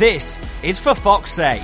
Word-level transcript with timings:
This 0.00 0.38
is 0.62 0.78
for 0.78 0.94
Fox's 0.94 1.34
sake. 1.34 1.60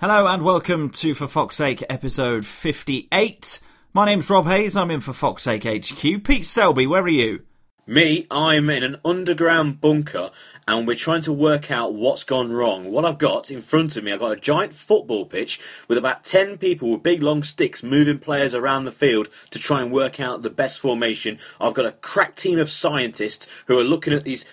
Hello 0.00 0.26
and 0.26 0.42
welcome 0.42 0.90
to 0.90 1.14
For 1.14 1.28
Fox's 1.28 1.56
Sake 1.56 1.84
episode 1.88 2.44
58. 2.44 3.60
My 3.94 4.06
name's 4.06 4.28
Rob 4.28 4.46
Hayes, 4.46 4.76
I'm 4.76 4.90
in 4.90 4.98
for 4.98 5.12
Fox's 5.12 5.44
Sake 5.44 5.62
HQ. 5.62 6.24
Pete 6.24 6.44
Selby, 6.44 6.88
where 6.88 7.04
are 7.04 7.08
you? 7.08 7.44
Me, 7.86 8.26
I'm 8.30 8.68
in 8.68 8.82
an 8.82 8.96
underground 9.02 9.80
bunker 9.80 10.30
and 10.66 10.86
we're 10.86 10.94
trying 10.94 11.22
to 11.22 11.32
work 11.32 11.70
out 11.70 11.94
what's 11.94 12.22
gone 12.22 12.52
wrong. 12.52 12.92
What 12.92 13.06
I've 13.06 13.16
got 13.16 13.50
in 13.50 13.62
front 13.62 13.96
of 13.96 14.04
me, 14.04 14.12
I've 14.12 14.20
got 14.20 14.36
a 14.36 14.40
giant 14.40 14.74
football 14.74 15.24
pitch 15.24 15.58
with 15.88 15.96
about 15.96 16.22
10 16.24 16.58
people 16.58 16.90
with 16.90 17.02
big 17.02 17.22
long 17.22 17.42
sticks 17.42 17.82
moving 17.82 18.18
players 18.18 18.54
around 18.54 18.84
the 18.84 18.92
field 18.92 19.28
to 19.52 19.58
try 19.58 19.80
and 19.80 19.90
work 19.90 20.20
out 20.20 20.42
the 20.42 20.50
best 20.50 20.78
formation. 20.78 21.38
I've 21.58 21.72
got 21.72 21.86
a 21.86 21.92
crack 21.92 22.36
team 22.36 22.58
of 22.58 22.70
scientists 22.70 23.48
who 23.68 23.78
are 23.78 23.84
looking 23.84 24.12
at 24.12 24.24
these 24.24 24.44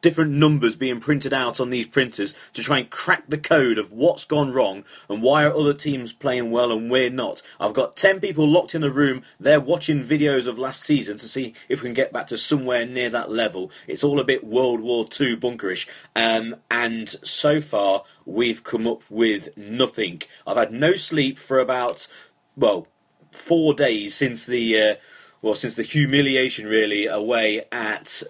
different 0.00 0.32
numbers 0.32 0.76
being 0.76 1.00
printed 1.00 1.32
out 1.32 1.60
on 1.60 1.70
these 1.70 1.86
printers 1.86 2.34
to 2.52 2.62
try 2.62 2.78
and 2.78 2.90
crack 2.90 3.24
the 3.28 3.38
code 3.38 3.78
of 3.78 3.92
what's 3.92 4.24
gone 4.24 4.52
wrong 4.52 4.84
and 5.08 5.22
why 5.22 5.44
are 5.44 5.54
other 5.54 5.74
teams 5.74 6.12
playing 6.12 6.50
well 6.50 6.72
and 6.72 6.90
we're 6.90 7.10
not. 7.10 7.42
I've 7.58 7.74
got 7.74 7.96
10 7.96 8.20
people 8.20 8.48
locked 8.48 8.74
in 8.74 8.80
the 8.80 8.90
room. 8.90 9.22
They're 9.38 9.60
watching 9.60 10.04
videos 10.04 10.46
of 10.46 10.58
last 10.58 10.82
season 10.82 11.16
to 11.18 11.28
see 11.28 11.54
if 11.68 11.82
we 11.82 11.88
can 11.88 11.94
get 11.94 12.12
back 12.12 12.26
to 12.28 12.38
somewhere 12.38 12.86
near 12.86 13.10
that 13.10 13.30
level. 13.30 13.70
It's 13.86 14.04
all 14.04 14.20
a 14.20 14.24
bit 14.24 14.44
World 14.44 14.80
War 14.80 15.04
II 15.04 15.36
bunkerish. 15.36 15.86
Um, 16.16 16.56
and 16.70 17.08
so 17.08 17.60
far, 17.60 18.04
we've 18.24 18.64
come 18.64 18.86
up 18.86 19.02
with 19.10 19.56
nothing. 19.56 20.22
I've 20.46 20.56
had 20.56 20.72
no 20.72 20.94
sleep 20.94 21.38
for 21.38 21.58
about, 21.58 22.06
well, 22.56 22.86
four 23.32 23.74
days 23.74 24.14
since 24.14 24.46
the. 24.46 24.80
Uh, 24.80 24.94
well, 25.42 25.54
since 25.54 25.74
the 25.74 25.82
humiliation 25.82 26.66
really 26.66 27.06
away 27.06 27.64
at 27.72 28.22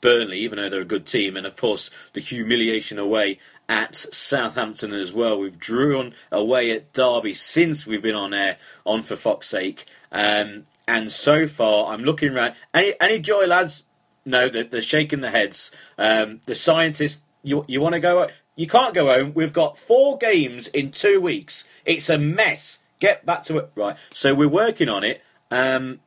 Burnley, 0.00 0.38
even 0.38 0.58
though 0.58 0.68
they're 0.68 0.80
a 0.80 0.84
good 0.84 1.06
team, 1.06 1.36
and 1.36 1.46
of 1.46 1.56
course 1.56 1.90
the 2.12 2.20
humiliation 2.20 2.98
away 2.98 3.38
at 3.68 3.94
Southampton 3.94 4.92
as 4.92 5.12
well. 5.12 5.38
We've 5.38 5.58
drawn 5.58 6.14
away 6.30 6.70
at 6.70 6.92
Derby 6.92 7.34
since 7.34 7.86
we've 7.86 8.02
been 8.02 8.14
on 8.14 8.32
air 8.32 8.58
on 8.84 9.02
for 9.02 9.16
Fox's 9.16 9.50
sake, 9.50 9.86
um, 10.12 10.66
and 10.86 11.10
so 11.10 11.46
far 11.46 11.92
I'm 11.92 12.02
looking 12.02 12.34
around. 12.34 12.54
Any 12.72 12.94
any 13.00 13.18
joy, 13.18 13.46
lads? 13.46 13.84
No, 14.24 14.48
they're, 14.48 14.64
they're 14.64 14.82
shaking 14.82 15.20
their 15.20 15.30
heads. 15.30 15.70
Um, 15.96 16.40
the 16.46 16.54
scientists, 16.54 17.22
you 17.42 17.64
you 17.68 17.80
want 17.80 17.94
to 17.94 18.00
go? 18.00 18.28
You 18.56 18.66
can't 18.66 18.94
go 18.94 19.06
home. 19.06 19.32
We've 19.34 19.52
got 19.52 19.78
four 19.78 20.16
games 20.16 20.68
in 20.68 20.90
two 20.90 21.20
weeks. 21.20 21.64
It's 21.84 22.08
a 22.08 22.18
mess. 22.18 22.80
Get 22.98 23.26
back 23.26 23.42
to 23.44 23.58
it. 23.58 23.70
Right. 23.74 23.96
So 24.12 24.34
we're 24.34 24.48
working 24.48 24.88
on 24.88 25.04
it. 25.04 25.22
Um, 25.50 26.00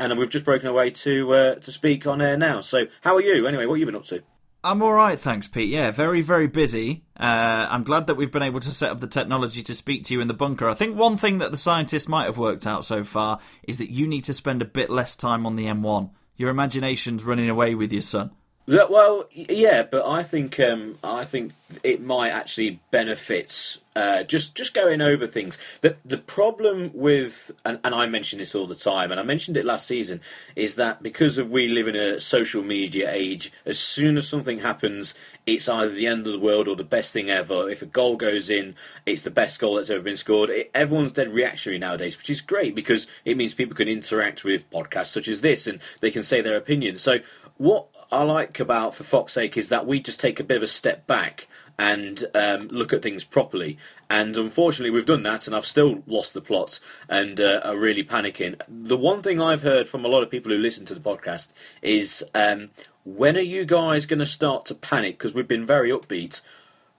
and 0.00 0.18
we've 0.18 0.30
just 0.30 0.44
broken 0.44 0.68
away 0.68 0.90
to 0.90 1.32
uh, 1.32 1.54
to 1.56 1.70
speak 1.70 2.06
on 2.06 2.20
air 2.20 2.36
now. 2.36 2.60
So, 2.60 2.86
how 3.02 3.14
are 3.14 3.22
you? 3.22 3.46
Anyway, 3.46 3.66
what 3.66 3.74
have 3.74 3.80
you 3.80 3.86
been 3.86 3.96
up 3.96 4.04
to? 4.04 4.22
I'm 4.62 4.82
all 4.82 4.92
right, 4.92 5.18
thanks, 5.18 5.48
Pete. 5.48 5.70
Yeah, 5.70 5.90
very, 5.90 6.20
very 6.20 6.46
busy. 6.46 7.04
Uh, 7.18 7.66
I'm 7.70 7.82
glad 7.82 8.06
that 8.06 8.16
we've 8.16 8.30
been 8.30 8.42
able 8.42 8.60
to 8.60 8.70
set 8.70 8.90
up 8.90 9.00
the 9.00 9.06
technology 9.06 9.62
to 9.62 9.74
speak 9.74 10.04
to 10.04 10.14
you 10.14 10.20
in 10.20 10.28
the 10.28 10.34
bunker. 10.34 10.68
I 10.68 10.74
think 10.74 10.96
one 10.96 11.16
thing 11.16 11.38
that 11.38 11.50
the 11.50 11.56
scientists 11.56 12.08
might 12.08 12.26
have 12.26 12.36
worked 12.36 12.66
out 12.66 12.84
so 12.84 13.02
far 13.02 13.38
is 13.66 13.78
that 13.78 13.90
you 13.90 14.06
need 14.06 14.24
to 14.24 14.34
spend 14.34 14.60
a 14.60 14.66
bit 14.66 14.90
less 14.90 15.16
time 15.16 15.46
on 15.46 15.56
the 15.56 15.64
M1. 15.64 16.10
Your 16.36 16.50
imagination's 16.50 17.24
running 17.24 17.48
away 17.48 17.74
with 17.74 17.90
you, 17.90 18.02
son. 18.02 18.32
Yeah, 18.70 18.84
Well, 18.88 19.26
yeah, 19.32 19.82
but 19.82 20.06
I 20.06 20.22
think 20.22 20.60
um, 20.60 20.98
I 21.02 21.24
think 21.24 21.54
it 21.82 22.00
might 22.00 22.30
actually 22.30 22.78
benefit 22.92 23.78
uh, 23.96 24.22
just 24.22 24.54
just 24.54 24.74
going 24.74 25.00
over 25.00 25.26
things. 25.26 25.58
The 25.80 25.96
the 26.04 26.18
problem 26.18 26.92
with 26.94 27.50
and, 27.64 27.80
and 27.82 27.96
I 27.96 28.06
mention 28.06 28.38
this 28.38 28.54
all 28.54 28.68
the 28.68 28.76
time, 28.76 29.10
and 29.10 29.18
I 29.18 29.24
mentioned 29.24 29.56
it 29.56 29.64
last 29.64 29.88
season, 29.88 30.20
is 30.54 30.76
that 30.76 31.02
because 31.02 31.36
of 31.36 31.50
we 31.50 31.66
live 31.66 31.88
in 31.88 31.96
a 31.96 32.20
social 32.20 32.62
media 32.62 33.10
age, 33.12 33.50
as 33.66 33.80
soon 33.80 34.16
as 34.16 34.28
something 34.28 34.60
happens, 34.60 35.16
it's 35.46 35.68
either 35.68 35.90
the 35.90 36.06
end 36.06 36.24
of 36.24 36.32
the 36.32 36.38
world 36.38 36.68
or 36.68 36.76
the 36.76 36.84
best 36.84 37.12
thing 37.12 37.28
ever. 37.28 37.68
If 37.68 37.82
a 37.82 37.86
goal 37.86 38.14
goes 38.14 38.48
in, 38.48 38.76
it's 39.04 39.22
the 39.22 39.32
best 39.32 39.58
goal 39.58 39.74
that's 39.74 39.90
ever 39.90 40.00
been 40.00 40.16
scored. 40.16 40.48
It, 40.48 40.70
everyone's 40.74 41.12
dead 41.12 41.34
reactionary 41.34 41.80
nowadays, 41.80 42.16
which 42.16 42.30
is 42.30 42.40
great 42.40 42.76
because 42.76 43.08
it 43.24 43.36
means 43.36 43.52
people 43.52 43.74
can 43.74 43.88
interact 43.88 44.44
with 44.44 44.70
podcasts 44.70 45.06
such 45.06 45.26
as 45.26 45.40
this 45.40 45.66
and 45.66 45.80
they 46.00 46.12
can 46.12 46.22
say 46.22 46.40
their 46.40 46.56
opinion. 46.56 46.98
So 46.98 47.18
what 47.60 47.88
I 48.12 48.22
like 48.22 48.58
about 48.58 48.94
For 48.94 49.04
Fox's 49.04 49.34
Sake 49.34 49.56
is 49.56 49.68
that 49.68 49.86
we 49.86 50.00
just 50.00 50.20
take 50.20 50.40
a 50.40 50.44
bit 50.44 50.56
of 50.56 50.62
a 50.64 50.68
step 50.68 51.06
back 51.06 51.46
and 51.78 52.24
um, 52.34 52.68
look 52.68 52.92
at 52.92 53.02
things 53.02 53.24
properly. 53.24 53.78
And 54.10 54.36
unfortunately, 54.36 54.90
we've 54.90 55.06
done 55.06 55.22
that, 55.22 55.46
and 55.46 55.56
I've 55.56 55.64
still 55.64 56.02
lost 56.06 56.34
the 56.34 56.40
plot 56.40 56.78
and 57.08 57.40
uh, 57.40 57.60
are 57.64 57.76
really 57.76 58.04
panicking. 58.04 58.60
The 58.68 58.96
one 58.96 59.22
thing 59.22 59.40
I've 59.40 59.62
heard 59.62 59.88
from 59.88 60.04
a 60.04 60.08
lot 60.08 60.22
of 60.22 60.30
people 60.30 60.52
who 60.52 60.58
listen 60.58 60.84
to 60.86 60.94
the 60.94 61.00
podcast 61.00 61.52
is 61.80 62.24
um, 62.34 62.70
when 63.04 63.36
are 63.36 63.40
you 63.40 63.64
guys 63.64 64.06
going 64.06 64.18
to 64.18 64.26
start 64.26 64.66
to 64.66 64.74
panic? 64.74 65.16
Because 65.16 65.32
we've 65.32 65.48
been 65.48 65.64
very 65.64 65.90
upbeat. 65.90 66.42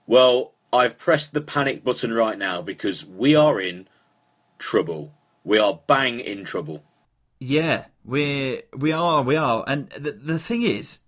Well, 0.06 0.52
I've 0.72 0.98
pressed 0.98 1.34
the 1.34 1.42
panic 1.42 1.84
button 1.84 2.12
right 2.12 2.38
now 2.38 2.62
because 2.62 3.04
we 3.04 3.36
are 3.36 3.60
in 3.60 3.86
trouble. 4.58 5.12
We 5.44 5.58
are 5.58 5.80
bang 5.86 6.18
in 6.18 6.44
trouble. 6.44 6.82
Yeah, 7.42 7.86
we 8.04 8.62
we 8.76 8.92
are 8.92 9.22
we 9.22 9.34
are, 9.34 9.64
and 9.66 9.90
the 9.90 10.12
the 10.12 10.38
thing 10.38 10.62
is, 10.62 11.00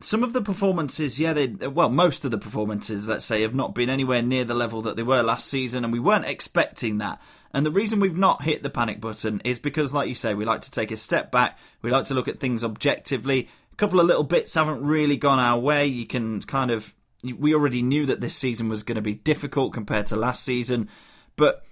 some 0.00 0.22
of 0.22 0.32
the 0.32 0.40
performances, 0.40 1.20
yeah, 1.20 1.34
they 1.34 1.46
well, 1.46 1.90
most 1.90 2.24
of 2.24 2.30
the 2.30 2.38
performances, 2.38 3.06
let's 3.06 3.26
say, 3.26 3.42
have 3.42 3.54
not 3.54 3.74
been 3.74 3.90
anywhere 3.90 4.22
near 4.22 4.44
the 4.44 4.54
level 4.54 4.80
that 4.82 4.96
they 4.96 5.02
were 5.02 5.22
last 5.22 5.46
season, 5.46 5.84
and 5.84 5.92
we 5.92 6.00
weren't 6.00 6.24
expecting 6.24 6.98
that. 6.98 7.20
And 7.52 7.66
the 7.66 7.70
reason 7.70 8.00
we've 8.00 8.16
not 8.16 8.42
hit 8.42 8.62
the 8.62 8.70
panic 8.70 8.98
button 8.98 9.42
is 9.44 9.58
because, 9.58 9.92
like 9.92 10.08
you 10.08 10.14
say, 10.14 10.32
we 10.32 10.46
like 10.46 10.62
to 10.62 10.70
take 10.70 10.90
a 10.90 10.96
step 10.96 11.30
back. 11.30 11.58
We 11.82 11.90
like 11.90 12.06
to 12.06 12.14
look 12.14 12.28
at 12.28 12.40
things 12.40 12.64
objectively. 12.64 13.50
A 13.70 13.76
couple 13.76 14.00
of 14.00 14.06
little 14.06 14.24
bits 14.24 14.54
haven't 14.54 14.82
really 14.82 15.18
gone 15.18 15.38
our 15.38 15.58
way. 15.58 15.86
You 15.86 16.06
can 16.06 16.40
kind 16.42 16.70
of 16.70 16.94
we 17.22 17.54
already 17.54 17.82
knew 17.82 18.06
that 18.06 18.22
this 18.22 18.36
season 18.36 18.70
was 18.70 18.82
going 18.82 18.96
to 18.96 19.02
be 19.02 19.14
difficult 19.14 19.74
compared 19.74 20.06
to 20.06 20.16
last 20.16 20.44
season, 20.44 20.88
but 21.36 21.62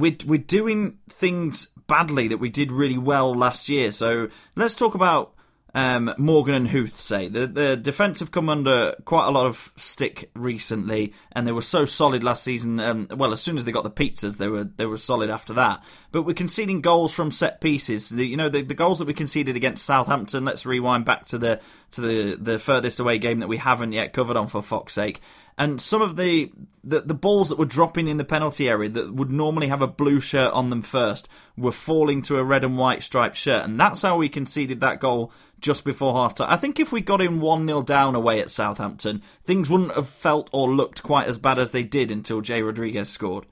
we're 0.00 0.16
we're 0.26 0.38
doing 0.38 0.98
things 1.08 1.68
badly 1.86 2.28
that 2.28 2.38
we 2.38 2.50
did 2.50 2.70
really 2.70 2.98
well 2.98 3.34
last 3.34 3.68
year. 3.68 3.90
So 3.92 4.28
let's 4.56 4.74
talk 4.74 4.94
about 4.94 5.34
um, 5.74 6.14
Morgan 6.18 6.54
and 6.54 6.68
Huth 6.68 6.96
say. 6.96 7.28
The, 7.28 7.46
the 7.46 7.76
defence 7.76 8.20
have 8.20 8.30
come 8.30 8.48
under 8.48 8.94
quite 9.04 9.26
a 9.26 9.30
lot 9.30 9.46
of 9.46 9.72
stick 9.76 10.30
recently, 10.34 11.12
and 11.32 11.46
they 11.46 11.52
were 11.52 11.62
so 11.62 11.84
solid 11.84 12.24
last 12.24 12.42
season. 12.42 12.80
Um, 12.80 13.08
well, 13.14 13.32
as 13.32 13.40
soon 13.40 13.56
as 13.56 13.64
they 13.64 13.72
got 13.72 13.84
the 13.84 13.90
pizzas, 13.90 14.38
they 14.38 14.48
were 14.48 14.64
they 14.64 14.86
were 14.86 14.96
solid 14.96 15.30
after 15.30 15.52
that. 15.54 15.82
But 16.10 16.22
we're 16.22 16.34
conceding 16.34 16.80
goals 16.80 17.14
from 17.14 17.30
set 17.30 17.60
pieces. 17.60 18.08
The, 18.08 18.26
you 18.26 18.36
know, 18.36 18.48
the, 18.48 18.62
the 18.62 18.74
goals 18.74 18.98
that 18.98 19.06
we 19.06 19.14
conceded 19.14 19.56
against 19.56 19.84
Southampton. 19.84 20.44
Let's 20.44 20.66
rewind 20.66 21.04
back 21.04 21.26
to 21.26 21.38
the 21.38 21.60
to 21.92 22.00
the 22.00 22.36
the 22.36 22.58
furthest 22.58 23.00
away 23.00 23.18
game 23.18 23.38
that 23.38 23.48
we 23.48 23.56
haven't 23.56 23.92
yet 23.92 24.12
covered 24.12 24.36
on 24.36 24.46
for 24.46 24.62
Fox's 24.62 24.94
sake. 24.94 25.20
And 25.56 25.80
some 25.80 26.02
of 26.02 26.16
the, 26.16 26.52
the 26.84 27.00
the 27.00 27.14
balls 27.14 27.48
that 27.48 27.58
were 27.58 27.64
dropping 27.64 28.06
in 28.06 28.16
the 28.16 28.24
penalty 28.24 28.68
area 28.68 28.88
that 28.90 29.12
would 29.12 29.30
normally 29.30 29.66
have 29.66 29.82
a 29.82 29.88
blue 29.88 30.20
shirt 30.20 30.52
on 30.52 30.70
them 30.70 30.82
first 30.82 31.28
were 31.56 31.72
falling 31.72 32.22
to 32.22 32.38
a 32.38 32.44
red 32.44 32.62
and 32.62 32.78
white 32.78 33.02
striped 33.02 33.36
shirt, 33.36 33.64
and 33.64 33.78
that's 33.78 34.02
how 34.02 34.16
we 34.16 34.28
conceded 34.28 34.80
that 34.80 35.00
goal 35.00 35.32
just 35.60 35.84
before 35.84 36.14
half 36.14 36.34
time. 36.34 36.50
I 36.50 36.56
think 36.56 36.78
if 36.78 36.92
we 36.92 37.00
got 37.00 37.20
in 37.20 37.40
1 37.40 37.66
0 37.66 37.82
down 37.82 38.14
away 38.14 38.40
at 38.40 38.50
Southampton, 38.50 39.22
things 39.42 39.68
wouldn't 39.68 39.94
have 39.94 40.08
felt 40.08 40.48
or 40.52 40.70
looked 40.70 41.02
quite 41.02 41.26
as 41.26 41.38
bad 41.38 41.58
as 41.58 41.72
they 41.72 41.82
did 41.82 42.12
until 42.12 42.40
Jay 42.40 42.62
Rodriguez 42.62 43.08
scored. 43.08 43.46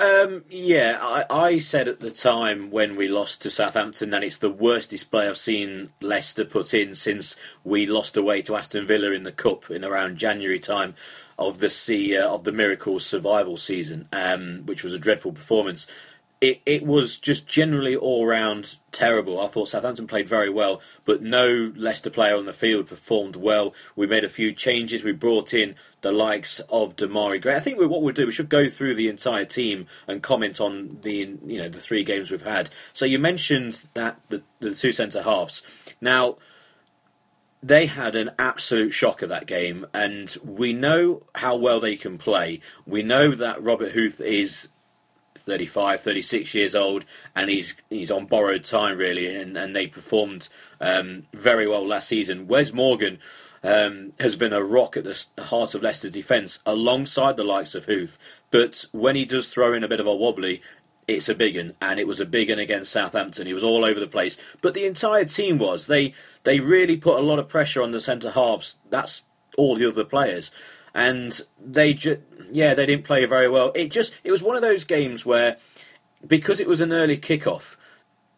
Um, 0.00 0.44
yeah, 0.50 0.98
I, 1.00 1.24
I 1.30 1.58
said 1.60 1.86
at 1.86 2.00
the 2.00 2.10
time 2.10 2.70
when 2.72 2.96
we 2.96 3.06
lost 3.06 3.42
to 3.42 3.50
Southampton 3.50 4.10
that 4.10 4.24
it's 4.24 4.38
the 4.38 4.50
worst 4.50 4.90
display 4.90 5.28
I've 5.28 5.36
seen 5.36 5.90
Leicester 6.00 6.44
put 6.44 6.74
in 6.74 6.96
since 6.96 7.36
we 7.62 7.86
lost 7.86 8.16
away 8.16 8.42
to 8.42 8.56
Aston 8.56 8.88
Villa 8.88 9.12
in 9.12 9.22
the 9.22 9.30
cup 9.30 9.70
in 9.70 9.84
around 9.84 10.16
January 10.16 10.58
time 10.58 10.94
of 11.38 11.60
the 11.60 11.70
sea, 11.70 12.18
uh, 12.18 12.28
of 12.28 12.42
the 12.42 12.50
miracle 12.50 12.98
survival 12.98 13.56
season, 13.56 14.08
um, 14.12 14.62
which 14.66 14.82
was 14.82 14.94
a 14.94 14.98
dreadful 14.98 15.32
performance 15.32 15.86
it, 16.44 16.60
it 16.66 16.84
was 16.84 17.18
just 17.18 17.46
generally 17.46 17.96
all 17.96 18.26
round 18.26 18.76
terrible. 18.92 19.40
I 19.40 19.46
thought 19.46 19.70
Southampton 19.70 20.06
played 20.06 20.28
very 20.28 20.50
well, 20.50 20.82
but 21.06 21.22
no 21.22 21.72
Leicester 21.74 22.10
player 22.10 22.36
on 22.36 22.44
the 22.44 22.52
field 22.52 22.86
performed 22.86 23.34
well. 23.34 23.74
We 23.96 24.06
made 24.06 24.24
a 24.24 24.28
few 24.28 24.52
changes. 24.52 25.02
We 25.02 25.12
brought 25.12 25.54
in 25.54 25.74
the 26.04 26.12
likes 26.12 26.60
of 26.68 26.96
Demarai 26.96 27.40
Gray. 27.40 27.56
I 27.56 27.60
think 27.60 27.80
what 27.80 28.02
we'll 28.02 28.12
do, 28.12 28.26
we 28.26 28.32
should 28.32 28.50
go 28.50 28.68
through 28.68 28.94
the 28.94 29.08
entire 29.08 29.46
team 29.46 29.86
and 30.06 30.22
comment 30.22 30.60
on 30.60 30.98
the 31.00 31.34
you 31.46 31.56
know 31.58 31.70
the 31.70 31.80
three 31.80 32.04
games 32.04 32.30
we've 32.30 32.42
had. 32.42 32.68
So 32.92 33.06
you 33.06 33.18
mentioned 33.18 33.86
that 33.94 34.20
the, 34.28 34.42
the 34.60 34.74
two 34.74 34.92
centre 34.92 35.22
halves. 35.22 35.62
Now 36.02 36.36
they 37.62 37.86
had 37.86 38.16
an 38.16 38.32
absolute 38.38 38.90
shocker 38.90 39.26
that 39.26 39.46
game, 39.46 39.86
and 39.94 40.36
we 40.44 40.74
know 40.74 41.22
how 41.36 41.56
well 41.56 41.80
they 41.80 41.96
can 41.96 42.18
play. 42.18 42.60
We 42.84 43.02
know 43.02 43.34
that 43.34 43.62
Robert 43.62 43.92
Huth 43.92 44.20
is 44.20 44.68
35, 45.38 46.02
36 46.02 46.54
years 46.54 46.74
old, 46.74 47.06
and 47.34 47.48
he's 47.48 47.76
he's 47.88 48.10
on 48.10 48.26
borrowed 48.26 48.64
time 48.64 48.98
really, 48.98 49.34
and, 49.34 49.56
and 49.56 49.74
they 49.74 49.86
performed 49.86 50.50
um, 50.82 51.24
very 51.32 51.66
well 51.66 51.86
last 51.86 52.08
season. 52.08 52.46
Wes 52.46 52.74
Morgan 52.74 53.18
um, 53.64 54.12
has 54.20 54.36
been 54.36 54.52
a 54.52 54.62
rock 54.62 54.96
at 54.96 55.04
the 55.04 55.42
heart 55.44 55.74
of 55.74 55.82
Leicester's 55.82 56.12
defence, 56.12 56.60
alongside 56.66 57.36
the 57.36 57.44
likes 57.44 57.74
of 57.74 57.86
Huth. 57.86 58.18
But 58.50 58.84
when 58.92 59.16
he 59.16 59.24
does 59.24 59.52
throw 59.52 59.72
in 59.72 59.82
a 59.82 59.88
bit 59.88 60.00
of 60.00 60.06
a 60.06 60.14
wobbly, 60.14 60.62
it's 61.08 61.28
a 61.28 61.34
big 61.34 61.56
one, 61.56 61.74
and 61.80 61.98
it 61.98 62.06
was 62.06 62.20
a 62.20 62.26
big 62.26 62.50
one 62.50 62.58
against 62.58 62.92
Southampton. 62.92 63.46
He 63.46 63.54
was 63.54 63.64
all 63.64 63.84
over 63.84 63.98
the 63.98 64.06
place, 64.06 64.38
but 64.60 64.74
the 64.74 64.86
entire 64.86 65.24
team 65.24 65.58
was. 65.58 65.86
They 65.86 66.14
they 66.44 66.60
really 66.60 66.96
put 66.96 67.18
a 67.18 67.22
lot 67.22 67.38
of 67.38 67.48
pressure 67.48 67.82
on 67.82 67.90
the 67.90 68.00
centre 68.00 68.30
halves. 68.30 68.76
That's 68.88 69.22
all 69.56 69.76
the 69.76 69.88
other 69.88 70.04
players, 70.04 70.50
and 70.94 71.40
they 71.62 71.94
just 71.94 72.20
yeah 72.50 72.74
they 72.74 72.86
didn't 72.86 73.04
play 73.04 73.24
very 73.24 73.48
well. 73.48 73.72
It 73.74 73.90
just 73.90 74.14
it 74.24 74.30
was 74.30 74.42
one 74.42 74.56
of 74.56 74.62
those 74.62 74.84
games 74.84 75.26
where 75.26 75.56
because 76.26 76.60
it 76.60 76.68
was 76.68 76.80
an 76.80 76.92
early 76.92 77.18
kickoff, 77.18 77.76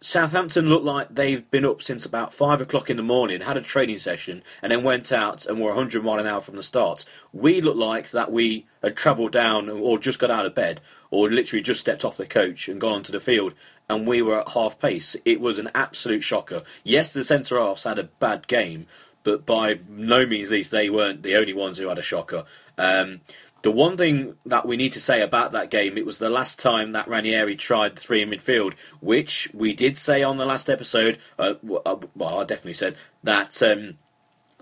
Southampton 0.00 0.68
looked 0.68 0.84
like 0.84 1.14
they've 1.14 1.50
been 1.50 1.64
up 1.64 1.80
since 1.80 2.04
about 2.04 2.34
five 2.34 2.60
o'clock 2.60 2.90
in 2.90 2.98
the 2.98 3.02
morning, 3.02 3.40
had 3.40 3.56
a 3.56 3.62
training 3.62 3.98
session, 3.98 4.42
and 4.62 4.70
then 4.70 4.82
went 4.82 5.10
out 5.10 5.46
and 5.46 5.60
were 5.60 5.68
100 5.68 6.04
mile 6.04 6.18
an 6.18 6.26
hour 6.26 6.40
from 6.40 6.56
the 6.56 6.62
start. 6.62 7.04
We 7.32 7.60
looked 7.60 7.78
like 7.78 8.10
that 8.10 8.30
we 8.30 8.66
had 8.82 8.96
travelled 8.96 9.32
down 9.32 9.68
or 9.70 9.98
just 9.98 10.18
got 10.18 10.30
out 10.30 10.46
of 10.46 10.54
bed 10.54 10.80
or 11.10 11.30
literally 11.30 11.62
just 11.62 11.80
stepped 11.80 12.04
off 12.04 12.16
the 12.16 12.26
coach 12.26 12.68
and 12.68 12.80
gone 12.80 12.92
onto 12.92 13.12
the 13.12 13.20
field, 13.20 13.54
and 13.88 14.06
we 14.06 14.20
were 14.20 14.40
at 14.40 14.50
half 14.50 14.78
pace. 14.78 15.16
It 15.24 15.40
was 15.40 15.58
an 15.58 15.70
absolute 15.74 16.22
shocker. 16.22 16.62
Yes, 16.84 17.12
the 17.12 17.24
centre 17.24 17.58
halves 17.58 17.84
had 17.84 17.98
a 17.98 18.04
bad 18.04 18.46
game, 18.48 18.86
but 19.22 19.46
by 19.46 19.80
no 19.88 20.26
means 20.26 20.50
least 20.50 20.70
they 20.70 20.90
weren't 20.90 21.22
the 21.22 21.36
only 21.36 21.54
ones 21.54 21.78
who 21.78 21.88
had 21.88 21.98
a 21.98 22.02
shocker. 22.02 22.44
Um, 22.78 23.20
the 23.66 23.72
one 23.72 23.96
thing 23.96 24.36
that 24.46 24.64
we 24.64 24.76
need 24.76 24.92
to 24.92 25.00
say 25.00 25.20
about 25.20 25.50
that 25.50 25.70
game, 25.70 25.98
it 25.98 26.06
was 26.06 26.18
the 26.18 26.30
last 26.30 26.60
time 26.60 26.92
that 26.92 27.08
Ranieri 27.08 27.56
tried 27.56 27.96
the 27.96 28.00
three 28.00 28.22
in 28.22 28.30
midfield, 28.30 28.74
which 29.00 29.50
we 29.52 29.74
did 29.74 29.98
say 29.98 30.22
on 30.22 30.36
the 30.36 30.46
last 30.46 30.70
episode. 30.70 31.18
Uh, 31.36 31.54
uh 31.84 31.96
well, 32.14 32.38
I 32.38 32.44
definitely 32.44 32.74
said 32.74 32.94
that. 33.24 33.60
Um, 33.60 33.98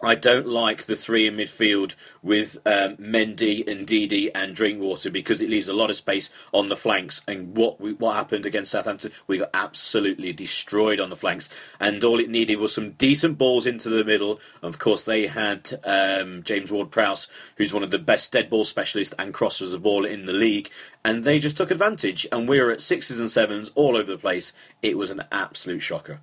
I 0.05 0.15
don't 0.15 0.47
like 0.47 0.85
the 0.85 0.97
three 0.97 1.27
in 1.27 1.37
midfield 1.37 1.95
with 2.23 2.59
um, 2.67 2.97
Mendy 2.97 3.67
and 3.67 3.87
Ndidi 3.87 4.31
and 4.35 4.55
Drinkwater 4.55 5.11
because 5.11 5.41
it 5.41 5.49
leaves 5.49 5.69
a 5.69 5.73
lot 5.73 5.91
of 5.91 5.97
space 5.97 6.31
on 6.53 6.69
the 6.69 6.77
flanks. 6.77 7.23
And 7.27 7.57
what 7.57 7.81
we, 7.81 7.93
what 7.95 8.15
happened 8.15 8.47
against 8.47 8.73
Southampton, 8.73 9.13
we 9.27 9.39
got 9.39 9.51
absolutely 9.55 10.33
destroyed 10.33 11.01
on 11.01 11.11
the 11.11 11.17
flanks. 11.17 11.49
And 11.81 12.03
all 12.05 12.21
it 12.21 12.29
needed 12.31 12.59
was 12.59 12.75
some 12.75 12.93
decent 12.93 13.39
balls 13.39 13.67
into 13.67 13.89
the 13.89 14.05
middle. 14.05 14.41
Of 14.63 14.79
course, 14.79 15.05
they 15.05 15.27
had 15.27 15.71
um, 15.85 16.43
James 16.43 16.71
Ward-Prowse, 16.71 17.29
who's 17.57 17.73
one 17.73 17.83
of 17.83 17.91
the 17.91 17.99
best 17.99 18.33
dead 18.33 18.51
ball 18.51 18.65
specialists 18.65 19.15
and 19.19 19.33
crossers 19.33 19.75
of 19.75 19.83
ball 19.83 20.05
in 20.05 20.27
the 20.27 20.33
league, 20.33 20.71
and 21.05 21.25
they 21.25 21.39
just 21.39 21.57
took 21.57 21.71
advantage. 21.71 22.27
And 22.31 22.49
we 22.49 22.61
were 22.61 22.71
at 22.71 22.83
sixes 22.83 23.21
and 23.21 23.31
sevens 23.31 23.71
all 23.75 23.97
over 23.97 24.11
the 24.11 24.19
place. 24.19 24.53
It 24.83 24.99
was 24.99 25.11
an 25.11 25.25
absolute 25.33 25.81
shocker. 25.81 26.21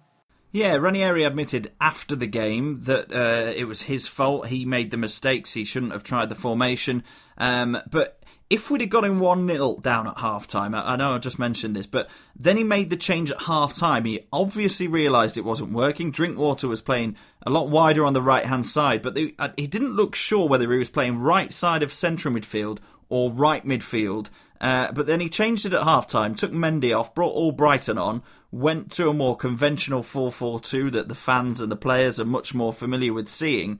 Yeah, 0.53 0.75
Ranieri 0.75 1.23
admitted 1.23 1.71
after 1.79 2.13
the 2.13 2.27
game 2.27 2.81
that 2.81 3.13
uh, 3.13 3.53
it 3.55 3.65
was 3.65 3.83
his 3.83 4.07
fault. 4.07 4.47
He 4.47 4.65
made 4.65 4.91
the 4.91 4.97
mistakes. 4.97 5.53
He 5.53 5.63
shouldn't 5.63 5.93
have 5.93 6.03
tried 6.03 6.27
the 6.27 6.35
formation. 6.35 7.03
Um, 7.37 7.77
but 7.89 8.21
if 8.49 8.69
we'd 8.69 8.81
have 8.81 8.89
got 8.89 9.05
him 9.05 9.21
1 9.21 9.47
0 9.47 9.77
down 9.77 10.07
at 10.07 10.17
half 10.17 10.45
time, 10.45 10.75
I, 10.75 10.91
I, 10.91 10.95
know 10.97 11.15
I 11.15 11.19
just 11.19 11.39
mentioned 11.39 11.73
this, 11.73 11.87
but 11.87 12.09
then 12.35 12.57
he 12.57 12.65
made 12.65 12.89
the 12.89 12.97
change 12.97 13.31
at 13.31 13.43
half 13.43 13.73
time. 13.73 14.03
He 14.03 14.27
obviously 14.33 14.89
realised 14.89 15.37
it 15.37 15.45
wasn't 15.45 15.71
working. 15.71 16.11
Drinkwater 16.11 16.67
was 16.67 16.81
playing 16.81 17.15
a 17.43 17.49
lot 17.49 17.69
wider 17.69 18.03
on 18.03 18.11
the 18.11 18.21
right 18.21 18.45
hand 18.45 18.67
side, 18.67 19.01
but 19.01 19.13
they, 19.13 19.33
uh, 19.39 19.49
he 19.55 19.67
didn't 19.67 19.95
look 19.95 20.15
sure 20.15 20.49
whether 20.49 20.69
he 20.69 20.77
was 20.77 20.89
playing 20.89 21.19
right 21.19 21.53
side 21.53 21.81
of 21.81 21.93
central 21.93 22.33
midfield 22.33 22.79
or 23.07 23.31
right 23.31 23.65
midfield. 23.65 24.29
Uh, 24.61 24.91
but 24.91 25.07
then 25.07 25.19
he 25.19 25.27
changed 25.27 25.65
it 25.65 25.73
at 25.73 25.83
half 25.83 26.05
time, 26.05 26.35
took 26.35 26.51
Mendy 26.51 26.97
off, 26.97 27.15
brought 27.15 27.35
Albrighton 27.35 27.99
on, 27.99 28.21
went 28.51 28.91
to 28.91 29.09
a 29.09 29.13
more 29.13 29.35
conventional 29.35 30.03
4-4-2 30.03 30.91
that 30.91 31.07
the 31.09 31.15
fans 31.15 31.59
and 31.59 31.71
the 31.71 31.75
players 31.75 32.19
are 32.19 32.25
much 32.25 32.53
more 32.53 32.71
familiar 32.71 33.11
with 33.11 33.27
seeing. 33.27 33.79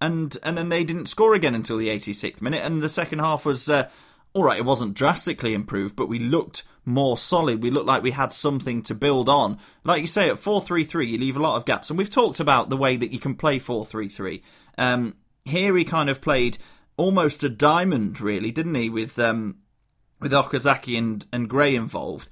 And 0.00 0.36
and 0.42 0.58
then 0.58 0.70
they 0.70 0.82
didn't 0.82 1.06
score 1.06 1.34
again 1.34 1.54
until 1.54 1.76
the 1.76 1.88
86th 1.88 2.42
minute 2.42 2.62
and 2.64 2.82
the 2.82 2.88
second 2.88 3.20
half 3.20 3.46
was 3.46 3.68
uh, 3.68 3.88
all 4.34 4.42
right, 4.42 4.58
it 4.58 4.64
wasn't 4.64 4.94
drastically 4.94 5.54
improved, 5.54 5.94
but 5.94 6.08
we 6.08 6.18
looked 6.18 6.64
more 6.84 7.16
solid. 7.16 7.62
We 7.62 7.70
looked 7.70 7.86
like 7.86 8.02
we 8.02 8.10
had 8.10 8.32
something 8.32 8.82
to 8.82 8.94
build 8.94 9.28
on. 9.28 9.58
Like 9.84 10.00
you 10.00 10.08
say, 10.08 10.28
at 10.28 10.40
4 10.40 10.60
3 10.60 10.84
3, 10.84 11.06
you 11.06 11.18
leave 11.18 11.36
a 11.36 11.42
lot 11.42 11.56
of 11.56 11.64
gaps. 11.64 11.88
And 11.88 11.98
we've 11.98 12.10
talked 12.10 12.40
about 12.40 12.68
the 12.68 12.76
way 12.76 12.96
that 12.96 13.12
you 13.12 13.20
can 13.20 13.36
play 13.36 13.58
4 13.58 13.86
3 13.86 14.08
3. 14.08 14.42
Um, 14.76 15.16
here 15.44 15.76
he 15.76 15.84
kind 15.84 16.10
of 16.10 16.20
played 16.20 16.58
almost 16.96 17.44
a 17.44 17.48
diamond, 17.48 18.20
really, 18.20 18.50
didn't 18.50 18.74
he, 18.74 18.90
with 18.90 19.18
um, 19.18 19.58
with 20.24 20.32
Okazaki 20.32 20.96
and, 20.96 21.26
and 21.30 21.50
Gray 21.50 21.76
involved. 21.76 22.30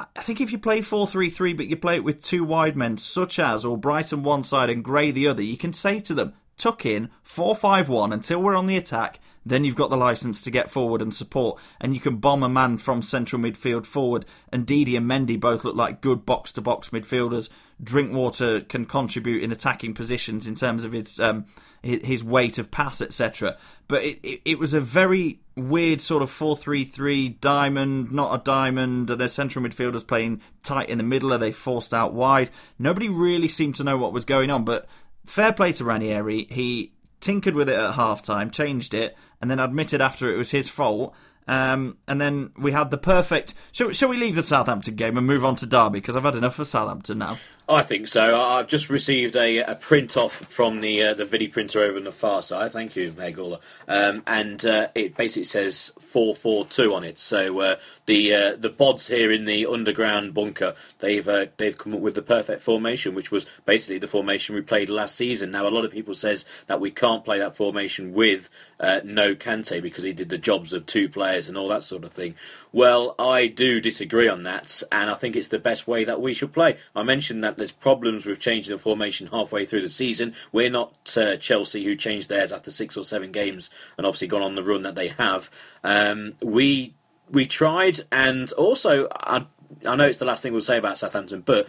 I 0.00 0.22
think 0.22 0.40
if 0.40 0.52
you 0.52 0.58
play 0.58 0.80
4 0.80 1.06
3 1.06 1.28
3, 1.28 1.52
but 1.52 1.66
you 1.66 1.76
play 1.76 1.96
it 1.96 2.04
with 2.04 2.22
two 2.22 2.42
wide 2.42 2.78
men, 2.78 2.96
such 2.96 3.38
as 3.38 3.62
Albrighton 3.62 4.22
one 4.22 4.42
side 4.42 4.70
and 4.70 4.82
Gray 4.82 5.10
the 5.10 5.28
other, 5.28 5.42
you 5.42 5.58
can 5.58 5.74
say 5.74 6.00
to 6.00 6.14
them, 6.14 6.32
tuck 6.56 6.86
in 6.86 7.10
4 7.22 7.54
5 7.54 7.90
1 7.90 8.12
until 8.12 8.42
we're 8.42 8.56
on 8.56 8.66
the 8.66 8.78
attack. 8.78 9.20
Then 9.44 9.64
you've 9.64 9.76
got 9.76 9.90
the 9.90 9.98
license 9.98 10.40
to 10.42 10.50
get 10.50 10.70
forward 10.70 11.02
and 11.02 11.14
support, 11.14 11.60
and 11.78 11.94
you 11.94 12.00
can 12.00 12.16
bomb 12.16 12.42
a 12.42 12.48
man 12.48 12.78
from 12.78 13.02
central 13.02 13.40
midfield 13.40 13.84
forward. 13.84 14.24
And 14.50 14.66
Ndidi 14.66 14.96
and 14.96 15.08
Mendy 15.08 15.38
both 15.38 15.62
look 15.62 15.76
like 15.76 16.00
good 16.00 16.24
box 16.24 16.50
to 16.52 16.62
box 16.62 16.88
midfielders. 16.88 17.50
Drinkwater 17.80 18.62
can 18.62 18.86
contribute 18.86 19.44
in 19.44 19.52
attacking 19.52 19.92
positions 19.92 20.48
in 20.48 20.54
terms 20.54 20.84
of 20.84 20.94
his 20.94 21.20
um, 21.20 21.44
his 21.82 22.24
weight 22.24 22.58
of 22.58 22.70
pass, 22.70 23.00
etc. 23.00 23.56
But 23.88 24.04
it, 24.04 24.20
it, 24.22 24.40
it, 24.44 24.58
was 24.58 24.74
a 24.74 24.80
very 24.80 25.40
weird 25.54 26.00
sort 26.00 26.22
of 26.22 26.30
4 26.30 26.56
3 26.56 26.84
3 26.84 27.28
diamond, 27.28 28.12
not 28.12 28.40
a 28.40 28.42
diamond. 28.42 29.08
Their 29.08 29.28
central 29.28 29.64
midfielders 29.64 30.06
playing 30.06 30.40
tight 30.62 30.88
in 30.88 30.98
the 30.98 31.04
middle? 31.04 31.32
Are 31.32 31.38
they 31.38 31.52
forced 31.52 31.94
out 31.94 32.12
wide? 32.12 32.50
Nobody 32.78 33.08
really 33.08 33.48
seemed 33.48 33.76
to 33.76 33.84
know 33.84 33.96
what 33.96 34.12
was 34.12 34.24
going 34.24 34.50
on, 34.50 34.64
but 34.64 34.86
fair 35.24 35.52
play 35.52 35.72
to 35.72 35.84
Ranieri. 35.84 36.46
He 36.50 36.92
tinkered 37.20 37.54
with 37.54 37.68
it 37.68 37.78
at 37.78 37.94
half 37.94 38.22
time, 38.22 38.50
changed 38.50 38.94
it, 38.94 39.16
and 39.40 39.50
then 39.50 39.60
admitted 39.60 40.00
after 40.00 40.32
it 40.32 40.36
was 40.36 40.50
his 40.50 40.68
fault. 40.68 41.14
Um, 41.48 41.98
and 42.08 42.20
then 42.20 42.50
we 42.56 42.72
had 42.72 42.90
the 42.90 42.98
perfect. 42.98 43.54
Shall, 43.70 43.92
shall 43.92 44.08
we 44.08 44.16
leave 44.16 44.34
the 44.34 44.42
Southampton 44.42 44.96
game 44.96 45.16
and 45.16 45.26
move 45.26 45.44
on 45.44 45.56
to 45.56 45.66
Derby? 45.66 46.00
Because 46.00 46.16
I've 46.16 46.24
had 46.24 46.34
enough 46.34 46.58
of 46.58 46.66
Southampton 46.66 47.18
now. 47.18 47.38
I 47.68 47.82
think 47.82 48.06
so. 48.06 48.40
I've 48.40 48.68
just 48.68 48.88
received 48.88 49.34
a, 49.34 49.58
a 49.58 49.74
print 49.74 50.16
off 50.16 50.32
from 50.32 50.80
the 50.80 51.02
uh, 51.02 51.14
the 51.14 51.24
Vidi 51.24 51.48
printer 51.48 51.82
over 51.82 51.98
on 51.98 52.04
the 52.04 52.12
far 52.12 52.40
side. 52.40 52.70
Thank 52.70 52.94
you, 52.94 53.10
Megula. 53.10 53.58
Um, 53.88 54.22
and 54.24 54.64
uh, 54.64 54.88
it 54.94 55.16
basically 55.16 55.46
says 55.46 55.90
four 56.00 56.36
four 56.36 56.64
two 56.64 56.94
on 56.94 57.02
it. 57.02 57.18
So 57.18 57.58
uh, 57.58 57.76
the 58.06 58.34
uh, 58.34 58.56
the 58.56 58.70
bods 58.70 59.08
here 59.08 59.32
in 59.32 59.46
the 59.46 59.66
underground 59.66 60.32
bunker 60.32 60.76
they've 61.00 61.26
uh, 61.28 61.46
they've 61.56 61.76
come 61.76 61.94
up 61.94 62.00
with 62.00 62.14
the 62.14 62.22
perfect 62.22 62.62
formation, 62.62 63.16
which 63.16 63.32
was 63.32 63.46
basically 63.64 63.98
the 63.98 64.06
formation 64.06 64.54
we 64.54 64.62
played 64.62 64.88
last 64.88 65.16
season. 65.16 65.50
Now 65.50 65.66
a 65.66 65.70
lot 65.70 65.84
of 65.84 65.90
people 65.90 66.14
says 66.14 66.46
that 66.68 66.80
we 66.80 66.92
can't 66.92 67.24
play 67.24 67.40
that 67.40 67.56
formation 67.56 68.12
with 68.12 68.48
uh, 68.78 69.00
no 69.02 69.34
Kante 69.34 69.82
because 69.82 70.04
he 70.04 70.12
did 70.12 70.28
the 70.28 70.38
jobs 70.38 70.72
of 70.72 70.86
two 70.86 71.08
players 71.08 71.48
and 71.48 71.58
all 71.58 71.68
that 71.68 71.82
sort 71.82 72.04
of 72.04 72.12
thing. 72.12 72.36
Well, 72.72 73.14
I 73.18 73.46
do 73.46 73.80
disagree 73.80 74.28
on 74.28 74.42
that, 74.44 74.82
and 74.92 75.10
I 75.10 75.14
think 75.14 75.34
it's 75.34 75.48
the 75.48 75.58
best 75.58 75.88
way 75.88 76.04
that 76.04 76.20
we 76.20 76.32
should 76.32 76.52
play. 76.52 76.76
I 76.94 77.02
mentioned 77.02 77.42
that 77.42 77.55
there's 77.56 77.72
problems 77.72 78.26
with 78.26 78.40
changing 78.40 78.72
the 78.72 78.78
formation 78.78 79.28
halfway 79.28 79.64
through 79.64 79.82
the 79.82 79.88
season. 79.88 80.34
We're 80.52 80.70
not 80.70 81.16
uh, 81.16 81.36
Chelsea 81.36 81.84
who 81.84 81.96
changed 81.96 82.28
theirs 82.28 82.52
after 82.52 82.70
six 82.70 82.96
or 82.96 83.04
seven 83.04 83.32
games 83.32 83.70
and 83.96 84.06
obviously 84.06 84.28
gone 84.28 84.42
on 84.42 84.54
the 84.54 84.64
run 84.64 84.82
that 84.82 84.94
they 84.94 85.08
have. 85.08 85.50
Um, 85.84 86.34
we 86.40 86.94
we 87.30 87.46
tried, 87.46 88.00
and 88.12 88.52
also 88.52 89.08
I, 89.10 89.46
I 89.84 89.96
know 89.96 90.06
it's 90.06 90.18
the 90.18 90.24
last 90.24 90.42
thing 90.42 90.52
we'll 90.52 90.60
say 90.60 90.78
about 90.78 90.98
Southampton, 90.98 91.40
but 91.40 91.68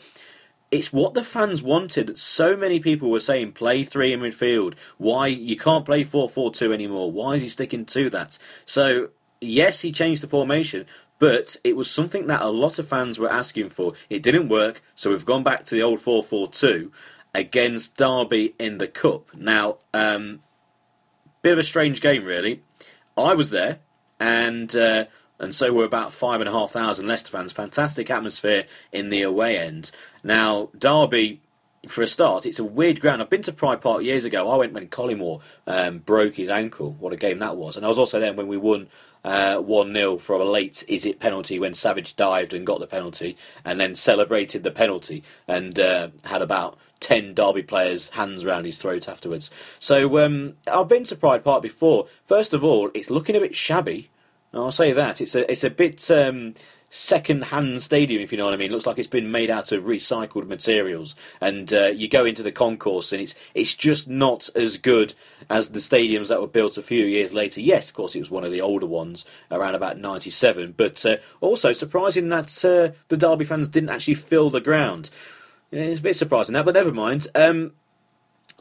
it's 0.70 0.92
what 0.92 1.14
the 1.14 1.24
fans 1.24 1.64
wanted. 1.64 2.20
So 2.20 2.58
many 2.58 2.80
people 2.80 3.10
were 3.10 3.20
saying 3.20 3.54
play 3.54 3.84
three 3.84 4.14
in 4.14 4.20
midfield. 4.20 4.76
Why 4.98 5.28
you 5.28 5.56
can't 5.56 5.86
play 5.86 6.04
four 6.04 6.30
four 6.30 6.52
two 6.52 6.74
anymore? 6.74 7.12
Why 7.12 7.36
is 7.36 7.42
he 7.42 7.50
sticking 7.50 7.86
to 7.86 8.10
that? 8.12 8.38
So 8.66 9.10
yes, 9.40 9.82
he 9.82 9.92
changed 9.92 10.22
the 10.22 10.28
formation, 10.28 10.86
but 11.20 11.58
it 11.64 11.76
was 11.76 11.90
something 11.90 12.28
that 12.28 12.42
a 12.42 12.50
lot 12.50 12.80
of 12.80 12.88
fans 12.88 13.20
were 13.20 13.32
asking 13.32 13.70
for. 13.70 13.94
It 14.10 14.22
didn't 14.24 14.50
work, 14.50 14.82
so 14.96 15.10
we've 15.10 15.26
gone 15.26 15.44
back 15.44 15.66
to 15.66 15.76
the 15.76 15.84
old 15.84 16.02
4 16.02 16.24
4 16.24 16.50
2 16.50 16.92
against 17.34 17.98
Derby 17.98 18.56
in 18.60 18.78
the 18.78 18.88
Cup. 18.88 19.36
Now, 19.36 19.78
um, 19.94 20.42
bit 21.42 21.54
of 21.54 21.60
a 21.60 21.64
strange 21.64 22.02
game, 22.02 22.24
really. 22.24 22.64
I 23.18 23.34
was 23.34 23.50
there, 23.50 23.80
and 24.20 24.76
uh, 24.76 25.06
and 25.40 25.54
so 25.54 25.72
were 25.74 25.86
about 25.86 26.14
five 26.14 26.40
and 26.40 26.50
a 26.50 26.52
half 26.52 26.72
thousand 26.72 27.08
Leicester 27.08 27.32
fans. 27.32 27.54
Fantastic 27.54 28.10
atmosphere 28.10 28.66
in 28.92 29.10
the 29.10 29.22
away 29.22 29.58
end. 29.58 29.92
Now, 30.24 30.70
Derby 30.78 31.42
for 31.88 32.02
a 32.02 32.08
start, 32.08 32.46
it's 32.46 32.60
a 32.60 32.64
weird 32.64 33.02
ground. 33.02 33.22
I've 33.22 33.30
been 33.30 33.42
to 33.44 33.54
Pride 33.54 33.82
Park 33.82 34.04
years 34.04 34.26
ago. 34.26 34.50
I 34.50 34.56
went 34.58 34.74
when 34.74 34.88
Collymore 34.88 35.42
um, 35.66 36.00
broke 36.00 36.36
his 36.36 36.50
ankle. 36.50 36.94
What 37.00 37.14
a 37.14 37.18
game 37.18 37.40
that 37.40 37.58
was! 37.58 37.76
And 37.76 37.86
I 37.86 37.90
was 37.90 38.00
also 38.00 38.20
there 38.20 38.34
when 38.34 38.48
we 38.48 38.58
won 38.58 38.88
uh, 39.24 39.58
one 39.58 39.94
0 39.94 40.18
from 40.18 40.42
a 40.42 40.46
late 40.46 40.84
is 40.88 41.06
it 41.06 41.20
penalty 41.20 41.60
when 41.60 41.74
Savage 41.74 42.16
dived 42.16 42.54
and 42.54 42.66
got 42.66 42.80
the 42.80 42.88
penalty, 42.88 43.38
and 43.66 43.80
then 43.80 43.96
celebrated 43.96 44.64
the 44.64 44.72
penalty 44.72 45.24
and 45.48 45.80
uh, 45.80 46.10
had 46.26 46.42
about 46.42 46.78
ten 47.00 47.34
Derby 47.34 47.64
players' 47.64 48.10
hands 48.10 48.46
round 48.46 48.66
his 48.66 48.80
throat 48.80 49.08
afterwards. 49.08 49.52
So 49.80 50.24
um, 50.24 50.54
I've 50.66 50.88
been 50.88 51.04
to 51.06 51.16
Pride 51.16 51.44
Park 51.44 51.62
before. 51.62 52.08
First 52.26 52.54
of 52.54 52.64
all, 52.64 52.90
it's 52.94 53.10
looking 53.10 53.36
a 53.36 53.40
bit 53.40 53.56
shabby. 53.56 54.10
I'll 54.54 54.72
say 54.72 54.92
that 54.94 55.22
it's 55.22 55.36
a 55.36 55.50
it's 55.52 55.64
a 55.64 55.70
bit. 55.70 56.10
Um, 56.10 56.54
second-hand 56.90 57.84
stadium, 57.84 58.22
if 58.22 58.32
you 58.32 58.38
know 58.38 58.46
what 58.46 58.54
I 58.54 58.58
mean. 58.58 58.72
It 58.72 58.74
looks 58.74 58.86
like 58.86 58.98
it's 58.98 59.08
been 59.08 59.32
made 59.32 59.50
out 59.50 59.72
of 59.72 59.84
recycled 59.84 60.48
materials, 60.48 61.16
and 61.42 61.72
uh, 61.74 61.88
you 61.88 62.08
go 62.08 62.26
into 62.26 62.44
the 62.44 62.52
concourse, 62.52 63.12
and 63.12 63.22
it's 63.22 63.36
it's 63.54 63.76
just 63.76 64.08
not 64.08 64.50
as 64.56 64.78
good 64.78 65.14
as 65.50 65.70
the 65.70 65.80
stadiums 65.80 66.30
that 66.30 66.40
were 66.40 66.48
built 66.48 66.78
a 66.78 66.82
few 66.82 67.06
years 67.06 67.34
later. 67.34 67.62
Yes, 67.62 67.90
of 67.90 67.96
course, 67.96 68.16
it 68.16 68.20
was 68.20 68.32
one 68.32 68.44
of 68.44 68.52
the 68.52 68.62
older 68.62 68.86
ones 68.86 69.26
around 69.52 69.76
about 69.76 70.00
'97, 70.00 70.76
but 70.78 71.06
uh, 71.06 71.18
also 71.42 71.74
surprising 71.74 72.30
that 72.30 72.66
uh, 72.66 72.96
the 73.10 73.18
Derby 73.18 73.46
fans 73.46 73.70
didn't 73.70 73.90
actually 73.90 74.16
fill 74.16 74.50
the 74.50 74.62
ground. 74.62 75.10
Yeah, 75.72 75.82
it's 75.82 76.00
a 76.00 76.04
bit 76.04 76.16
surprising 76.16 76.54
that, 76.54 76.66
but 76.66 76.76
never 76.76 76.94
mind. 76.94 77.28
Um, 77.36 77.74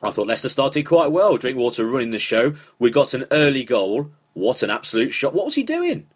I 0.02 0.11
thought 0.11 0.26
Leicester 0.26 0.49
started 0.49 0.83
quite 0.83 1.12
well. 1.12 1.37
Drinkwater 1.37 1.87
running 1.87 2.11
the 2.11 2.18
show. 2.18 2.54
We 2.78 2.90
got 2.90 3.14
an 3.14 3.26
early 3.30 3.64
goal. 3.64 4.11
What 4.35 4.62
an 4.62 4.71
absolute 4.71 5.12
shot! 5.12 5.33
What 5.33 5.47
was 5.47 5.54
he 5.54 5.62
doing? 5.62 6.09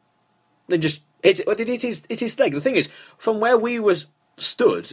They 0.69 0.76
just 0.76 1.02
it, 1.23 1.41
it, 1.41 1.61
it 1.61 1.85
is 1.85 2.05
it 2.09 2.23
is 2.23 2.39
leg. 2.39 2.53
The 2.53 2.61
thing 2.61 2.77
is, 2.77 2.89
from 3.19 3.41
where 3.41 3.59
we 3.59 3.79
were 3.79 3.97
stood, 4.39 4.93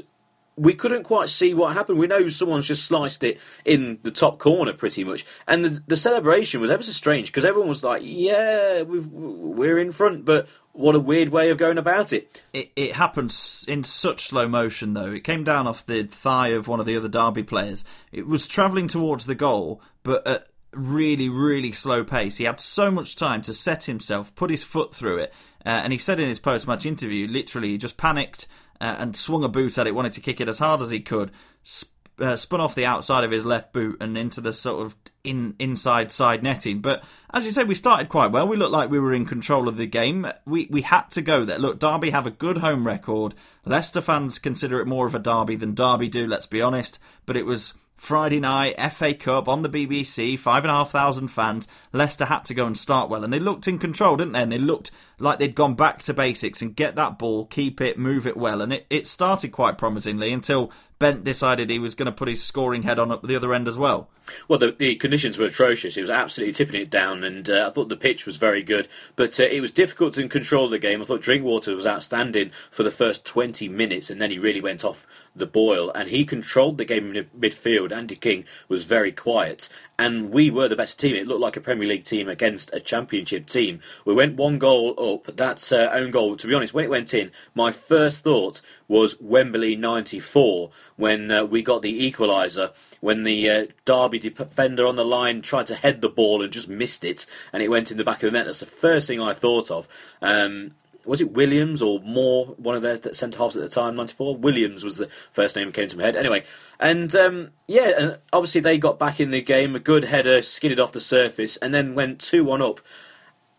we 0.55 0.73
couldn't 0.73 1.03
quite 1.03 1.29
see 1.29 1.53
what 1.53 1.73
happened. 1.73 1.99
We 1.99 2.07
know 2.07 2.27
someone's 2.27 2.67
just 2.67 2.85
sliced 2.85 3.23
it 3.23 3.39
in 3.63 3.99
the 4.03 4.11
top 4.11 4.39
corner, 4.39 4.73
pretty 4.73 5.03
much, 5.03 5.25
and 5.47 5.63
the, 5.63 5.83
the 5.87 5.95
celebration 5.95 6.59
was 6.59 6.71
ever 6.71 6.83
so 6.83 6.91
strange 6.91 7.27
because 7.27 7.45
everyone 7.45 7.69
was 7.69 7.83
like, 7.83 8.01
"Yeah, 8.03 8.81
we've, 8.81 9.07
we're 9.07 9.77
in 9.77 9.91
front," 9.91 10.25
but 10.25 10.47
what 10.73 10.95
a 10.95 10.99
weird 10.99 11.29
way 11.29 11.49
of 11.49 11.57
going 11.57 11.77
about 11.77 12.11
it. 12.11 12.41
It, 12.53 12.71
it 12.75 12.93
happened 12.93 13.35
in 13.67 13.83
such 13.83 14.25
slow 14.25 14.47
motion, 14.47 14.93
though. 14.93 15.11
It 15.11 15.23
came 15.23 15.43
down 15.43 15.67
off 15.67 15.85
the 15.85 16.03
thigh 16.03 16.49
of 16.49 16.67
one 16.67 16.79
of 16.79 16.85
the 16.85 16.97
other 16.97 17.09
Derby 17.09 17.43
players. 17.43 17.83
It 18.11 18.27
was 18.27 18.47
travelling 18.47 18.87
towards 18.87 19.25
the 19.25 19.35
goal, 19.35 19.81
but 20.03 20.25
at 20.27 20.47
really, 20.73 21.29
really 21.29 21.71
slow 21.71 22.03
pace. 22.03 22.37
He 22.37 22.43
had 22.43 22.59
so 22.59 22.91
much 22.91 23.15
time 23.15 23.41
to 23.43 23.53
set 23.53 23.85
himself, 23.85 24.33
put 24.35 24.51
his 24.51 24.63
foot 24.63 24.93
through 24.93 25.17
it, 25.17 25.33
uh, 25.67 25.81
and 25.83 25.91
he 25.91 25.99
said 25.99 26.17
in 26.17 26.29
his 26.29 26.39
post 26.39 26.65
match 26.65 26.85
interview, 26.85 27.27
literally, 27.27 27.71
he 27.71 27.77
just 27.77 27.97
panicked 27.97 28.47
uh, 28.79 28.95
and 28.99 29.17
swung 29.17 29.43
a 29.43 29.49
boot 29.49 29.77
at 29.77 29.85
it, 29.85 29.93
wanted 29.93 30.13
to 30.13 30.21
kick 30.21 30.39
it 30.39 30.47
as 30.47 30.59
hard 30.59 30.81
as 30.81 30.91
he 30.91 31.01
could, 31.01 31.29
sp- 31.67 31.91
uh, 32.19 32.37
spun 32.37 32.61
off 32.61 32.73
the 32.73 32.85
outside 32.85 33.25
of 33.25 33.31
his 33.31 33.45
left 33.45 33.73
boot 33.73 33.97
and 33.99 34.17
into 34.17 34.39
the 34.39 34.53
sort 34.53 34.85
of 34.85 34.95
in 35.25 35.55
inside 35.59 36.09
side 36.09 36.41
netting. 36.41 36.79
But 36.79 37.03
as 37.31 37.43
you 37.43 37.51
said, 37.51 37.67
we 37.67 37.75
started 37.75 38.07
quite 38.07 38.31
well. 38.31 38.47
We 38.47 38.55
looked 38.55 38.71
like 38.71 38.89
we 38.89 38.99
were 38.99 39.13
in 39.13 39.25
control 39.25 39.67
of 39.67 39.75
the 39.75 39.87
game. 39.87 40.25
We 40.45 40.69
we 40.71 40.83
had 40.83 41.09
to 41.11 41.21
go 41.21 41.43
there. 41.43 41.59
Look, 41.59 41.79
Derby 41.79 42.11
have 42.11 42.25
a 42.25 42.31
good 42.31 42.59
home 42.59 42.87
record. 42.87 43.35
Leicester 43.65 43.99
fans 43.99 44.39
consider 44.39 44.79
it 44.79 44.87
more 44.87 45.05
of 45.05 45.15
a 45.15 45.19
derby 45.19 45.57
than 45.57 45.75
Derby 45.75 46.07
do. 46.07 46.25
Let's 46.25 46.47
be 46.47 46.61
honest. 46.61 46.97
But 47.25 47.35
it 47.35 47.45
was 47.45 47.73
Friday 47.97 48.39
night, 48.39 48.79
FA 48.93 49.13
Cup 49.13 49.49
on 49.49 49.63
the 49.63 49.69
BBC, 49.69 50.37
five 50.37 50.63
and 50.63 50.71
a 50.71 50.75
half 50.75 50.91
thousand 50.91 51.29
fans. 51.29 51.67
Leicester 51.91 52.25
had 52.25 52.45
to 52.45 52.53
go 52.53 52.65
and 52.65 52.77
start 52.77 53.09
well, 53.09 53.23
and 53.23 53.33
they 53.33 53.39
looked 53.39 53.67
in 53.67 53.79
control, 53.79 54.15
didn't 54.15 54.33
they? 54.33 54.43
And 54.43 54.51
they 54.51 54.59
looked 54.59 54.91
like 55.19 55.39
they'd 55.39 55.55
gone 55.55 55.73
back 55.73 56.03
to 56.03 56.13
basics 56.13 56.61
and 56.61 56.75
get 56.75 56.95
that 56.95 57.17
ball, 57.17 57.47
keep 57.47 57.81
it, 57.81 57.97
move 57.97 58.27
it 58.27 58.37
well. 58.37 58.61
And 58.61 58.71
it, 58.71 58.85
it 58.89 59.07
started 59.07 59.51
quite 59.51 59.77
promisingly 59.79 60.31
until 60.31 60.71
Bent 60.99 61.23
decided 61.23 61.69
he 61.69 61.79
was 61.79 61.95
going 61.95 62.07
to 62.07 62.11
put 62.11 62.27
his 62.27 62.43
scoring 62.43 62.83
head 62.83 62.97
on 62.97 63.11
up 63.11 63.21
the 63.21 63.35
other 63.35 63.53
end 63.53 63.67
as 63.67 63.77
well. 63.77 64.09
Well, 64.47 64.59
the, 64.59 64.71
the 64.71 64.95
conditions 64.95 65.37
were 65.37 65.45
atrocious. 65.45 65.97
It 65.97 66.01
was 66.01 66.09
absolutely 66.09 66.53
tipping 66.53 66.81
it 66.81 66.89
down, 66.89 67.23
and 67.23 67.49
uh, 67.49 67.67
I 67.67 67.69
thought 67.71 67.89
the 67.89 67.95
pitch 67.95 68.25
was 68.25 68.37
very 68.37 68.61
good. 68.63 68.87
But 69.15 69.39
uh, 69.39 69.43
it 69.43 69.61
was 69.61 69.71
difficult 69.71 70.13
to 70.15 70.27
control 70.27 70.69
the 70.69 70.79
game. 70.79 71.01
I 71.01 71.05
thought 71.05 71.21
Drinkwater 71.21 71.75
was 71.75 71.85
outstanding 71.85 72.51
for 72.71 72.83
the 72.83 72.91
first 72.91 73.25
20 73.25 73.69
minutes, 73.69 74.09
and 74.09 74.21
then 74.21 74.31
he 74.31 74.39
really 74.39 74.61
went 74.61 74.83
off 74.83 75.07
the 75.35 75.45
boil. 75.45 75.91
And 75.93 76.09
he 76.09 76.25
controlled 76.25 76.77
the 76.77 76.85
game 76.85 77.15
in 77.15 77.25
midfield. 77.37 77.91
Andy 77.91 78.15
King 78.15 78.45
was 78.67 78.85
very 78.85 79.11
quiet, 79.11 79.69
and 79.97 80.31
we 80.31 80.49
were 80.49 80.67
the 80.67 80.75
better 80.75 80.97
team. 80.97 81.15
It 81.15 81.27
looked 81.27 81.41
like 81.41 81.57
a 81.57 81.61
Premier 81.61 81.87
League 81.87 82.05
team 82.05 82.27
against 82.27 82.73
a 82.73 82.79
Championship 82.79 83.47
team. 83.47 83.79
We 84.05 84.13
went 84.13 84.35
one 84.35 84.59
goal 84.59 84.93
up. 84.99 85.35
That's 85.35 85.71
uh, 85.71 85.89
own 85.93 86.11
goal. 86.11 86.35
To 86.37 86.47
be 86.47 86.53
honest, 86.53 86.73
when 86.73 86.85
it 86.85 86.91
went 86.91 87.13
in, 87.13 87.31
my 87.55 87.71
first 87.71 88.23
thought 88.23 88.61
was 88.87 89.19
Wembley 89.21 89.75
'94 89.75 90.71
when 90.97 91.31
uh, 91.31 91.45
we 91.45 91.61
got 91.61 91.81
the 91.81 92.11
equaliser. 92.11 92.73
When 92.99 93.23
the 93.23 93.49
uh, 93.49 93.65
Derby 93.85 94.19
defender 94.19 94.85
on 94.85 94.95
the 94.95 95.05
line 95.05 95.41
tried 95.41 95.67
to 95.67 95.75
head 95.75 96.01
the 96.01 96.09
ball 96.09 96.41
and 96.41 96.51
just 96.51 96.67
missed 96.67 97.05
it, 97.05 97.25
and 97.53 97.63
it 97.63 97.69
went 97.69 97.91
in 97.91 97.97
the 97.97 98.03
back 98.03 98.23
of 98.23 98.31
the 98.31 98.37
net. 98.37 98.47
That's 98.47 98.59
the 98.59 98.65
first 98.65 99.07
thing 99.07 99.21
I 99.21 99.33
thought 99.33 99.69
of. 99.69 99.87
Um, 100.21 100.71
was 101.05 101.21
it 101.21 101.31
Williams 101.31 101.81
or 101.81 102.01
Moore, 102.01 102.47
one 102.57 102.75
of 102.75 102.81
their 102.81 103.01
centre 103.13 103.37
halves 103.37 103.55
at 103.55 103.63
the 103.63 103.69
time, 103.69 103.95
94? 103.95 104.35
Williams 104.35 104.83
was 104.83 104.97
the 104.97 105.07
first 105.31 105.55
name 105.55 105.67
that 105.67 105.73
came 105.73 105.87
to 105.87 105.97
my 105.97 106.03
head. 106.03 106.15
Anyway, 106.15 106.43
and 106.79 107.15
um, 107.15 107.51
yeah, 107.67 107.93
and 107.97 108.17
obviously 108.33 108.61
they 108.61 108.77
got 108.77 108.99
back 108.99 109.19
in 109.19 109.31
the 109.31 109.41
game, 109.41 109.75
a 109.75 109.79
good 109.79 110.05
header, 110.05 110.41
skidded 110.41 110.79
off 110.79 110.91
the 110.91 110.99
surface, 110.99 111.55
and 111.57 111.73
then 111.73 111.95
went 111.95 112.19
2 112.19 112.43
1 112.43 112.61
up 112.61 112.81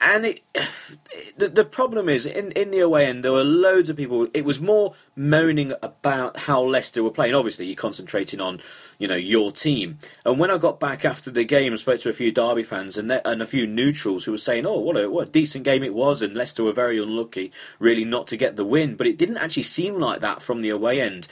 and 0.00 0.26
it, 0.26 0.42
the, 1.36 1.48
the 1.48 1.64
problem 1.64 2.08
is 2.08 2.26
in, 2.26 2.52
in 2.52 2.70
the 2.70 2.80
away 2.80 3.06
end 3.06 3.24
there 3.24 3.32
were 3.32 3.44
loads 3.44 3.90
of 3.90 3.96
people 3.96 4.28
it 4.32 4.44
was 4.44 4.60
more 4.60 4.94
moaning 5.16 5.72
about 5.82 6.40
how 6.40 6.62
Leicester 6.62 7.02
were 7.02 7.10
playing. 7.10 7.34
Obviously 7.34 7.66
you're 7.66 7.76
concentrating 7.76 8.40
on 8.40 8.60
you 8.98 9.08
know 9.08 9.16
your 9.16 9.52
team. 9.52 9.98
And 10.24 10.38
when 10.38 10.50
I 10.50 10.58
got 10.58 10.80
back 10.80 11.04
after 11.04 11.30
the 11.30 11.44
game 11.44 11.72
i 11.72 11.76
spoke 11.76 12.00
to 12.00 12.10
a 12.10 12.14
few 12.14 12.32
Derby 12.32 12.62
fans 12.62 12.98
and, 12.98 13.10
and 13.10 13.42
a 13.42 13.46
few 13.46 13.66
neutrals 13.66 14.24
who 14.24 14.32
were 14.32 14.38
saying 14.38 14.66
oh 14.66 14.78
what 14.78 14.96
a, 14.96 15.10
what 15.10 15.28
a 15.28 15.30
decent 15.30 15.64
game 15.64 15.82
it 15.82 15.94
was 15.94 16.22
and 16.22 16.36
Leicester 16.36 16.64
were 16.64 16.72
very 16.72 17.00
unlucky 17.00 17.52
really 17.78 18.04
not 18.04 18.26
to 18.28 18.36
get 18.36 18.56
the 18.56 18.64
win. 18.64 18.96
But 18.96 19.06
it 19.06 19.18
didn't 19.18 19.38
actually 19.38 19.64
seem 19.64 19.98
like 19.98 20.20
that 20.20 20.42
from 20.42 20.62
the 20.62 20.70
away 20.70 21.00
end 21.00 21.28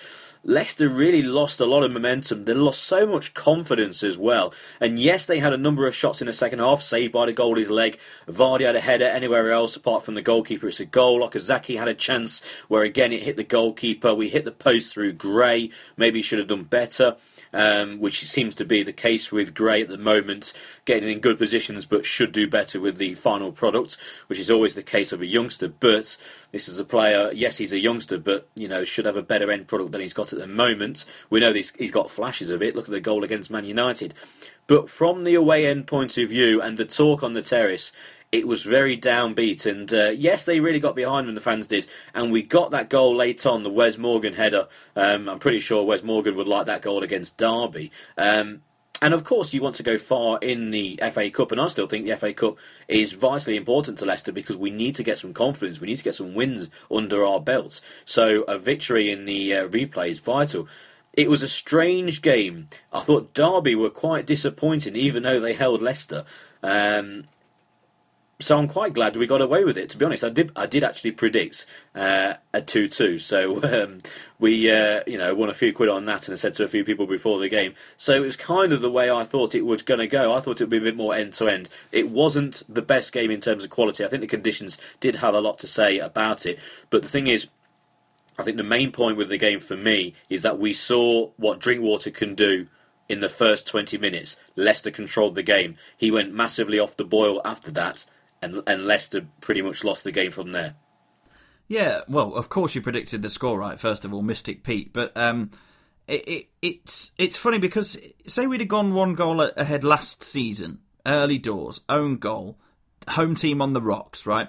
Leicester 0.49 0.89
really 0.89 1.23
lost 1.23 1.59
a 1.59 1.67
lot 1.67 1.83
of 1.83 1.91
momentum. 1.91 2.45
They 2.45 2.55
lost 2.55 2.85
so 2.85 3.05
much 3.05 3.35
confidence 3.35 4.05
as 4.05 4.17
well. 4.17 4.55
And 4.81 4.97
yes, 4.97 5.27
they 5.27 5.41
had 5.41 5.53
a 5.53 5.59
number 5.59 5.89
of 5.89 5.95
shots 5.97 6.21
in 6.21 6.29
the 6.29 6.33
second 6.33 6.61
half, 6.61 6.83
saved 6.83 7.13
by 7.13 7.27
the 7.27 7.35
goalie's 7.35 7.69
leg. 7.69 7.99
Vardy 8.29 8.61
had 8.61 8.77
a 8.77 8.81
header 8.81 9.07
anywhere 9.07 9.51
else 9.51 9.75
apart 9.75 10.05
from 10.05 10.15
the 10.15 10.23
goalkeeper. 10.23 10.69
It's 10.69 10.79
a 10.79 10.85
goal. 10.85 11.29
Okazaki 11.29 11.77
had 11.77 11.89
a 11.89 11.95
chance 11.95 12.43
where 12.69 12.85
again 12.85 13.13
it 13.13 13.25
hit 13.25 13.37
the 13.37 13.43
goalkeeper. 13.43 14.15
We 14.15 14.29
hit 14.29 14.45
the 14.45 14.53
post 14.53 14.95
through 14.95 15.15
Gray. 15.15 15.71
Maybe 15.97 16.23
should 16.23 16.39
have 16.39 16.47
done 16.47 16.63
better 16.63 17.17
um, 17.53 17.99
which 17.99 18.23
seems 18.23 18.55
to 18.57 18.65
be 18.65 18.83
the 18.83 18.93
case 18.93 19.33
with 19.33 19.55
Gray 19.55 19.83
at 19.83 19.89
the 19.89 19.99
moment, 19.99 20.53
getting 20.85 21.09
in 21.09 21.21
good 21.21 21.39
positions 21.39 21.87
but 21.87 22.05
should 22.05 22.33
do 22.33 22.49
better 22.49 22.81
with 22.81 22.99
the 22.99 23.15
final 23.15 23.53
product, 23.53 23.97
which 24.27 24.39
is 24.39 24.51
always 24.51 24.75
the 24.75 24.83
case 24.83 25.13
of 25.13 25.21
a 25.21 25.27
youngster. 25.27 25.69
But 25.69 26.17
this 26.53 26.69
is 26.69 26.79
a 26.79 26.85
player, 26.85 27.31
yes, 27.33 27.59
he's 27.59 27.73
a 27.73 27.79
youngster, 27.79 28.19
but 28.19 28.49
you 28.55 28.69
know 28.69 28.85
should 28.85 29.07
have 29.07 29.17
a 29.17 29.23
better 29.23 29.51
end 29.51 29.69
product 29.69 29.93
than 29.93 30.01
he's 30.01 30.15
got 30.15 30.33
at 30.33 30.39
the 30.39 30.47
moment. 30.47 31.05
We 31.31 31.41
know 31.41 31.53
this, 31.53 31.73
he's 31.79 31.93
got 31.93 32.11
flashes 32.11 32.51
of 32.51 32.63
it. 32.63 32.77
Look 32.77 32.87
at 32.87 32.93
the 32.93 33.01
goal 33.01 33.25
against 33.25 33.51
Man 33.51 33.65
United. 33.65 34.15
But 34.67 34.91
from 34.91 35.25
the 35.25 35.35
away 35.35 35.67
end 35.67 35.87
point 35.87 36.19
of 36.19 36.29
view 36.29 36.61
and 36.61 36.77
the 36.77 36.85
talk 36.85 37.23
on 37.23 37.35
the 37.35 37.43
terrace, 37.43 37.93
it 38.33 38.47
was 38.47 38.63
very 38.63 38.97
downbeat. 38.97 39.67
And 39.67 39.93
uh, 39.93 40.11
yes, 40.11 40.45
they 40.45 40.61
really 40.61 40.81
got 40.81 40.97
behind 40.97 41.29
them, 41.29 41.35
the 41.35 41.41
fans 41.41 41.67
did. 41.67 41.87
And 42.15 42.33
we 42.33 42.43
got 42.43 42.71
that 42.71 42.91
goal 42.91 43.15
late 43.15 43.47
on, 43.47 43.63
the 43.63 43.71
Wes 43.71 43.99
Morgan 43.99 44.35
header. 44.35 44.69
Um, 44.95 45.29
I'm 45.29 45.39
pretty 45.39 45.61
sure 45.61 45.85
Wes 45.85 46.03
Morgan 46.03 46.37
would 46.37 46.49
like 46.49 46.67
that 46.67 46.83
goal 46.83 47.03
against 47.03 47.39
Derby. 47.39 47.91
Um, 48.17 48.63
and 49.03 49.13
of 49.13 49.25
course, 49.25 49.53
you 49.53 49.61
want 49.61 49.75
to 49.77 49.83
go 49.83 49.99
far 49.99 50.39
in 50.41 50.71
the 50.71 50.99
FA 51.13 51.31
Cup, 51.31 51.53
and 51.53 51.61
I 51.61 51.69
still 51.69 51.87
think 51.87 52.07
the 52.07 52.17
FA 52.17 52.33
Cup 52.33 52.57
is 52.89 53.13
vitally 53.13 53.57
important 53.57 53.99
to 53.99 54.07
Leicester 54.07 54.33
because 54.33 54.57
we 54.57 54.71
need 54.71 54.95
to 54.95 55.03
get 55.03 55.19
some 55.19 55.35
confidence, 55.35 55.81
we 55.81 55.87
need 55.87 55.99
to 55.99 56.05
get 56.05 56.15
some 56.15 56.35
wins 56.35 56.71
under 56.91 57.25
our 57.25 57.41
belts. 57.41 57.83
So 58.07 58.43
a 58.43 58.59
victory 58.59 59.11
in 59.11 59.27
the 59.27 59.55
uh, 59.55 59.69
replay 59.69 60.09
is 60.09 60.21
vital. 60.21 60.67
It 61.13 61.29
was 61.29 61.43
a 61.43 61.49
strange 61.49 62.23
game. 62.23 62.69
I 62.93 63.01
thought 63.01 63.35
Derby 63.35 63.75
were 63.75 63.91
quite 63.91 64.27
disappointing, 64.27 64.97
even 64.97 65.23
though 65.23 65.41
they 65.41 65.55
held 65.55 65.83
Leicester. 65.83 66.25
Um, 66.63 67.25
so 68.39 68.59
I'm 68.59 68.69
quite 68.69 68.93
glad 68.93 69.17
we 69.17 69.27
got 69.27 69.41
away 69.41 69.65
with 69.65 69.79
it. 69.79 69.89
To 69.91 69.97
be 69.97 70.05
honest, 70.05 70.23
I 70.23 70.29
did 70.29 70.53
I 70.55 70.67
did 70.67 70.85
actually 70.85 71.13
predict 71.13 71.65
uh, 71.95 72.35
a 72.53 72.61
two-two. 72.61 73.19
So 73.19 73.63
um, 73.85 74.01
we 74.39 74.71
uh, 74.71 75.01
you 75.07 75.17
know 75.17 75.35
won 75.35 75.49
a 75.49 75.55
few 75.55 75.73
quid 75.73 75.89
on 75.89 76.05
that, 76.05 76.29
and 76.29 76.35
I 76.35 76.37
said 76.37 76.55
to 76.55 76.65
a 76.65 76.69
few 76.69 76.85
people 76.85 77.07
before 77.07 77.39
the 77.39 77.49
game. 77.49 77.75
So 77.97 78.13
it 78.13 78.21
was 78.21 78.37
kind 78.37 78.73
of 78.73 78.83
the 78.83 78.91
way 78.91 79.11
I 79.11 79.25
thought 79.25 79.55
it 79.55 79.65
was 79.65 79.83
going 79.83 80.01
to 80.01 80.07
go. 80.07 80.35
I 80.35 80.41
thought 80.41 80.61
it 80.61 80.65
would 80.65 80.71
be 80.71 80.77
a 80.77 80.81
bit 80.83 80.97
more 80.97 81.15
end 81.15 81.33
to 81.35 81.49
end. 81.49 81.71
It 81.93 82.11
wasn't 82.11 82.63
the 82.69 82.83
best 82.83 83.13
game 83.13 83.31
in 83.31 83.41
terms 83.41 83.65
of 83.65 83.71
quality. 83.71 84.05
I 84.05 84.09
think 84.09 84.21
the 84.21 84.27
conditions 84.27 84.77
did 85.01 85.17
have 85.17 85.35
a 85.35 85.41
lot 85.41 85.59
to 85.61 85.67
say 85.67 85.99
about 85.99 86.45
it. 86.45 86.59
But 86.91 87.03
the 87.03 87.09
thing 87.09 87.29
is, 87.29 87.49
I 88.39 88.43
think 88.43 88.59
the 88.59 88.63
main 88.65 88.93
point 88.93 89.17
with 89.17 89.31
the 89.31 89.39
game 89.39 89.61
for 89.61 89.77
me 89.77 90.15
is 90.29 90.43
that 90.43 90.59
we 90.59 90.75
saw 90.75 91.31
what 91.39 91.59
Drinkwater 91.59 92.11
can 92.11 92.35
do 92.35 92.67
in 93.09 93.21
the 93.21 93.31
first 93.31 93.67
20 93.67 93.97
minutes. 93.97 94.37
Leicester 94.57 94.91
controlled 94.91 95.37
the 95.37 95.43
game. 95.43 95.77
He 95.97 96.11
went 96.11 96.35
massively 96.35 96.79
off 96.79 96.97
the 96.99 97.05
boil 97.05 97.41
after 97.45 97.71
that 97.71 98.05
and 98.43 98.63
and 98.67 98.87
Leicester 98.87 99.27
pretty 99.41 99.63
much 99.63 99.85
lost 99.85 100.05
the 100.05 100.13
game 100.13 100.31
from 100.31 100.53
there. 100.53 100.75
Yeah, 101.69 102.03
well, 102.09 102.35
of 102.35 102.49
course 102.49 102.75
you 102.75 102.81
predicted 102.81 103.23
the 103.23 103.29
score 103.29 103.59
right. 103.59 103.79
First 103.79 104.05
of 104.05 104.15
all, 104.15 104.23
Mystic 104.23 104.63
Pete, 104.63 104.93
but 104.93 105.17
um, 105.17 105.51
it, 106.07 106.29
it, 106.29 106.47
it's 106.63 107.13
it's 107.19 107.37
funny 107.37 107.59
because 107.59 107.99
say 108.27 108.47
we'd 108.47 108.61
have 108.61 108.69
gone 108.69 108.95
one 108.95 109.15
goal 109.15 109.41
ahead 109.41 109.83
last 109.83 110.23
season, 110.23 110.79
early 111.05 111.39
doors, 111.39 111.81
own 111.89 112.17
goal, 112.17 112.59
home 113.11 113.35
team 113.35 113.61
on 113.61 113.73
the 113.73 113.83
rocks, 113.83 114.27
right? 114.27 114.49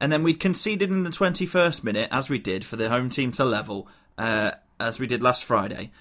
And 0.00 0.10
then 0.10 0.22
we'd 0.22 0.40
conceded 0.40 0.90
in 0.90 1.04
the 1.04 1.10
21st 1.10 1.84
minute, 1.84 2.08
as 2.10 2.28
we 2.28 2.38
did 2.38 2.64
for 2.64 2.76
the 2.76 2.88
home 2.88 3.08
team 3.08 3.30
to 3.32 3.44
level, 3.44 3.88
uh, 4.18 4.52
as 4.80 4.98
we 4.98 5.06
did 5.06 5.22
last 5.22 5.44
Friday. 5.44 5.92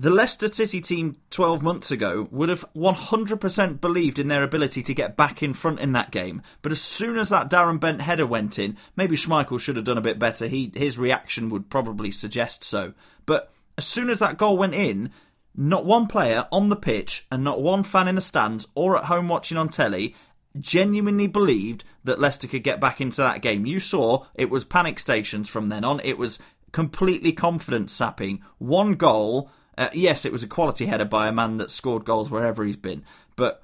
The 0.00 0.10
Leicester 0.10 0.46
City 0.46 0.80
team 0.80 1.16
12 1.30 1.60
months 1.60 1.90
ago 1.90 2.28
would 2.30 2.48
have 2.50 2.64
100% 2.76 3.80
believed 3.80 4.20
in 4.20 4.28
their 4.28 4.44
ability 4.44 4.80
to 4.84 4.94
get 4.94 5.16
back 5.16 5.42
in 5.42 5.54
front 5.54 5.80
in 5.80 5.90
that 5.94 6.12
game. 6.12 6.40
But 6.62 6.70
as 6.70 6.80
soon 6.80 7.18
as 7.18 7.30
that 7.30 7.50
Darren 7.50 7.80
Bent 7.80 8.02
header 8.02 8.24
went 8.24 8.60
in, 8.60 8.76
maybe 8.94 9.16
Schmeichel 9.16 9.58
should 9.58 9.74
have 9.74 9.84
done 9.84 9.98
a 9.98 10.02
bit 10.02 10.20
better. 10.20 10.46
He, 10.46 10.70
his 10.72 10.98
reaction 10.98 11.48
would 11.48 11.68
probably 11.68 12.12
suggest 12.12 12.62
so. 12.62 12.94
But 13.26 13.50
as 13.76 13.88
soon 13.88 14.08
as 14.08 14.20
that 14.20 14.38
goal 14.38 14.56
went 14.56 14.74
in, 14.74 15.10
not 15.56 15.84
one 15.84 16.06
player 16.06 16.46
on 16.52 16.68
the 16.68 16.76
pitch 16.76 17.26
and 17.32 17.42
not 17.42 17.60
one 17.60 17.82
fan 17.82 18.06
in 18.06 18.14
the 18.14 18.20
stands 18.20 18.68
or 18.76 18.96
at 18.96 19.06
home 19.06 19.26
watching 19.26 19.58
on 19.58 19.68
telly 19.68 20.14
genuinely 20.60 21.26
believed 21.26 21.82
that 22.04 22.20
Leicester 22.20 22.46
could 22.46 22.62
get 22.62 22.80
back 22.80 23.00
into 23.00 23.20
that 23.20 23.42
game. 23.42 23.66
You 23.66 23.80
saw 23.80 24.26
it 24.36 24.48
was 24.48 24.64
panic 24.64 25.00
stations 25.00 25.48
from 25.48 25.70
then 25.70 25.84
on. 25.84 26.00
It 26.04 26.18
was 26.18 26.38
completely 26.70 27.32
confidence 27.32 27.92
sapping. 27.92 28.42
One 28.58 28.94
goal 28.94 29.50
uh, 29.78 29.88
yes, 29.92 30.24
it 30.24 30.32
was 30.32 30.42
a 30.42 30.48
quality 30.48 30.86
header 30.86 31.04
by 31.04 31.28
a 31.28 31.32
man 31.32 31.56
that 31.58 31.70
scored 31.70 32.04
goals 32.04 32.30
wherever 32.30 32.64
he's 32.64 32.76
been, 32.76 33.04
but 33.36 33.62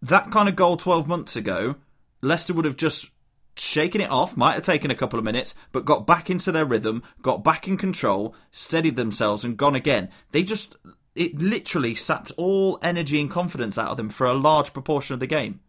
that 0.00 0.30
kind 0.30 0.48
of 0.48 0.56
goal 0.56 0.76
12 0.76 1.06
months 1.06 1.36
ago, 1.36 1.76
Leicester 2.22 2.54
would 2.54 2.64
have 2.64 2.76
just 2.76 3.10
shaken 3.56 4.00
it 4.00 4.10
off, 4.10 4.36
might 4.36 4.54
have 4.54 4.64
taken 4.64 4.90
a 4.90 4.94
couple 4.94 5.18
of 5.18 5.24
minutes, 5.24 5.54
but 5.70 5.84
got 5.84 6.06
back 6.06 6.28
into 6.30 6.50
their 6.50 6.64
rhythm, 6.64 7.02
got 7.22 7.44
back 7.44 7.68
in 7.68 7.76
control, 7.76 8.34
steadied 8.50 8.96
themselves, 8.96 9.44
and 9.44 9.56
gone 9.56 9.74
again. 9.74 10.10
They 10.32 10.42
just, 10.42 10.76
it 11.14 11.38
literally 11.38 11.94
sapped 11.94 12.32
all 12.36 12.78
energy 12.82 13.20
and 13.20 13.30
confidence 13.30 13.78
out 13.78 13.90
of 13.90 13.96
them 13.96 14.10
for 14.10 14.26
a 14.26 14.34
large 14.34 14.72
proportion 14.72 15.14
of 15.14 15.20
the 15.20 15.26
game. 15.26 15.60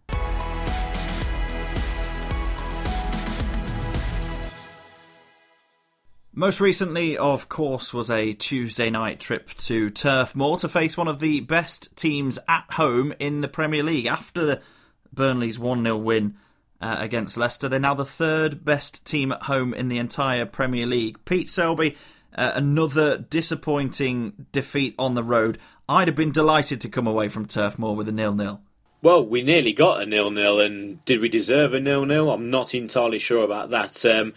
Most 6.38 6.60
recently, 6.60 7.18
of 7.18 7.48
course, 7.48 7.94
was 7.94 8.12
a 8.12 8.34
Tuesday 8.34 8.90
night 8.90 9.22
trip 9.22 9.52
to 9.52 9.90
Turf 9.90 10.36
Moor 10.36 10.58
to 10.58 10.68
face 10.68 10.98
one 10.98 11.08
of 11.08 11.22
the 11.22 11.40
best 11.40 11.96
teams 11.96 12.38
at 12.46 12.66
home 12.72 13.14
in 13.20 13.40
the 13.40 13.48
Premier 13.48 13.82
League. 13.82 14.06
After 14.06 14.60
Burnley's 15.14 15.58
1 15.58 15.82
0 15.82 15.96
win 15.96 16.36
uh, 16.82 16.98
against 17.00 17.38
Leicester, 17.38 17.70
they're 17.70 17.80
now 17.80 17.94
the 17.94 18.04
third 18.04 18.66
best 18.66 19.06
team 19.06 19.32
at 19.32 19.44
home 19.44 19.74
in 19.74 19.88
the 19.88 19.98
entire 19.98 20.46
Premier 20.46 20.86
League. 20.86 21.24
Pete 21.24 21.50
Selby, 21.50 21.96
uh, 22.36 22.52
another 22.54 23.18
disappointing 23.18 24.48
defeat 24.52 24.94
on 25.00 25.14
the 25.14 25.24
road. 25.24 25.58
I'd 25.88 26.10
have 26.10 26.18
been 26.18 26.34
delighted 26.34 26.82
to 26.82 26.90
come 26.90 27.08
away 27.08 27.30
from 27.30 27.46
Turf 27.46 27.80
Moor 27.80 27.96
with 27.96 28.10
a 28.10 28.12
nil 28.12 28.34
nil. 28.34 28.60
Well, 29.02 29.26
we 29.26 29.42
nearly 29.42 29.72
got 29.72 30.02
a 30.02 30.06
nil 30.06 30.32
nil, 30.32 30.60
and 30.60 31.06
did 31.06 31.22
we 31.22 31.30
deserve 31.30 31.74
a 31.74 31.80
nil 31.80 32.06
nil? 32.06 32.30
I'm 32.30 32.50
not 32.50 32.76
entirely 32.76 33.20
sure 33.20 33.46
about 33.46 33.70
that. 33.70 34.06
Um, 34.06 34.34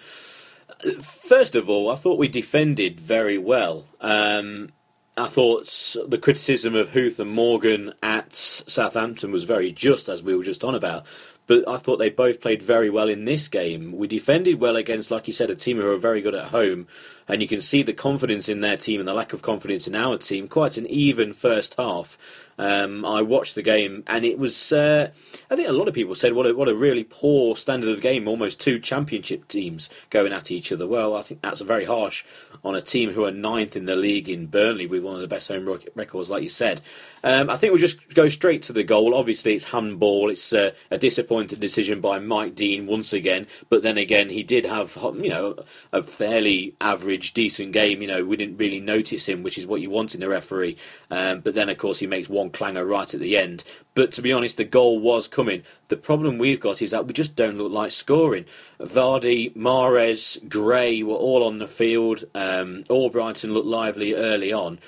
First 1.00 1.54
of 1.54 1.68
all, 1.68 1.90
I 1.90 1.96
thought 1.96 2.18
we 2.18 2.28
defended 2.28 3.00
very 3.00 3.38
well. 3.38 3.86
Um, 4.00 4.70
I 5.16 5.26
thought 5.26 5.96
the 6.06 6.18
criticism 6.18 6.74
of 6.76 6.90
Huth 6.90 7.18
and 7.18 7.30
Morgan 7.30 7.94
at 8.02 8.36
Southampton 8.36 9.32
was 9.32 9.44
very 9.44 9.72
just, 9.72 10.08
as 10.08 10.22
we 10.22 10.36
were 10.36 10.44
just 10.44 10.62
on 10.62 10.76
about. 10.76 11.04
But 11.48 11.66
I 11.66 11.78
thought 11.78 11.96
they 11.96 12.10
both 12.10 12.40
played 12.40 12.62
very 12.62 12.90
well 12.90 13.08
in 13.08 13.24
this 13.24 13.48
game. 13.48 13.92
We 13.92 14.06
defended 14.06 14.60
well 14.60 14.76
against, 14.76 15.10
like 15.10 15.26
you 15.26 15.32
said, 15.32 15.50
a 15.50 15.56
team 15.56 15.78
who 15.78 15.90
are 15.90 15.96
very 15.96 16.20
good 16.20 16.34
at 16.34 16.48
home, 16.48 16.86
and 17.26 17.42
you 17.42 17.48
can 17.48 17.62
see 17.62 17.82
the 17.82 17.94
confidence 17.94 18.48
in 18.48 18.60
their 18.60 18.76
team 18.76 19.00
and 19.00 19.08
the 19.08 19.14
lack 19.14 19.32
of 19.32 19.42
confidence 19.42 19.88
in 19.88 19.96
our 19.96 20.18
team. 20.18 20.46
Quite 20.46 20.76
an 20.76 20.86
even 20.86 21.32
first 21.32 21.74
half. 21.78 22.18
Um, 22.58 23.04
I 23.04 23.22
watched 23.22 23.54
the 23.54 23.62
game, 23.62 24.02
and 24.06 24.24
it 24.24 24.38
was. 24.38 24.72
Uh, 24.72 25.10
I 25.50 25.56
think 25.56 25.68
a 25.68 25.72
lot 25.72 25.88
of 25.88 25.94
people 25.94 26.14
said, 26.14 26.32
"What 26.32 26.46
a 26.46 26.54
what 26.54 26.68
a 26.68 26.74
really 26.74 27.04
poor 27.04 27.56
standard 27.56 27.90
of 27.90 28.00
game. 28.00 28.26
Almost 28.26 28.60
two 28.60 28.78
championship 28.78 29.46
teams 29.48 29.88
going 30.10 30.32
at 30.32 30.50
each 30.50 30.72
other." 30.72 30.86
Well, 30.86 31.14
I 31.14 31.22
think 31.22 31.40
that's 31.40 31.60
very 31.60 31.84
harsh 31.84 32.24
on 32.64 32.74
a 32.74 32.82
team 32.82 33.12
who 33.12 33.24
are 33.24 33.30
ninth 33.30 33.76
in 33.76 33.86
the 33.86 33.94
league 33.94 34.28
in 34.28 34.46
Burnley 34.46 34.86
with 34.86 35.02
one 35.02 35.14
of 35.14 35.20
the 35.20 35.28
best 35.28 35.48
home 35.48 35.78
records, 35.94 36.30
like 36.30 36.42
you 36.42 36.48
said. 36.48 36.80
Um, 37.22 37.50
I 37.50 37.56
think 37.56 37.72
we'll 37.72 37.80
just 37.80 38.14
go 38.14 38.28
straight 38.28 38.62
to 38.64 38.72
the 38.72 38.82
goal. 38.82 39.14
Obviously, 39.14 39.54
it's 39.54 39.66
handball. 39.66 40.30
It's 40.30 40.52
uh, 40.52 40.72
a 40.90 40.98
disappointing 40.98 41.60
decision 41.60 42.00
by 42.00 42.18
Mike 42.18 42.54
Dean 42.54 42.86
once 42.86 43.12
again. 43.12 43.46
But 43.68 43.82
then 43.82 43.98
again, 43.98 44.30
he 44.30 44.42
did 44.42 44.66
have 44.66 44.96
you 45.20 45.30
know 45.30 45.56
a 45.92 46.02
fairly 46.02 46.74
average, 46.80 47.34
decent 47.34 47.72
game. 47.72 48.02
You 48.02 48.08
know, 48.08 48.24
we 48.24 48.36
didn't 48.36 48.56
really 48.56 48.80
notice 48.80 49.26
him, 49.26 49.42
which 49.42 49.58
is 49.58 49.66
what 49.66 49.80
you 49.80 49.90
want 49.90 50.14
in 50.14 50.22
a 50.22 50.28
referee. 50.28 50.76
Um, 51.10 51.40
but 51.40 51.54
then, 51.54 51.68
of 51.68 51.78
course, 51.78 52.00
he 52.00 52.06
makes 52.06 52.28
one 52.28 52.47
clanger 52.52 52.84
right 52.84 53.12
at 53.12 53.20
the 53.20 53.36
end. 53.36 53.64
But 53.94 54.12
to 54.12 54.22
be 54.22 54.32
honest, 54.32 54.56
the 54.56 54.64
goal 54.64 54.98
was 55.00 55.28
coming. 55.28 55.62
The 55.88 55.96
problem 55.96 56.38
we've 56.38 56.60
got 56.60 56.82
is 56.82 56.90
that 56.92 57.06
we 57.06 57.12
just 57.12 57.36
don't 57.36 57.58
look 57.58 57.72
like 57.72 57.90
scoring. 57.90 58.44
Vardy, 58.80 59.54
Mahrez, 59.54 60.48
Gray 60.48 61.02
were 61.02 61.14
all 61.14 61.44
on 61.44 61.58
the 61.58 61.68
field. 61.68 62.24
Um, 62.34 62.84
Albrighton 62.84 63.52
looked 63.52 63.66
lively 63.66 64.14
early 64.14 64.52
on. 64.52 64.78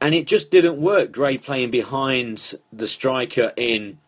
And 0.00 0.14
it 0.14 0.26
just 0.26 0.50
didn't 0.50 0.78
work. 0.78 1.12
Gray 1.12 1.38
playing 1.38 1.70
behind 1.70 2.54
the 2.72 2.88
striker 2.88 3.52
in 3.56 3.98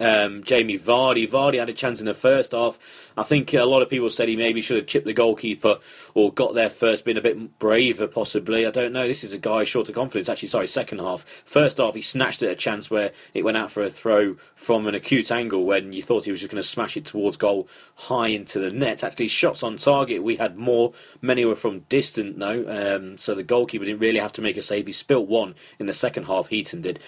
um, 0.00 0.42
Jamie 0.42 0.78
Vardy. 0.78 1.28
Vardy 1.28 1.58
had 1.58 1.68
a 1.68 1.74
chance 1.74 2.00
in 2.00 2.06
the 2.06 2.14
first 2.14 2.52
half. 2.52 3.12
I 3.16 3.22
think 3.22 3.52
a 3.52 3.64
lot 3.64 3.82
of 3.82 3.90
people 3.90 4.10
said 4.10 4.28
he 4.28 4.36
maybe 4.36 4.62
should 4.62 4.78
have 4.78 4.86
chipped 4.86 5.06
the 5.06 5.12
goalkeeper 5.12 5.78
or 6.14 6.32
got 6.32 6.54
there 6.54 6.70
first, 6.70 7.04
been 7.04 7.18
a 7.18 7.22
bit 7.22 7.58
braver 7.58 8.06
possibly. 8.06 8.66
I 8.66 8.70
don't 8.70 8.92
know. 8.92 9.06
This 9.06 9.22
is 9.22 9.32
a 9.32 9.38
guy 9.38 9.64
short 9.64 9.88
of 9.88 9.94
confidence. 9.94 10.28
Actually, 10.28 10.48
sorry, 10.48 10.66
second 10.66 11.00
half. 11.00 11.24
First 11.44 11.78
half, 11.78 11.94
he 11.94 12.02
snatched 12.02 12.42
at 12.42 12.50
a 12.50 12.56
chance 12.56 12.90
where 12.90 13.12
it 13.34 13.44
went 13.44 13.56
out 13.56 13.70
for 13.70 13.82
a 13.82 13.90
throw 13.90 14.36
from 14.54 14.86
an 14.86 14.94
acute 14.94 15.30
angle 15.30 15.64
when 15.64 15.92
you 15.92 16.02
thought 16.02 16.24
he 16.24 16.30
was 16.30 16.40
just 16.40 16.50
going 16.50 16.62
to 16.62 16.68
smash 16.68 16.96
it 16.96 17.04
towards 17.04 17.36
goal 17.36 17.68
high 17.94 18.28
into 18.28 18.58
the 18.58 18.70
net. 18.70 19.04
Actually, 19.04 19.28
shots 19.28 19.62
on 19.62 19.76
target, 19.76 20.22
we 20.22 20.36
had 20.36 20.56
more. 20.56 20.92
Many 21.20 21.44
were 21.44 21.56
from 21.56 21.80
distant 21.90 22.38
though, 22.38 22.96
um, 22.96 23.16
so 23.18 23.34
the 23.34 23.42
goalkeeper 23.42 23.84
didn't 23.84 24.00
really 24.00 24.18
have 24.18 24.32
to 24.32 24.42
make 24.42 24.56
a 24.56 24.62
save. 24.62 24.86
He 24.86 24.92
spilt 24.92 25.28
one 25.28 25.54
in 25.78 25.86
the 25.86 25.92
second 25.92 26.24
half. 26.24 26.48
Heaton 26.48 26.80
did. 26.80 27.00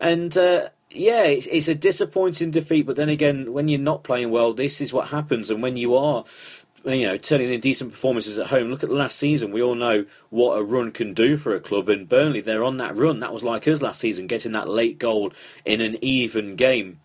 And 0.00 0.36
uh, 0.36 0.68
yeah, 0.90 1.24
it's, 1.24 1.46
it's, 1.46 1.68
a 1.68 1.74
disappointing 1.74 2.50
defeat. 2.50 2.86
But 2.86 2.96
then 2.96 3.08
again, 3.08 3.52
when 3.52 3.68
you're 3.68 3.80
not 3.80 4.04
playing 4.04 4.30
well, 4.30 4.52
this 4.52 4.80
is 4.80 4.92
what 4.92 5.08
happens. 5.08 5.50
And 5.50 5.62
when 5.62 5.76
you 5.76 5.94
are, 5.94 6.24
you 6.84 7.06
know, 7.06 7.16
turning 7.16 7.52
in 7.52 7.60
decent 7.60 7.90
performances 7.90 8.38
at 8.38 8.48
home, 8.48 8.70
look 8.70 8.82
at 8.82 8.88
the 8.88 8.94
last 8.94 9.16
season. 9.16 9.52
We 9.52 9.62
all 9.62 9.74
know 9.74 10.06
what 10.30 10.58
a 10.58 10.62
run 10.62 10.92
can 10.92 11.12
do 11.12 11.36
for 11.36 11.54
a 11.54 11.60
club. 11.60 11.88
And 11.88 12.08
Burnley, 12.08 12.40
they're 12.40 12.64
on 12.64 12.78
that 12.78 12.96
run. 12.96 13.20
That 13.20 13.32
was 13.32 13.42
like 13.42 13.68
us 13.68 13.82
last 13.82 14.00
season, 14.00 14.26
getting 14.26 14.52
that 14.52 14.68
late 14.68 14.98
goal 14.98 15.32
in 15.64 15.80
an 15.80 15.98
even 16.02 16.56
game. 16.56 17.00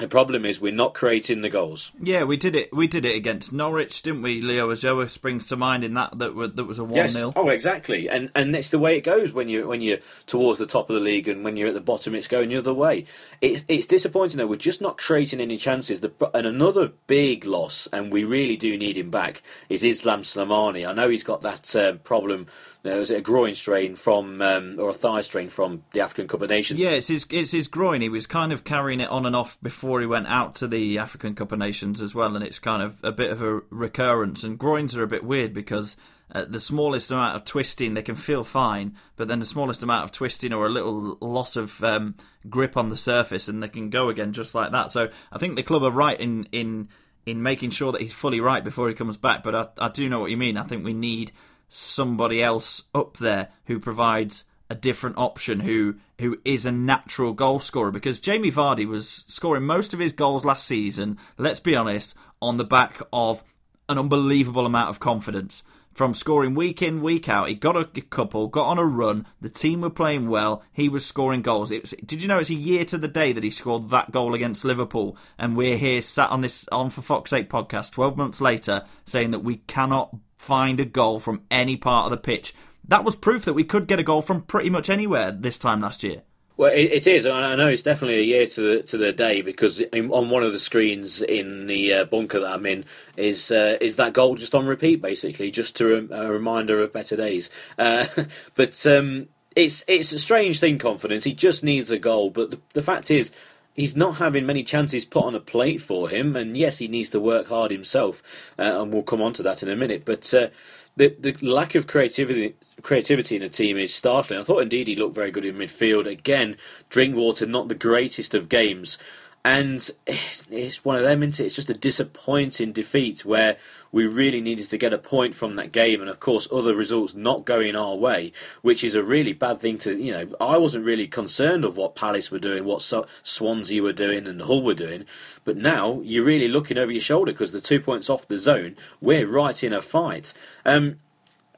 The 0.00 0.08
problem 0.08 0.46
is 0.46 0.62
we're 0.62 0.72
not 0.72 0.94
creating 0.94 1.42
the 1.42 1.50
goals. 1.50 1.92
Yeah, 2.02 2.24
we 2.24 2.38
did 2.38 2.56
it. 2.56 2.74
We 2.74 2.86
did 2.86 3.04
it 3.04 3.14
against 3.14 3.52
Norwich, 3.52 4.00
didn't 4.00 4.22
we? 4.22 4.40
Leo 4.40 4.70
Ulloa 4.70 5.10
springs 5.10 5.46
to 5.48 5.56
mind 5.56 5.84
in 5.84 5.92
that 5.92 6.18
that, 6.18 6.56
that 6.56 6.64
was 6.64 6.78
a 6.78 6.84
one 6.84 7.06
0 7.06 7.28
yes. 7.28 7.34
Oh, 7.36 7.48
exactly. 7.48 8.08
And 8.08 8.30
and 8.34 8.56
it's 8.56 8.70
the 8.70 8.78
way 8.78 8.96
it 8.96 9.02
goes 9.02 9.34
when 9.34 9.50
you 9.50 9.68
when 9.68 9.82
you're 9.82 9.98
towards 10.24 10.58
the 10.58 10.64
top 10.64 10.88
of 10.88 10.94
the 10.94 11.00
league, 11.00 11.28
and 11.28 11.44
when 11.44 11.58
you're 11.58 11.68
at 11.68 11.74
the 11.74 11.82
bottom, 11.82 12.14
it's 12.14 12.28
going 12.28 12.48
the 12.48 12.56
other 12.56 12.72
way. 12.72 13.04
It's 13.42 13.66
it's 13.68 13.86
disappointing 13.86 14.38
though. 14.38 14.46
We're 14.46 14.56
just 14.56 14.80
not 14.80 14.96
creating 14.96 15.38
any 15.38 15.58
chances. 15.58 16.00
The, 16.00 16.12
and 16.32 16.46
another 16.46 16.92
big 17.06 17.44
loss, 17.44 17.86
and 17.92 18.10
we 18.10 18.24
really 18.24 18.56
do 18.56 18.78
need 18.78 18.96
him 18.96 19.10
back, 19.10 19.42
is 19.68 19.84
Islam 19.84 20.22
Slimani. 20.22 20.88
I 20.88 20.94
know 20.94 21.10
he's 21.10 21.24
got 21.24 21.42
that 21.42 21.76
uh, 21.76 21.92
problem 22.04 22.46
uh, 22.84 22.90
was 22.90 23.10
it 23.10 23.18
a 23.18 23.22
groin 23.22 23.54
strain 23.54 23.94
from 23.94 24.40
um, 24.40 24.76
or 24.78 24.90
a 24.90 24.94
thigh 24.94 25.20
strain 25.20 25.50
from 25.50 25.84
the 25.92 26.00
African 26.00 26.26
Cup 26.26 26.40
of 26.40 26.48
Nations? 26.48 26.80
Yeah, 26.80 26.90
it's 26.90 27.08
his 27.08 27.26
it's 27.30 27.52
his 27.52 27.68
groin. 27.68 28.00
He 28.00 28.08
was 28.08 28.26
kind 28.26 28.52
of 28.52 28.64
carrying 28.64 29.00
it 29.00 29.10
on 29.10 29.26
and 29.26 29.36
off 29.36 29.58
before 29.62 30.00
he 30.00 30.06
went 30.06 30.28
out 30.28 30.54
to 30.56 30.68
the 30.68 30.98
African 30.98 31.34
Cup 31.34 31.52
of 31.52 31.58
Nations 31.58 32.00
as 32.00 32.14
well, 32.14 32.34
and 32.34 32.44
it's 32.44 32.58
kind 32.58 32.82
of 32.82 32.98
a 33.02 33.12
bit 33.12 33.30
of 33.30 33.42
a 33.42 33.60
recurrence. 33.70 34.42
And 34.42 34.58
groins 34.58 34.96
are 34.96 35.02
a 35.02 35.08
bit 35.08 35.24
weird 35.24 35.52
because 35.52 35.96
uh, 36.32 36.46
the 36.48 36.60
smallest 36.60 37.10
amount 37.10 37.36
of 37.36 37.44
twisting 37.44 37.92
they 37.92 38.02
can 38.02 38.14
feel 38.14 38.44
fine, 38.44 38.96
but 39.16 39.28
then 39.28 39.40
the 39.40 39.46
smallest 39.46 39.82
amount 39.82 40.04
of 40.04 40.12
twisting 40.12 40.52
or 40.52 40.64
a 40.64 40.70
little 40.70 41.18
loss 41.20 41.56
of 41.56 41.82
um, 41.84 42.14
grip 42.48 42.78
on 42.78 42.88
the 42.88 42.96
surface, 42.96 43.46
and 43.46 43.62
they 43.62 43.68
can 43.68 43.90
go 43.90 44.08
again 44.08 44.32
just 44.32 44.54
like 44.54 44.72
that. 44.72 44.90
So 44.90 45.10
I 45.30 45.38
think 45.38 45.56
the 45.56 45.62
club 45.62 45.82
are 45.82 45.90
right 45.90 46.18
in 46.18 46.48
in 46.52 46.88
in 47.26 47.42
making 47.42 47.70
sure 47.70 47.92
that 47.92 48.00
he's 48.00 48.14
fully 48.14 48.40
right 48.40 48.64
before 48.64 48.88
he 48.88 48.94
comes 48.94 49.18
back. 49.18 49.42
But 49.42 49.54
I, 49.54 49.86
I 49.86 49.88
do 49.90 50.08
know 50.08 50.20
what 50.20 50.30
you 50.30 50.38
mean. 50.38 50.56
I 50.56 50.62
think 50.62 50.84
we 50.84 50.94
need 50.94 51.32
somebody 51.70 52.42
else 52.42 52.82
up 52.94 53.16
there 53.16 53.48
who 53.64 53.78
provides 53.78 54.44
a 54.68 54.74
different 54.74 55.16
option 55.16 55.60
who 55.60 55.96
who 56.20 56.38
is 56.44 56.66
a 56.66 56.72
natural 56.72 57.32
goal 57.32 57.58
scorer. 57.58 57.90
Because 57.90 58.20
Jamie 58.20 58.52
Vardy 58.52 58.86
was 58.86 59.24
scoring 59.26 59.64
most 59.64 59.94
of 59.94 60.00
his 60.00 60.12
goals 60.12 60.44
last 60.44 60.66
season 60.66 61.16
let's 61.38 61.60
be 61.60 61.74
honest 61.74 62.14
on 62.42 62.56
the 62.56 62.64
back 62.64 63.00
of 63.12 63.42
an 63.88 63.98
unbelievable 63.98 64.66
amount 64.66 64.90
of 64.90 65.00
confidence 65.00 65.62
from 65.92 66.14
scoring 66.14 66.54
week 66.54 66.82
in 66.82 67.02
week 67.02 67.28
out. 67.28 67.48
He 67.48 67.54
got 67.54 67.76
a 67.76 67.84
couple 68.02 68.48
got 68.48 68.66
on 68.66 68.78
a 68.78 68.84
run. 68.84 69.26
The 69.40 69.48
team 69.48 69.80
were 69.80 69.90
playing 69.90 70.28
well. 70.28 70.62
He 70.72 70.88
was 70.88 71.04
scoring 71.04 71.42
goals. 71.42 71.70
Was, 71.70 71.94
did 72.04 72.22
you 72.22 72.28
know 72.28 72.38
it's 72.38 72.50
a 72.50 72.54
year 72.54 72.84
to 72.86 72.98
the 72.98 73.08
day 73.08 73.32
that 73.32 73.44
he 73.44 73.50
scored 73.50 73.90
that 73.90 74.10
goal 74.10 74.34
against 74.34 74.64
Liverpool? 74.64 75.16
And 75.38 75.56
we're 75.56 75.76
here 75.76 76.02
sat 76.02 76.30
on 76.30 76.40
this 76.40 76.66
on 76.72 76.90
for 76.90 77.02
Fox 77.02 77.32
8 77.32 77.48
podcast 77.48 77.92
12 77.92 78.16
months 78.16 78.40
later 78.40 78.84
saying 79.04 79.30
that 79.32 79.44
we 79.44 79.56
cannot 79.66 80.16
find 80.36 80.80
a 80.80 80.84
goal 80.84 81.18
from 81.18 81.42
any 81.50 81.76
part 81.76 82.06
of 82.06 82.10
the 82.10 82.16
pitch. 82.16 82.54
that 82.88 83.04
was 83.04 83.14
proof 83.14 83.44
that 83.44 83.52
we 83.52 83.62
could 83.62 83.86
get 83.86 84.00
a 84.00 84.02
goal 84.02 84.22
from 84.22 84.42
pretty 84.42 84.70
much 84.70 84.88
anywhere 84.90 85.30
this 85.30 85.58
time 85.58 85.80
last 85.80 86.02
year. 86.02 86.22
Well, 86.60 86.72
it, 86.74 86.92
it 86.92 87.06
is. 87.06 87.24
I 87.24 87.54
know 87.56 87.68
it's 87.68 87.82
definitely 87.82 88.18
a 88.18 88.22
year 88.22 88.46
to 88.46 88.60
the 88.60 88.82
to 88.82 88.98
the 88.98 89.12
day 89.14 89.40
because 89.40 89.80
in, 89.80 90.10
on 90.10 90.28
one 90.28 90.42
of 90.42 90.52
the 90.52 90.58
screens 90.58 91.22
in 91.22 91.68
the 91.68 91.94
uh, 91.94 92.04
bunker 92.04 92.38
that 92.38 92.52
I'm 92.52 92.66
in 92.66 92.84
is 93.16 93.50
uh, 93.50 93.78
is 93.80 93.96
that 93.96 94.12
goal 94.12 94.34
just 94.34 94.54
on 94.54 94.66
repeat, 94.66 95.00
basically, 95.00 95.50
just 95.50 95.74
to 95.76 95.86
rem- 95.86 96.10
a 96.12 96.30
reminder 96.30 96.82
of 96.82 96.92
better 96.92 97.16
days. 97.16 97.48
Uh, 97.78 98.04
but 98.56 98.86
um, 98.86 99.28
it's 99.56 99.86
it's 99.88 100.12
a 100.12 100.18
strange 100.18 100.60
thing. 100.60 100.76
Confidence. 100.76 101.24
He 101.24 101.32
just 101.32 101.64
needs 101.64 101.90
a 101.90 101.98
goal, 101.98 102.28
but 102.28 102.50
the, 102.50 102.60
the 102.74 102.82
fact 102.82 103.10
is. 103.10 103.32
He's 103.72 103.96
not 103.96 104.16
having 104.16 104.44
many 104.44 104.64
chances 104.64 105.06
put 105.06 105.24
on 105.24 105.34
a 105.36 105.40
plate 105.40 105.80
for 105.80 106.08
him, 106.10 106.34
and 106.34 106.56
yes, 106.56 106.78
he 106.78 106.88
needs 106.88 107.08
to 107.10 107.20
work 107.20 107.46
hard 107.46 107.70
himself, 107.70 108.52
uh, 108.58 108.82
and 108.82 108.92
we'll 108.92 109.04
come 109.04 109.22
on 109.22 109.32
to 109.34 109.44
that 109.44 109.62
in 109.62 109.70
a 109.70 109.76
minute. 109.76 110.04
But 110.04 110.34
uh, 110.34 110.48
the 110.96 111.16
the 111.18 111.32
lack 111.40 111.74
of 111.76 111.86
creativity 111.86 112.56
creativity 112.82 113.36
in 113.36 113.42
the 113.42 113.48
team 113.48 113.76
is 113.76 113.94
startling. 113.94 114.40
I 114.40 114.44
thought 114.44 114.64
Ndidi 114.64 114.96
looked 114.96 115.14
very 115.14 115.30
good 115.30 115.44
in 115.44 115.56
midfield. 115.56 116.06
Again, 116.06 116.56
Drinkwater 116.88 117.46
not 117.46 117.68
the 117.68 117.74
greatest 117.74 118.34
of 118.34 118.48
games. 118.48 118.98
And 119.42 119.88
it's, 120.06 120.44
it's 120.50 120.84
one 120.84 120.96
of 120.96 121.02
them, 121.02 121.22
isn't 121.22 121.40
it? 121.40 121.46
It's 121.46 121.56
just 121.56 121.70
a 121.70 121.74
disappointing 121.74 122.72
defeat 122.72 123.24
where 123.24 123.56
we 123.90 124.06
really 124.06 124.42
needed 124.42 124.68
to 124.68 124.76
get 124.76 124.92
a 124.92 124.98
point 124.98 125.34
from 125.34 125.56
that 125.56 125.72
game, 125.72 126.02
and 126.02 126.10
of 126.10 126.20
course, 126.20 126.46
other 126.52 126.74
results 126.74 127.14
not 127.14 127.46
going 127.46 127.74
our 127.74 127.96
way, 127.96 128.32
which 128.60 128.84
is 128.84 128.94
a 128.94 129.02
really 129.02 129.32
bad 129.32 129.58
thing 129.60 129.78
to, 129.78 129.96
you 129.98 130.12
know. 130.12 130.28
I 130.40 130.58
wasn't 130.58 130.84
really 130.84 131.06
concerned 131.06 131.64
of 131.64 131.78
what 131.78 131.96
Palace 131.96 132.30
were 132.30 132.38
doing, 132.38 132.64
what 132.64 132.82
Swansea 133.22 133.82
were 133.82 133.94
doing, 133.94 134.26
and 134.26 134.42
Hull 134.42 134.62
were 134.62 134.74
doing, 134.74 135.06
but 135.46 135.56
now 135.56 136.00
you're 136.04 136.24
really 136.24 136.48
looking 136.48 136.76
over 136.76 136.92
your 136.92 137.00
shoulder 137.00 137.32
because 137.32 137.52
the 137.52 137.62
two 137.62 137.80
points 137.80 138.10
off 138.10 138.28
the 138.28 138.38
zone, 138.38 138.76
we're 139.00 139.26
right 139.26 139.64
in 139.64 139.72
a 139.72 139.80
fight. 139.80 140.34
Um, 140.66 140.96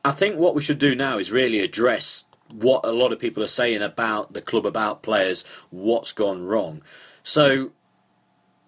I 0.05 0.11
think 0.11 0.37
what 0.37 0.55
we 0.55 0.63
should 0.63 0.79
do 0.79 0.95
now 0.95 1.19
is 1.19 1.31
really 1.31 1.61
address 1.61 2.25
what 2.53 2.85
a 2.85 2.91
lot 2.91 3.13
of 3.13 3.19
people 3.19 3.43
are 3.43 3.49
saying 3.49 3.83
about 3.83 4.33
the 4.33 4.43
club, 4.43 4.67
about 4.67 5.03
players, 5.03 5.45
what's 5.71 6.13
gone 6.13 6.45
wrong. 6.45 6.83
So 7.23 7.71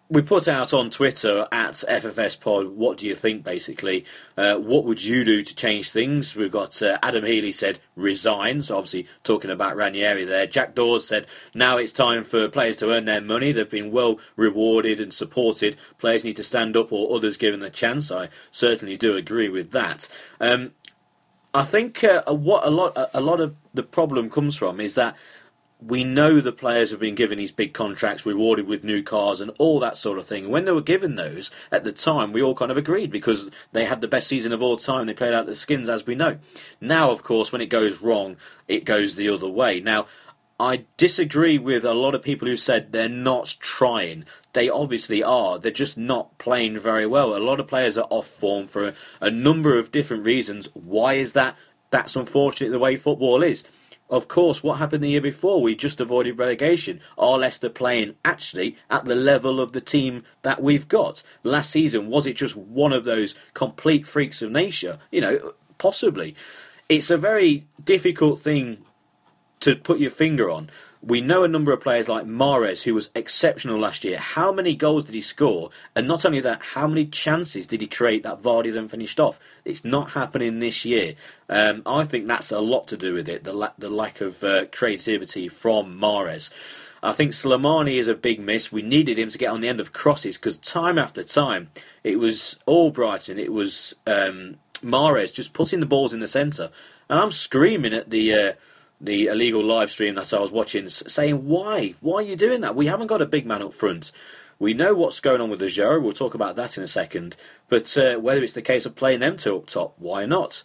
we 0.09 0.23
put 0.23 0.47
out 0.47 0.73
on 0.73 0.91
Twitter 0.91 1.49
at 1.51 1.73
FFS 1.73 2.41
Pod, 2.41 2.69
what 2.69 2.99
do 2.99 3.07
you 3.07 3.17
think 3.17 3.43
basically? 3.43 4.05
Uh, 4.37 4.57
what 4.57 4.85
would 4.85 5.03
you 5.03 5.25
do 5.25 5.43
to 5.43 5.57
change 5.57 5.91
things? 5.91 6.37
We've 6.37 6.53
got 6.53 6.81
uh, 6.81 6.99
Adam 7.03 7.25
Healy 7.25 7.53
said 7.53 7.81
resign, 7.97 8.63
so 8.63 8.77
obviously 8.77 9.09
talking 9.25 9.51
about 9.51 9.77
Ranieri 9.77 10.25
there. 10.25 10.47
Jack 10.47 10.75
Dawes 10.75 11.09
said 11.09 11.27
now 11.55 11.79
it's 11.79 11.93
time 11.93 12.23
for 12.23 12.49
players 12.49 12.77
to 12.79 12.91
earn 12.91 13.07
their 13.07 13.21
money. 13.21 13.51
They've 13.51 13.69
been 13.69 13.91
well 13.91 14.21
rewarded 14.37 15.01
and 15.01 15.13
supported. 15.13 15.77
Players 15.99 16.23
need 16.23 16.37
to 16.37 16.45
stand 16.45 16.77
up 16.77 16.93
or 16.93 17.17
others 17.17 17.37
given 17.37 17.63
a 17.63 17.71
chance. 17.71 18.13
I 18.13 18.29
certainly 18.51 18.97
do 18.97 19.17
agree 19.17 19.49
with 19.49 19.73
that. 19.73 20.09
Um, 20.41 20.73
I 21.55 21.63
think 21.63 22.03
uh, 22.03 22.23
what 22.27 22.67
a 22.67 22.71
lot 22.71 23.11
a 23.15 23.21
lot 23.21 23.41
of 23.41 23.55
the 23.73 23.85
problem 23.85 24.29
comes 24.29 24.57
from 24.57 24.81
is 24.81 24.95
that 24.95 25.17
we 25.81 26.03
know 26.03 26.41
the 26.41 26.53
players 26.53 26.91
have 26.91 27.01
been 27.01 27.15
given 27.15 27.39
these 27.39 27.53
big 27.53 27.75
contracts, 27.75 28.27
rewarded 28.27 28.67
with 28.67 28.83
new 28.83 29.03
cars 29.03 29.41
and 29.41 29.53
all 29.59 29.79
that 29.81 29.99
sort 29.99 30.19
of 30.19 30.27
thing. 30.27 30.49
When 30.49 30.65
they 30.65 30.73
were 30.73 30.81
given 30.81 31.15
those 31.15 31.51
at 31.71 31.85
the 31.85 31.93
time, 31.93 32.33
we 32.33 32.43
all 32.43 32.55
kind 32.55 32.71
of 32.71 32.77
agreed 32.77 33.11
because 33.13 33.51
they 33.73 33.85
had 33.85 34.01
the 34.01 34.09
best 34.09 34.27
season 34.27 34.53
of 34.53 34.63
all 34.63 34.77
time. 34.77 35.07
They 35.07 35.15
played 35.15 35.35
out 35.35 35.47
the 35.47 35.55
skins, 35.55 35.89
as 35.89 36.07
we 36.07 36.15
know. 36.15 36.39
Now, 36.81 37.11
of 37.11 37.23
course, 37.23 37.53
when 37.53 37.61
it 37.61 37.67
goes 37.67 38.01
wrong, 38.01 38.37
it 38.67 38.85
goes 38.85 39.15
the 39.15 39.29
other 39.29 39.49
way. 39.49 39.81
Now, 39.81 40.07
I 40.59 40.85
disagree 40.97 41.59
with 41.59 41.85
a 41.85 41.95
lot 41.95 42.15
of 42.15 42.23
people 42.23 42.47
who 42.47 42.57
said 42.57 42.93
they're 42.93 43.09
not 43.09 43.57
trying. 43.59 44.25
They 44.53 44.69
obviously 44.69 45.23
are. 45.23 45.59
They're 45.59 45.73
just 45.73 45.99
not 45.99 46.39
playing 46.39 46.79
very 46.79 47.07
well. 47.07 47.37
A 47.37 47.39
lot 47.39 47.59
of 47.59 47.67
players 47.67 47.99
are 47.99 48.07
off 48.09 48.29
form 48.29 48.69
for 48.69 48.89
a, 48.89 48.95
a 49.21 49.31
number 49.31 49.77
of 49.77 49.91
different 49.91 50.25
reasons. 50.25 50.69
Why 50.75 51.15
is 51.15 51.33
that? 51.33 51.57
That's 51.91 52.15
unfortunate 52.15 52.71
the 52.71 52.79
way 52.79 52.97
football 52.97 53.43
is. 53.43 53.65
Of 54.11 54.29
course, 54.29 54.63
what 54.63 54.79
happened 54.79 55.03
the 55.03 55.09
year 55.09 55.21
before? 55.21 55.61
We 55.61 55.75
just 55.75 56.01
avoided 56.01 56.39
relegation. 56.39 57.01
Are 57.19 57.39
Leicester 57.39 57.71
playing 57.71 58.15
actually 58.25 58.77
at 58.91 59.07
the 59.07 59.17
level 59.17 59.61
of 59.61 59.73
the 59.73 59.81
team 59.81 60.23
that 60.43 60.63
we've 60.63 60.87
got? 60.87 61.23
Last 61.43 61.71
season, 61.71 62.09
was 62.09 62.27
it 62.27 62.37
just 62.37 62.55
one 62.55 62.93
of 62.93 63.05
those 63.05 63.35
complete 63.55 64.07
freaks 64.07 64.43
of 64.43 64.53
nature? 64.53 64.99
You 65.11 65.21
know, 65.21 65.53
possibly. 65.79 66.37
It's 66.89 67.11
a 67.11 67.17
very 67.17 67.67
difficult 67.83 68.41
thing 68.41 68.85
to 69.65 69.77
put 69.77 69.99
your 69.99 70.11
finger 70.11 70.51
on. 70.51 70.69
We 71.03 71.21
know 71.21 71.43
a 71.43 71.49
number 71.49 71.73
of 71.73 71.81
players 71.81 72.09
like 72.09 72.27
Mahrez, 72.27 72.83
who 72.83 72.95
was 72.95 73.11
exceptional 73.15 73.79
last 73.79 74.05
year. 74.05 74.19
How 74.19 74.53
many 74.53 74.75
goals 74.75 75.05
did 75.05 75.15
he 75.15 75.21
score? 75.21 75.71
And 75.95 76.07
not 76.07 76.25
only 76.25 76.41
that, 76.41 76.61
how 76.73 76.87
many 76.87 77.07
chances 77.07 77.67
did 77.67 77.81
he 77.81 77.87
create 77.87 78.23
that 78.23 78.43
Vardy 78.43 78.73
then 78.73 78.89
finished 78.89 79.21
off? 79.21 79.39
It's 79.65 79.85
not 79.85 80.13
happening 80.13 80.61
this 80.61 80.85
year. 80.85 81.15
Um, 81.49 81.83
I 81.85 82.05
think 82.05 82.27
that's 82.27 82.53
a 82.53 82.61
lot 82.61 82.89
to 82.89 82.97
do 82.97 83.15
with 83.15 83.29
it, 83.29 83.45
the, 83.45 83.53
la- 83.53 83.73
the 83.79 83.91
lack 83.91 84.21
of 84.21 84.43
uh, 84.45 84.67
creativity 84.67 85.49
from 85.49 85.99
Mahrez. 85.99 86.51
I 87.03 87.13
think 87.13 87.33
Slimani 87.33 87.99
is 87.99 88.09
a 88.09 88.15
big 88.15 88.41
miss. 88.41 88.73
We 88.73 88.81
needed 88.83 89.19
him 89.19 89.29
to 89.29 89.39
get 89.39 89.51
on 89.51 89.61
the 89.61 89.69
end 89.69 89.81
of 89.81 89.93
crosses 89.93 90.39
because 90.39 90.57
time 90.59 90.99
after 90.99 91.23
time 91.23 91.71
it 92.03 92.19
was 92.19 92.59
Albrighton. 92.67 93.39
It 93.39 93.53
was 93.53 93.95
um, 94.07 94.57
Mahrez 94.83 95.33
just 95.33 95.53
putting 95.53 95.81
the 95.81 95.87
balls 95.87 96.15
in 96.15 96.21
the 96.21 96.27
centre, 96.27 96.71
and 97.09 97.19
I'm 97.19 97.33
screaming 97.33 97.95
at 97.95 98.11
the. 98.11 98.35
Uh, 98.35 98.53
the 99.01 99.27
illegal 99.27 99.63
live 99.63 99.91
stream 99.91 100.15
that 100.15 100.33
I 100.33 100.39
was 100.39 100.51
watching, 100.51 100.89
saying, 100.89 101.47
"Why? 101.47 101.95
Why 102.01 102.17
are 102.17 102.23
you 102.23 102.37
doing 102.37 102.61
that? 102.63 102.77
We 102.77 102.87
haven't 102.87 103.09
got 103.09 103.23
a 103.23 103.27
big 103.27 103.47
man 103.47 103.63
up 103.63 103.73
front. 103.73 104.13
We 104.59 104.73
know 104.73 104.95
what's 104.95 105.21
going 105.21 105.41
on 105.41 105.51
with 105.51 105.59
the 105.59 105.69
Joe. 105.69 105.99
We'll 105.99 106.13
talk 106.13 106.35
about 106.35 106.57
that 106.57 106.77
in 106.77 106.85
a 106.85 106.89
second. 106.89 107.37
But 107.69 107.97
uh, 107.99 108.17
whether 108.17 108.43
it's 108.43 108.53
the 108.53 108.63
case 108.63 108.87
of 108.87 108.95
playing 108.95 109.21
them 109.21 109.37
two 109.37 109.57
up 109.57 109.67
top, 109.67 109.95
why 109.99 110.27
not?" 110.27 110.63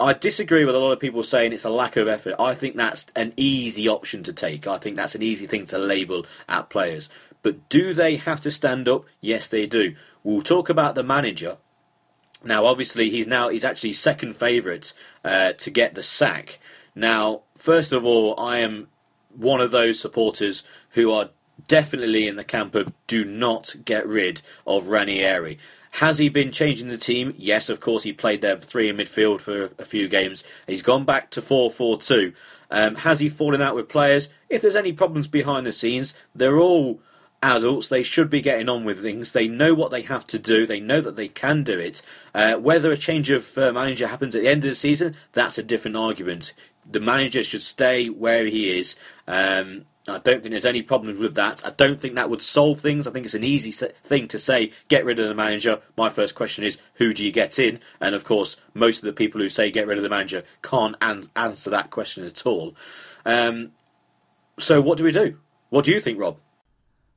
I 0.00 0.14
disagree 0.14 0.64
with 0.64 0.74
a 0.74 0.78
lot 0.78 0.90
of 0.90 0.98
people 0.98 1.22
saying 1.22 1.52
it's 1.52 1.64
a 1.64 1.70
lack 1.70 1.96
of 1.96 2.08
effort. 2.08 2.34
I 2.38 2.54
think 2.54 2.76
that's 2.76 3.06
an 3.14 3.32
easy 3.36 3.88
option 3.88 4.24
to 4.24 4.32
take. 4.32 4.66
I 4.66 4.78
think 4.78 4.96
that's 4.96 5.14
an 5.14 5.22
easy 5.22 5.46
thing 5.46 5.64
to 5.66 5.78
label 5.78 6.26
at 6.48 6.70
players. 6.70 7.08
But 7.42 7.68
do 7.68 7.94
they 7.94 8.16
have 8.16 8.40
to 8.40 8.50
stand 8.50 8.88
up? 8.88 9.04
Yes, 9.20 9.48
they 9.48 9.66
do. 9.66 9.94
We'll 10.24 10.42
talk 10.42 10.68
about 10.68 10.96
the 10.96 11.04
manager. 11.04 11.58
Now, 12.44 12.66
obviously, 12.66 13.10
he's 13.10 13.26
now 13.28 13.48
he's 13.48 13.64
actually 13.64 13.92
second 13.92 14.34
favourite 14.34 14.92
uh, 15.24 15.52
to 15.52 15.70
get 15.70 15.94
the 15.94 16.02
sack. 16.02 16.58
Now, 16.94 17.42
first 17.56 17.92
of 17.92 18.04
all, 18.04 18.38
I 18.38 18.58
am 18.58 18.88
one 19.34 19.60
of 19.60 19.70
those 19.70 19.98
supporters 19.98 20.62
who 20.90 21.10
are 21.12 21.30
definitely 21.68 22.26
in 22.26 22.36
the 22.36 22.44
camp 22.44 22.74
of 22.74 22.92
do 23.06 23.24
not 23.24 23.74
get 23.84 24.06
rid 24.06 24.42
of 24.66 24.88
Ranieri. 24.88 25.58
Has 25.96 26.18
he 26.18 26.28
been 26.28 26.52
changing 26.52 26.88
the 26.88 26.96
team? 26.96 27.34
Yes, 27.36 27.68
of 27.68 27.80
course. 27.80 28.02
He 28.02 28.12
played 28.12 28.40
there 28.40 28.56
three 28.56 28.88
in 28.88 28.96
midfield 28.96 29.40
for 29.40 29.70
a 29.78 29.84
few 29.84 30.08
games. 30.08 30.42
He's 30.66 30.82
gone 30.82 31.04
back 31.04 31.30
to 31.32 31.42
4 31.42 31.70
4 31.70 31.98
2. 31.98 32.32
Um, 32.70 32.94
has 32.96 33.20
he 33.20 33.28
fallen 33.28 33.60
out 33.60 33.74
with 33.74 33.90
players? 33.90 34.30
If 34.48 34.62
there's 34.62 34.76
any 34.76 34.94
problems 34.94 35.28
behind 35.28 35.66
the 35.66 35.72
scenes, 35.72 36.14
they're 36.34 36.58
all 36.58 37.00
adults. 37.42 37.88
They 37.88 38.02
should 38.02 38.30
be 38.30 38.40
getting 38.40 38.70
on 38.70 38.84
with 38.84 39.02
things. 39.02 39.32
They 39.32 39.48
know 39.48 39.74
what 39.74 39.90
they 39.90 40.02
have 40.02 40.26
to 40.28 40.38
do. 40.38 40.66
They 40.66 40.80
know 40.80 41.02
that 41.02 41.16
they 41.16 41.28
can 41.28 41.62
do 41.62 41.78
it. 41.78 42.00
Uh, 42.34 42.54
whether 42.54 42.90
a 42.90 42.96
change 42.96 43.28
of 43.28 43.58
uh, 43.58 43.72
manager 43.72 44.06
happens 44.06 44.34
at 44.34 44.42
the 44.42 44.48
end 44.48 44.64
of 44.64 44.70
the 44.70 44.74
season, 44.74 45.14
that's 45.32 45.58
a 45.58 45.62
different 45.62 45.98
argument 45.98 46.54
the 46.92 47.00
manager 47.00 47.42
should 47.42 47.62
stay 47.62 48.08
where 48.08 48.46
he 48.46 48.78
is. 48.78 48.96
Um, 49.26 49.86
I 50.08 50.18
don't 50.18 50.42
think 50.42 50.50
there's 50.50 50.66
any 50.66 50.82
problems 50.82 51.20
with 51.20 51.34
that. 51.36 51.64
I 51.64 51.70
don't 51.70 52.00
think 52.00 52.16
that 52.16 52.28
would 52.28 52.42
solve 52.42 52.80
things. 52.80 53.06
I 53.06 53.12
think 53.12 53.24
it's 53.24 53.34
an 53.34 53.44
easy 53.44 53.70
thing 53.70 54.26
to 54.28 54.38
say, 54.38 54.72
get 54.88 55.04
rid 55.04 55.20
of 55.20 55.28
the 55.28 55.34
manager. 55.34 55.80
My 55.96 56.10
first 56.10 56.34
question 56.34 56.64
is, 56.64 56.78
who 56.94 57.14
do 57.14 57.24
you 57.24 57.30
get 57.30 57.58
in? 57.58 57.78
And 58.00 58.14
of 58.14 58.24
course, 58.24 58.56
most 58.74 58.98
of 58.98 59.04
the 59.04 59.12
people 59.12 59.40
who 59.40 59.48
say 59.48 59.70
get 59.70 59.86
rid 59.86 59.98
of 59.98 60.02
the 60.02 60.10
manager 60.10 60.42
can't 60.60 60.96
an- 61.00 61.28
answer 61.36 61.70
that 61.70 61.90
question 61.90 62.24
at 62.24 62.44
all. 62.44 62.74
Um, 63.24 63.72
so, 64.58 64.80
what 64.80 64.98
do 64.98 65.04
we 65.04 65.12
do? 65.12 65.38
What 65.70 65.84
do 65.84 65.92
you 65.92 66.00
think, 66.00 66.18
Rob? 66.18 66.38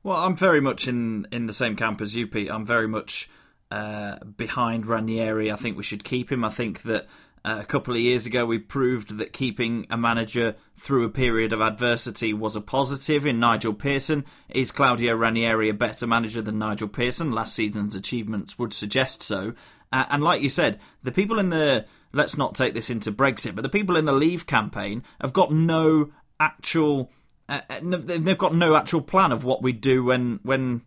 Well, 0.04 0.18
I'm 0.18 0.36
very 0.36 0.60
much 0.60 0.86
in, 0.86 1.26
in 1.32 1.46
the 1.46 1.52
same 1.52 1.74
camp 1.74 2.00
as 2.00 2.14
you, 2.14 2.28
Pete. 2.28 2.48
I'm 2.48 2.64
very 2.64 2.86
much 2.86 3.28
uh, 3.72 4.18
behind 4.24 4.86
Ranieri. 4.86 5.50
I 5.50 5.56
think 5.56 5.76
we 5.76 5.82
should 5.82 6.04
keep 6.04 6.30
him. 6.30 6.44
I 6.44 6.50
think 6.50 6.82
that 6.82 7.08
uh, 7.46 7.60
a 7.60 7.64
couple 7.64 7.94
of 7.94 8.00
years 8.00 8.26
ago, 8.26 8.44
we 8.44 8.58
proved 8.58 9.18
that 9.18 9.32
keeping 9.32 9.86
a 9.88 9.96
manager 9.96 10.56
through 10.74 11.04
a 11.04 11.08
period 11.08 11.52
of 11.52 11.60
adversity 11.60 12.34
was 12.34 12.56
a 12.56 12.60
positive 12.60 13.24
in 13.24 13.38
Nigel 13.38 13.72
Pearson. 13.72 14.24
Is 14.48 14.72
Claudio 14.72 15.14
Ranieri 15.14 15.68
a 15.68 15.74
better 15.74 16.08
manager 16.08 16.42
than 16.42 16.58
Nigel 16.58 16.88
Pearson? 16.88 17.30
Last 17.30 17.54
season's 17.54 17.94
achievements 17.94 18.58
would 18.58 18.72
suggest 18.72 19.22
so. 19.22 19.54
Uh, 19.92 20.06
and 20.10 20.24
like 20.24 20.42
you 20.42 20.48
said, 20.48 20.80
the 21.04 21.12
people 21.12 21.38
in 21.38 21.50
the 21.50 21.86
let's 22.12 22.36
not 22.36 22.56
take 22.56 22.74
this 22.74 22.90
into 22.90 23.12
Brexit, 23.12 23.54
but 23.54 23.62
the 23.62 23.68
people 23.68 23.96
in 23.96 24.06
the 24.06 24.12
Leave 24.12 24.46
campaign 24.46 25.04
have 25.20 25.32
got 25.32 25.52
no 25.52 26.10
actual. 26.40 27.12
Uh, 27.48 27.60
uh 27.70 27.78
they've 27.82 28.36
got 28.36 28.56
no 28.56 28.74
actual 28.74 29.00
plan 29.00 29.30
of 29.30 29.44
what 29.44 29.62
we 29.62 29.72
do 29.72 30.02
when 30.02 30.40
when 30.42 30.82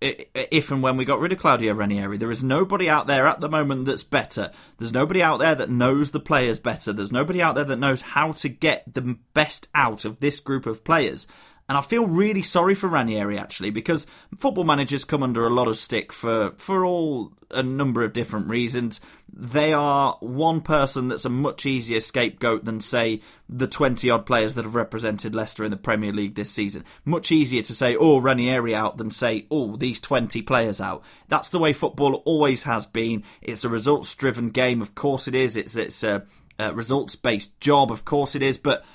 if 0.00 0.70
and 0.70 0.82
when 0.82 0.96
we 0.96 1.04
got 1.04 1.20
rid 1.20 1.32
of 1.32 1.38
Claudio 1.38 1.74
Ranieri. 1.74 2.18
There 2.18 2.30
is 2.30 2.42
nobody 2.42 2.88
out 2.88 3.06
there 3.06 3.26
at 3.26 3.40
the 3.40 3.48
moment 3.48 3.86
that's 3.86 4.04
better. 4.04 4.52
There's 4.78 4.92
nobody 4.92 5.22
out 5.22 5.38
there 5.38 5.54
that 5.54 5.70
knows 5.70 6.10
the 6.10 6.20
players 6.20 6.58
better. 6.58 6.92
There's 6.92 7.12
nobody 7.12 7.42
out 7.42 7.54
there 7.54 7.64
that 7.64 7.78
knows 7.78 8.02
how 8.02 8.32
to 8.32 8.48
get 8.48 8.94
the 8.94 9.18
best 9.34 9.68
out 9.74 10.04
of 10.04 10.20
this 10.20 10.40
group 10.40 10.66
of 10.66 10.84
players. 10.84 11.26
And 11.68 11.76
I 11.76 11.82
feel 11.82 12.06
really 12.06 12.42
sorry 12.42 12.74
for 12.74 12.88
Ranieri 12.88 13.38
actually 13.38 13.68
because 13.70 14.06
football 14.38 14.64
managers 14.64 15.04
come 15.04 15.22
under 15.22 15.46
a 15.46 15.50
lot 15.50 15.68
of 15.68 15.76
stick 15.76 16.12
for 16.12 16.52
for 16.56 16.84
all 16.84 17.32
a 17.50 17.62
number 17.62 18.02
of 18.02 18.14
different 18.14 18.48
reasons. 18.48 19.02
They 19.30 19.74
are 19.74 20.16
one 20.20 20.62
person 20.62 21.08
that's 21.08 21.26
a 21.26 21.30
much 21.30 21.66
easier 21.66 22.00
scapegoat 22.00 22.64
than 22.64 22.80
say 22.80 23.20
the 23.50 23.66
20 23.66 24.08
odd 24.08 24.24
players 24.24 24.54
that 24.54 24.64
have 24.64 24.74
represented 24.74 25.34
Leicester 25.34 25.62
in 25.62 25.70
the 25.70 25.76
Premier 25.76 26.12
League 26.12 26.36
this 26.36 26.50
season. 26.50 26.84
Much 27.04 27.30
easier 27.30 27.60
to 27.60 27.74
say 27.74 27.94
oh 27.96 28.18
Ranieri 28.18 28.74
out 28.74 28.96
than 28.96 29.10
say 29.10 29.46
oh 29.50 29.76
these 29.76 30.00
20 30.00 30.40
players 30.42 30.80
out. 30.80 31.02
That's 31.28 31.50
the 31.50 31.58
way 31.58 31.74
football 31.74 32.22
always 32.24 32.62
has 32.62 32.86
been. 32.86 33.24
It's 33.42 33.64
a 33.64 33.68
results 33.68 34.14
driven 34.14 34.48
game, 34.48 34.80
of 34.80 34.94
course 34.94 35.28
it 35.28 35.34
is. 35.34 35.54
It's 35.54 35.76
it's 35.76 36.02
a, 36.02 36.24
a 36.58 36.72
results 36.72 37.14
based 37.14 37.60
job, 37.60 37.92
of 37.92 38.06
course 38.06 38.34
it 38.34 38.42
is, 38.42 38.56
but 38.56 38.86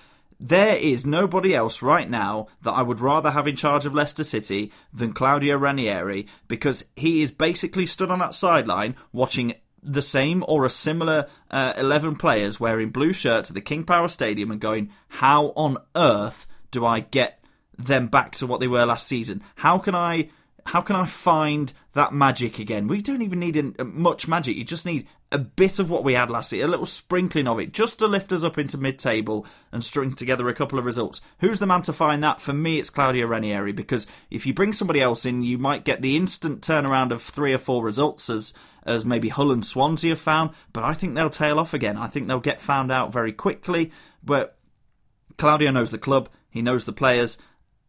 there 0.43 0.75
is 0.75 1.06
nobody 1.06 1.56
else 1.56 1.82
right 1.82 2.10
now 2.10 2.47
that 2.63 2.73
I 2.73 2.82
would 2.82 2.99
rather 2.99 3.32
have 3.32 3.47
in 3.47 3.56
charge 3.56 3.86
of 3.86 3.95
Leicester 3.95 4.25
City 4.25 4.73
than 4.91 5.13
Claudio 5.13 5.56
Ranieri 5.56 6.27
because 6.49 6.84
he 6.97 7.21
is 7.21 7.32
basically 7.32 7.86
stood 7.86 8.12
on 8.12 8.19
that 8.19 8.36
sideline 8.36 8.97
watching 9.13 9.53
the 9.82 10.01
same 10.01 10.43
or 10.45 10.65
a 10.65 10.69
similar 10.69 11.27
uh, 11.49 11.73
11 11.77 12.17
players 12.17 12.60
wearing 12.60 12.89
blue 12.89 13.13
shirts 13.13 13.51
at 13.51 13.53
the 13.53 13.62
King 13.62 13.86
Power 13.86 14.10
Stadium 14.10 14.51
and 14.51 14.60
going, 14.60 14.91
How 15.08 15.53
on 15.56 15.77
earth 15.95 16.45
do 16.71 16.86
I 16.86 16.99
get 16.99 17.41
them 17.77 18.08
back 18.08 18.34
to 18.34 18.47
what 18.47 18.60
they 18.60 18.67
were 18.67 18.86
last 18.86 19.08
season? 19.08 19.41
How 19.56 19.77
can 19.77 19.95
I 19.95 20.29
how 20.65 20.82
can 20.82 20.95
I 20.95 21.06
find 21.06 21.73
that 21.93 22.13
magic 22.13 22.60
again? 22.60 22.88
We 22.88 23.02
don't 23.02 23.21
even 23.21 23.39
need 23.39 23.58
uh, 23.58 23.84
much 23.84 24.28
magic. 24.28 24.56
You 24.56 24.63
just 24.63 24.86
need 24.86 25.08
a 25.32 25.38
bit 25.38 25.80
of 25.80 25.89
what 25.89 26.04
we 26.04 26.13
had 26.13 26.30
last 26.30 26.52
year, 26.52 26.65
a 26.65 26.69
little 26.69 26.86
sprinkling 26.86 27.47
of 27.47 27.60
it, 27.60 27.73
just 27.73 27.99
to 27.99 28.08
lift 28.08 28.32
us 28.32 28.43
up 28.43 28.58
into 28.58 28.78
mid-table 28.78 29.45
and 29.71 29.84
string 29.84 30.13
together 30.13 30.47
a 30.47 30.54
couple 30.54 30.78
of 30.78 30.86
results. 30.86 31.21
Who's 31.39 31.60
the 31.60 31.65
man 31.65 31.82
to 31.84 31.93
find 31.93 32.23
that? 32.23 32.39
For 32.39 32.54
me, 32.54 32.80
it's 32.80 32.89
Claudio 32.89 33.26
Ranieri 33.28 33.71
because 33.71 34.08
if 34.30 34.45
you 34.45 34.54
bring 34.54 34.73
somebody 34.73 35.02
else 35.02 35.26
in, 35.26 35.43
you 35.43 35.58
might 35.58 35.86
get 35.86 36.02
the 36.02 36.15
instant 36.15 36.62
turnaround 36.62 37.12
of 37.12 37.21
three 37.21 37.54
or 37.54 37.58
four 37.58 37.84
results 37.84 38.30
as 38.30 38.54
as 38.86 39.06
maybe 39.06 39.30
Hull 39.30 39.52
and 39.54 39.65
Swansea 39.65 40.12
have 40.12 40.19
found. 40.19 40.52
But 40.73 40.84
I 40.84 40.93
think 40.93 41.15
they'll 41.15 41.30
tail 41.30 41.58
off 41.58 41.73
again. 41.73 41.95
I 41.95 42.08
think 42.08 42.28
they'll 42.28 42.41
get 42.41 42.60
found 42.60 42.91
out 42.91 43.13
very 43.13 43.32
quickly. 43.32 43.91
But 44.21 44.58
Claudio 45.38 45.71
knows 45.71 45.91
the 45.91 45.97
club, 45.97 46.30
he 46.49 46.62
knows 46.62 46.86
the 46.86 46.93
players, 46.93 47.38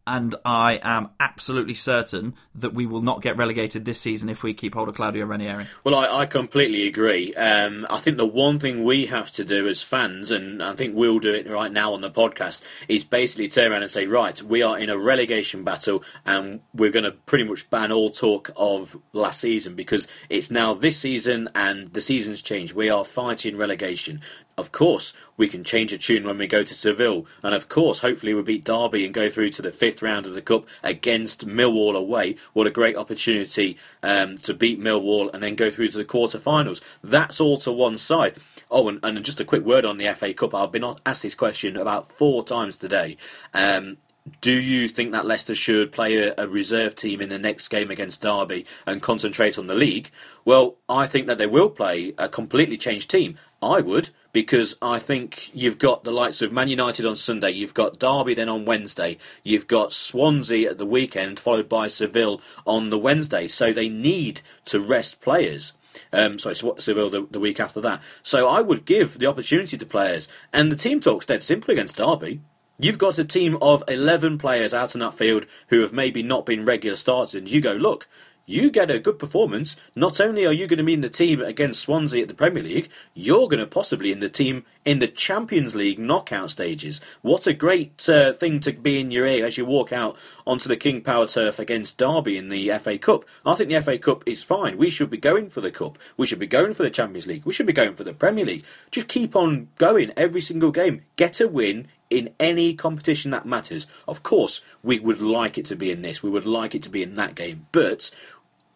and 0.07 0.35
I 0.45 0.79
am 0.83 1.09
absolutely 1.19 1.73
certain 1.73 2.35
that 2.53 2.73
we 2.73 2.85
will 2.85 3.01
not 3.01 3.21
get 3.21 3.37
relegated 3.37 3.85
this 3.85 3.99
season 3.99 4.29
if 4.29 4.43
we 4.43 4.53
keep 4.53 4.75
hold 4.75 4.89
of 4.89 4.95
Claudio 4.95 5.25
Ranieri. 5.25 5.65
Well, 5.83 5.95
I, 5.95 6.21
I 6.21 6.25
completely 6.25 6.87
agree. 6.87 7.33
Um, 7.33 7.87
I 7.89 7.97
think 7.97 8.17
the 8.17 8.25
one 8.25 8.59
thing 8.59 8.83
we 8.83 9.07
have 9.07 9.31
to 9.31 9.43
do 9.43 9.67
as 9.67 9.81
fans, 9.81 10.31
and 10.31 10.61
I 10.61 10.73
think 10.73 10.95
we'll 10.95 11.19
do 11.19 11.33
it 11.33 11.49
right 11.49 11.71
now 11.71 11.93
on 11.93 12.01
the 12.01 12.11
podcast, 12.11 12.61
is 12.87 13.03
basically 13.03 13.47
turn 13.47 13.71
around 13.71 13.81
and 13.81 13.91
say, 13.91 14.05
right, 14.05 14.41
we 14.41 14.61
are 14.61 14.77
in 14.77 14.89
a 14.89 14.97
relegation 14.97 15.63
battle, 15.63 16.03
and 16.25 16.61
we're 16.73 16.91
going 16.91 17.05
to 17.05 17.11
pretty 17.11 17.43
much 17.43 17.69
ban 17.69 17.91
all 17.91 18.11
talk 18.11 18.51
of 18.55 18.97
last 19.13 19.41
season 19.41 19.75
because 19.75 20.07
it's 20.29 20.51
now 20.51 20.73
this 20.73 20.99
season, 20.99 21.49
and 21.55 21.93
the 21.93 22.01
season's 22.01 22.41
changed. 22.41 22.73
We 22.73 22.89
are 22.89 23.03
fighting 23.03 23.57
relegation. 23.57 24.21
Of 24.57 24.71
course, 24.71 25.11
we 25.35 25.49
can 25.49 25.65
change 25.65 25.91
a 25.91 25.97
tune 25.97 26.23
when 26.23 26.37
we 26.37 26.47
go 26.47 26.63
to 26.63 26.73
Seville, 26.73 27.25
and 27.43 27.53
of 27.53 27.67
course, 27.67 27.99
hopefully, 27.99 28.33
we 28.33 28.41
beat 28.41 28.63
Derby 28.63 29.03
and 29.03 29.13
go 29.13 29.29
through 29.29 29.49
to 29.51 29.61
the 29.61 29.71
fifth 29.71 30.01
round 30.01 30.25
of 30.25 30.33
the 30.33 30.41
Cup 30.41 30.65
against 30.81 31.45
Millwall 31.45 31.95
away. 31.95 32.37
What 32.53 32.65
a 32.65 32.71
great 32.71 32.95
opportunity 32.95 33.77
um, 34.01 34.37
to 34.39 34.53
beat 34.53 34.79
Millwall 34.79 35.33
and 35.33 35.43
then 35.43 35.55
go 35.55 35.69
through 35.69 35.89
to 35.89 35.97
the 35.97 36.05
quarter-finals. 36.05 36.81
That's 37.03 37.41
all 37.41 37.57
to 37.57 37.71
one 37.71 37.97
side. 37.97 38.37
Oh, 38.71 38.87
and, 38.87 38.99
and 39.03 39.23
just 39.25 39.41
a 39.41 39.45
quick 39.45 39.65
word 39.65 39.83
on 39.83 39.97
the 39.97 40.07
FA 40.13 40.33
Cup. 40.33 40.55
I've 40.55 40.71
been 40.71 40.95
asked 41.05 41.23
this 41.23 41.35
question 41.35 41.75
about 41.75 42.09
four 42.09 42.41
times 42.43 42.77
today. 42.77 43.17
Um, 43.53 43.97
do 44.41 44.51
you 44.51 44.87
think 44.87 45.11
that 45.11 45.25
Leicester 45.25 45.53
should 45.53 45.91
play 45.91 46.17
a, 46.17 46.33
a, 46.37 46.47
reserve 46.47 46.95
team 46.95 47.21
in 47.21 47.29
the 47.29 47.37
next 47.37 47.67
game 47.67 47.91
against 47.91 48.21
Derby 48.21 48.65
and 48.87 49.01
concentrate 49.01 49.59
on 49.59 49.67
the 49.67 49.75
league? 49.75 50.09
Well, 50.43 50.77
I 50.89 51.05
think 51.05 51.27
that 51.27 51.37
they 51.37 51.45
will 51.45 51.69
play 51.69 52.13
a 52.17 52.27
completely 52.27 52.77
changed 52.77 53.09
team. 53.09 53.37
I 53.61 53.81
would, 53.81 54.09
because 54.35 54.75
I 54.81 54.99
think 54.99 55.49
you've 55.53 55.77
got 55.77 56.03
the 56.03 56.11
likes 56.11 56.41
of 56.41 56.51
Man 56.51 56.67
United 56.67 57.05
on 57.05 57.15
Sunday, 57.15 57.51
you've 57.51 57.73
got 57.73 57.99
Derby 57.99 58.33
then 58.33 58.49
on 58.49 58.65
Wednesday, 58.65 59.17
you've 59.43 59.65
got 59.65 59.93
Swansea 59.93 60.71
at 60.71 60.77
the 60.77 60.85
weekend, 60.85 61.39
followed 61.39 61.69
by 61.69 61.87
Seville 61.87 62.41
on 62.67 62.89
the 62.89 62.97
Wednesday. 62.97 63.47
So 63.47 63.71
they 63.71 63.87
need 63.87 64.41
to 64.65 64.81
rest 64.81 65.21
players. 65.21 65.71
Um, 66.11 66.37
sorry, 66.37 66.55
Seville 66.55 67.09
the, 67.09 67.25
the 67.31 67.39
week 67.39 67.61
after 67.61 67.79
that. 67.79 68.03
So 68.23 68.49
I 68.49 68.59
would 68.59 68.83
give 68.83 69.19
the 69.19 69.25
opportunity 69.25 69.77
to 69.77 69.85
players. 69.85 70.27
And 70.51 70.69
the 70.69 70.75
team 70.75 70.99
talks 70.99 71.25
dead 71.25 71.41
simple 71.41 71.71
against 71.71 71.95
Derby. 71.95 72.41
You've 72.77 72.97
got 72.97 73.17
a 73.17 73.23
team 73.23 73.57
of 73.61 73.85
11 73.87 74.37
players 74.37 74.73
out 74.73 74.95
in 74.95 74.99
that 74.99 75.13
field 75.13 75.45
who 75.69 75.79
have 75.79 75.93
maybe 75.93 76.21
not 76.21 76.45
been 76.45 76.65
regular 76.65 76.97
starters, 76.97 77.35
and 77.35 77.49
you 77.49 77.61
go, 77.61 77.71
look, 77.71 78.05
you 78.45 78.69
get 78.69 78.91
a 78.91 78.99
good 78.99 79.19
performance. 79.19 79.75
Not 79.95 80.19
only 80.19 80.45
are 80.45 80.53
you 80.53 80.67
going 80.67 80.77
to 80.77 80.83
be 80.83 80.93
in 80.93 81.01
the 81.01 81.09
team 81.09 81.41
against 81.41 81.81
Swansea 81.81 82.23
at 82.23 82.27
the 82.27 82.33
Premier 82.33 82.63
League, 82.63 82.89
you're 83.13 83.47
going 83.47 83.59
to 83.59 83.65
possibly 83.65 84.11
in 84.11 84.19
the 84.19 84.29
team 84.29 84.65
in 84.83 84.99
the 84.99 85.07
Champions 85.07 85.75
League 85.75 85.97
knockout 85.97 86.51
stages. 86.51 87.01
What 87.21 87.47
a 87.47 87.53
great 87.53 88.07
uh, 88.07 88.33
thing 88.33 88.59
to 88.61 88.73
be 88.73 88.99
in 88.99 89.11
your 89.11 89.25
ear 89.25 89.45
as 89.45 89.57
you 89.57 89.65
walk 89.65 89.91
out 89.91 90.17
onto 90.45 90.69
the 90.69 90.77
King 90.77 91.01
Power 91.01 91.27
turf 91.27 91.57
against 91.57 91.97
Derby 91.97 92.37
in 92.37 92.49
the 92.49 92.69
FA 92.79 92.97
Cup. 92.97 93.25
I 93.45 93.55
think 93.55 93.69
the 93.69 93.81
FA 93.81 93.97
Cup 93.97 94.23
is 94.27 94.43
fine. 94.43 94.77
We 94.77 94.89
should 94.89 95.09
be 95.09 95.17
going 95.17 95.49
for 95.49 95.61
the 95.61 95.71
Cup. 95.71 95.97
We 96.17 96.27
should 96.27 96.39
be 96.39 96.47
going 96.47 96.73
for 96.73 96.83
the 96.83 96.89
Champions 96.91 97.27
League. 97.27 97.45
We 97.45 97.53
should 97.53 97.65
be 97.65 97.73
going 97.73 97.95
for 97.95 98.03
the 98.03 98.13
Premier 98.13 98.45
League. 98.45 98.65
Just 98.91 99.07
keep 99.07 99.35
on 99.35 99.69
going 99.77 100.11
every 100.15 100.41
single 100.41 100.71
game. 100.71 101.01
Get 101.15 101.41
a 101.41 101.47
win 101.47 101.87
in 102.09 102.33
any 102.39 102.73
competition 102.73 103.31
that 103.31 103.45
matters. 103.45 103.87
Of 104.07 104.23
course, 104.23 104.61
we 104.83 104.99
would 104.99 105.21
like 105.21 105.57
it 105.57 105.65
to 105.67 105.75
be 105.75 105.91
in 105.91 106.01
this, 106.01 106.21
we 106.21 106.29
would 106.29 106.47
like 106.47 106.75
it 106.75 106.83
to 106.83 106.89
be 106.89 107.03
in 107.03 107.15
that 107.15 107.35
game, 107.35 107.67
but 107.71 108.11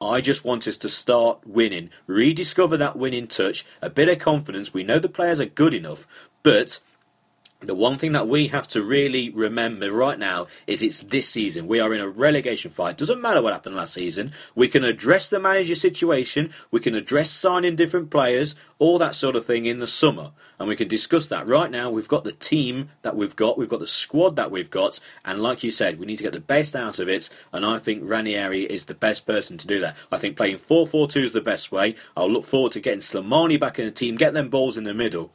I 0.01 0.21
just 0.21 0.45
want 0.45 0.65
us 0.67 0.77
to 0.77 0.89
start 0.89 1.45
winning, 1.45 1.89
rediscover 2.07 2.77
that 2.77 2.95
winning 2.95 3.27
touch, 3.27 3.65
a 3.81 3.89
bit 3.89 4.07
of 4.07 4.19
confidence. 4.19 4.73
We 4.73 4.83
know 4.83 4.97
the 4.97 5.09
players 5.09 5.41
are 5.41 5.45
good 5.45 5.73
enough, 5.73 6.07
but 6.41 6.79
the 7.61 7.75
one 7.75 7.97
thing 7.97 8.13
that 8.13 8.27
we 8.27 8.47
have 8.47 8.69
to 8.69 8.81
really 8.81 9.29
remember 9.29 9.91
right 9.91 10.17
now 10.17 10.47
is 10.65 10.81
it's 10.81 11.01
this 11.01 11.27
season. 11.27 11.67
We 11.67 11.81
are 11.81 11.93
in 11.93 11.99
a 11.99 12.07
relegation 12.07 12.71
fight. 12.71 12.97
Doesn't 12.97 13.21
matter 13.21 13.41
what 13.41 13.51
happened 13.51 13.75
last 13.75 13.95
season. 13.95 14.31
We 14.55 14.69
can 14.69 14.85
address 14.85 15.27
the 15.27 15.41
manager 15.41 15.75
situation. 15.75 16.53
We 16.71 16.79
can 16.79 16.95
address 16.95 17.31
signing 17.31 17.75
different 17.75 18.11
players, 18.11 18.55
all 18.77 18.97
that 18.99 19.13
sort 19.13 19.35
of 19.35 19.45
thing 19.45 19.65
in 19.65 19.79
the 19.79 19.87
summer. 19.87 20.31
And 20.57 20.69
we 20.69 20.77
can 20.77 20.87
discuss 20.87 21.27
that. 21.27 21.47
Right 21.47 21.69
now, 21.69 21.89
we've 21.89 22.07
got 22.07 22.23
the 22.23 22.31
team 22.31 22.89
that 23.01 23.17
we've 23.17 23.35
got. 23.35 23.57
We've 23.57 23.67
got 23.67 23.81
the 23.81 23.87
squad 23.87 24.37
that 24.37 24.51
we've 24.51 24.69
got. 24.69 25.01
And 25.25 25.41
like 25.41 25.61
you 25.61 25.71
said, 25.71 25.99
we 25.99 26.05
need 26.05 26.17
to 26.17 26.23
get 26.23 26.31
the 26.31 26.39
best 26.39 26.77
out 26.77 26.97
of 26.97 27.09
it. 27.09 27.29
And 27.51 27.65
I 27.65 27.77
think 27.77 28.03
Ranieri 28.05 28.63
is 28.63 28.85
the 28.85 28.93
best 28.93 29.27
person 29.27 29.57
to 29.57 29.67
do 29.67 29.81
that. 29.81 29.97
I 30.13 30.17
think 30.17 30.37
playing 30.37 30.59
4-4-2 30.59 31.23
is 31.23 31.33
the 31.33 31.41
best 31.41 31.73
way. 31.73 31.95
I'll 32.15 32.31
look 32.31 32.45
forward 32.45 32.71
to 32.73 32.79
getting 32.79 33.01
Slimani 33.01 33.59
back 33.59 33.79
in 33.79 33.85
the 33.85 33.91
team, 33.91 34.15
get 34.15 34.33
them 34.33 34.47
balls 34.47 34.77
in 34.77 34.85
the 34.85 34.93
middle. 34.93 35.31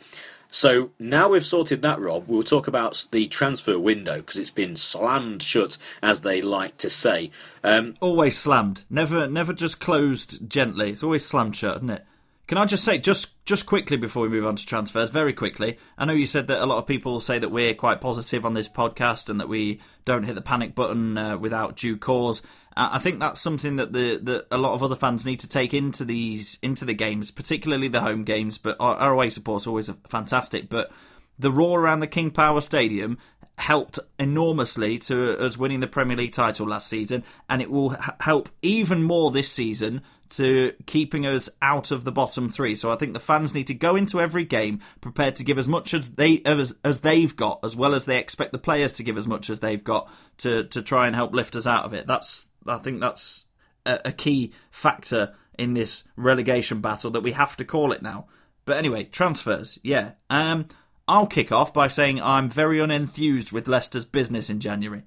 So 0.54 0.90
now 1.00 1.30
we've 1.30 1.44
sorted 1.44 1.82
that, 1.82 1.98
Rob, 1.98 2.28
we'll 2.28 2.44
talk 2.44 2.68
about 2.68 3.08
the 3.10 3.26
transfer 3.26 3.76
window 3.76 4.18
because 4.18 4.38
it's 4.38 4.52
been 4.52 4.76
slammed 4.76 5.42
shut, 5.42 5.78
as 6.00 6.20
they 6.20 6.40
like 6.40 6.76
to 6.76 6.88
say. 6.88 7.32
Um, 7.64 7.96
always 7.98 8.38
slammed, 8.38 8.84
never, 8.88 9.26
never 9.26 9.52
just 9.52 9.80
closed 9.80 10.48
gently. 10.48 10.90
It's 10.90 11.02
always 11.02 11.24
slammed 11.26 11.56
shut, 11.56 11.78
isn't 11.78 11.90
it? 11.90 12.06
Can 12.46 12.58
I 12.58 12.66
just 12.66 12.84
say, 12.84 12.98
just 12.98 13.30
just 13.46 13.64
quickly 13.64 13.96
before 13.96 14.22
we 14.22 14.28
move 14.28 14.44
on 14.44 14.56
to 14.56 14.66
transfers, 14.66 15.10
very 15.10 15.32
quickly, 15.32 15.78
I 15.96 16.04
know 16.04 16.12
you 16.12 16.26
said 16.26 16.46
that 16.48 16.62
a 16.62 16.66
lot 16.66 16.78
of 16.78 16.86
people 16.86 17.20
say 17.20 17.38
that 17.38 17.50
we're 17.50 17.74
quite 17.74 18.02
positive 18.02 18.44
on 18.44 18.52
this 18.52 18.68
podcast 18.68 19.30
and 19.30 19.40
that 19.40 19.48
we 19.48 19.80
don't 20.04 20.24
hit 20.24 20.34
the 20.34 20.42
panic 20.42 20.74
button 20.74 21.16
uh, 21.16 21.38
without 21.38 21.76
due 21.76 21.96
cause. 21.96 22.42
I 22.76 22.98
think 22.98 23.20
that's 23.20 23.40
something 23.40 23.76
that 23.76 23.92
the 23.92 24.18
that 24.22 24.46
a 24.50 24.58
lot 24.58 24.74
of 24.74 24.82
other 24.82 24.96
fans 24.96 25.24
need 25.24 25.40
to 25.40 25.48
take 25.48 25.72
into 25.72 26.04
these 26.04 26.58
into 26.60 26.84
the 26.84 26.92
games, 26.92 27.30
particularly 27.30 27.88
the 27.88 28.00
home 28.00 28.24
games. 28.24 28.58
But 28.58 28.76
our, 28.78 28.96
our 28.96 29.12
away 29.12 29.30
support 29.30 29.66
always 29.66 29.90
fantastic. 30.08 30.68
But 30.68 30.90
the 31.38 31.52
roar 31.52 31.80
around 31.80 32.00
the 32.00 32.06
King 32.06 32.30
Power 32.30 32.60
Stadium 32.60 33.16
helped 33.56 34.00
enormously 34.18 34.98
to 34.98 35.38
us 35.38 35.56
winning 35.56 35.80
the 35.80 35.86
Premier 35.86 36.16
League 36.16 36.32
title 36.32 36.68
last 36.68 36.88
season, 36.88 37.22
and 37.48 37.62
it 37.62 37.70
will 37.70 37.96
help 38.20 38.48
even 38.60 39.02
more 39.02 39.30
this 39.30 39.50
season 39.50 40.02
to 40.30 40.72
keeping 40.86 41.26
us 41.26 41.48
out 41.62 41.90
of 41.90 42.04
the 42.04 42.12
bottom 42.12 42.48
three. 42.48 42.74
So 42.76 42.90
I 42.90 42.96
think 42.96 43.12
the 43.12 43.20
fans 43.20 43.54
need 43.54 43.66
to 43.68 43.74
go 43.74 43.96
into 43.96 44.20
every 44.20 44.44
game 44.44 44.80
prepared 45.00 45.36
to 45.36 45.44
give 45.44 45.58
as 45.58 45.68
much 45.68 45.94
as 45.94 46.10
they 46.10 46.42
as, 46.44 46.74
as 46.84 47.00
they've 47.00 47.34
got, 47.34 47.60
as 47.64 47.76
well 47.76 47.94
as 47.94 48.06
they 48.06 48.18
expect 48.18 48.52
the 48.52 48.58
players 48.58 48.92
to 48.94 49.02
give 49.02 49.16
as 49.16 49.28
much 49.28 49.50
as 49.50 49.60
they've 49.60 49.84
got 49.84 50.10
to 50.38 50.64
to 50.64 50.82
try 50.82 51.06
and 51.06 51.14
help 51.14 51.32
lift 51.32 51.56
us 51.56 51.66
out 51.66 51.84
of 51.84 51.94
it. 51.94 52.06
That's 52.06 52.48
I 52.66 52.78
think 52.78 53.00
that's 53.00 53.46
a, 53.86 54.00
a 54.06 54.12
key 54.12 54.52
factor 54.70 55.34
in 55.58 55.74
this 55.74 56.04
relegation 56.16 56.80
battle 56.80 57.10
that 57.12 57.22
we 57.22 57.32
have 57.32 57.56
to 57.56 57.64
call 57.64 57.92
it 57.92 58.02
now. 58.02 58.26
But 58.64 58.78
anyway, 58.78 59.04
transfers, 59.04 59.78
yeah. 59.82 60.12
Um, 60.30 60.66
I'll 61.06 61.26
kick 61.26 61.52
off 61.52 61.74
by 61.74 61.88
saying 61.88 62.20
I'm 62.20 62.48
very 62.48 62.78
unenthused 62.78 63.52
with 63.52 63.68
Leicester's 63.68 64.06
business 64.06 64.48
in 64.48 64.58
January. 64.58 65.02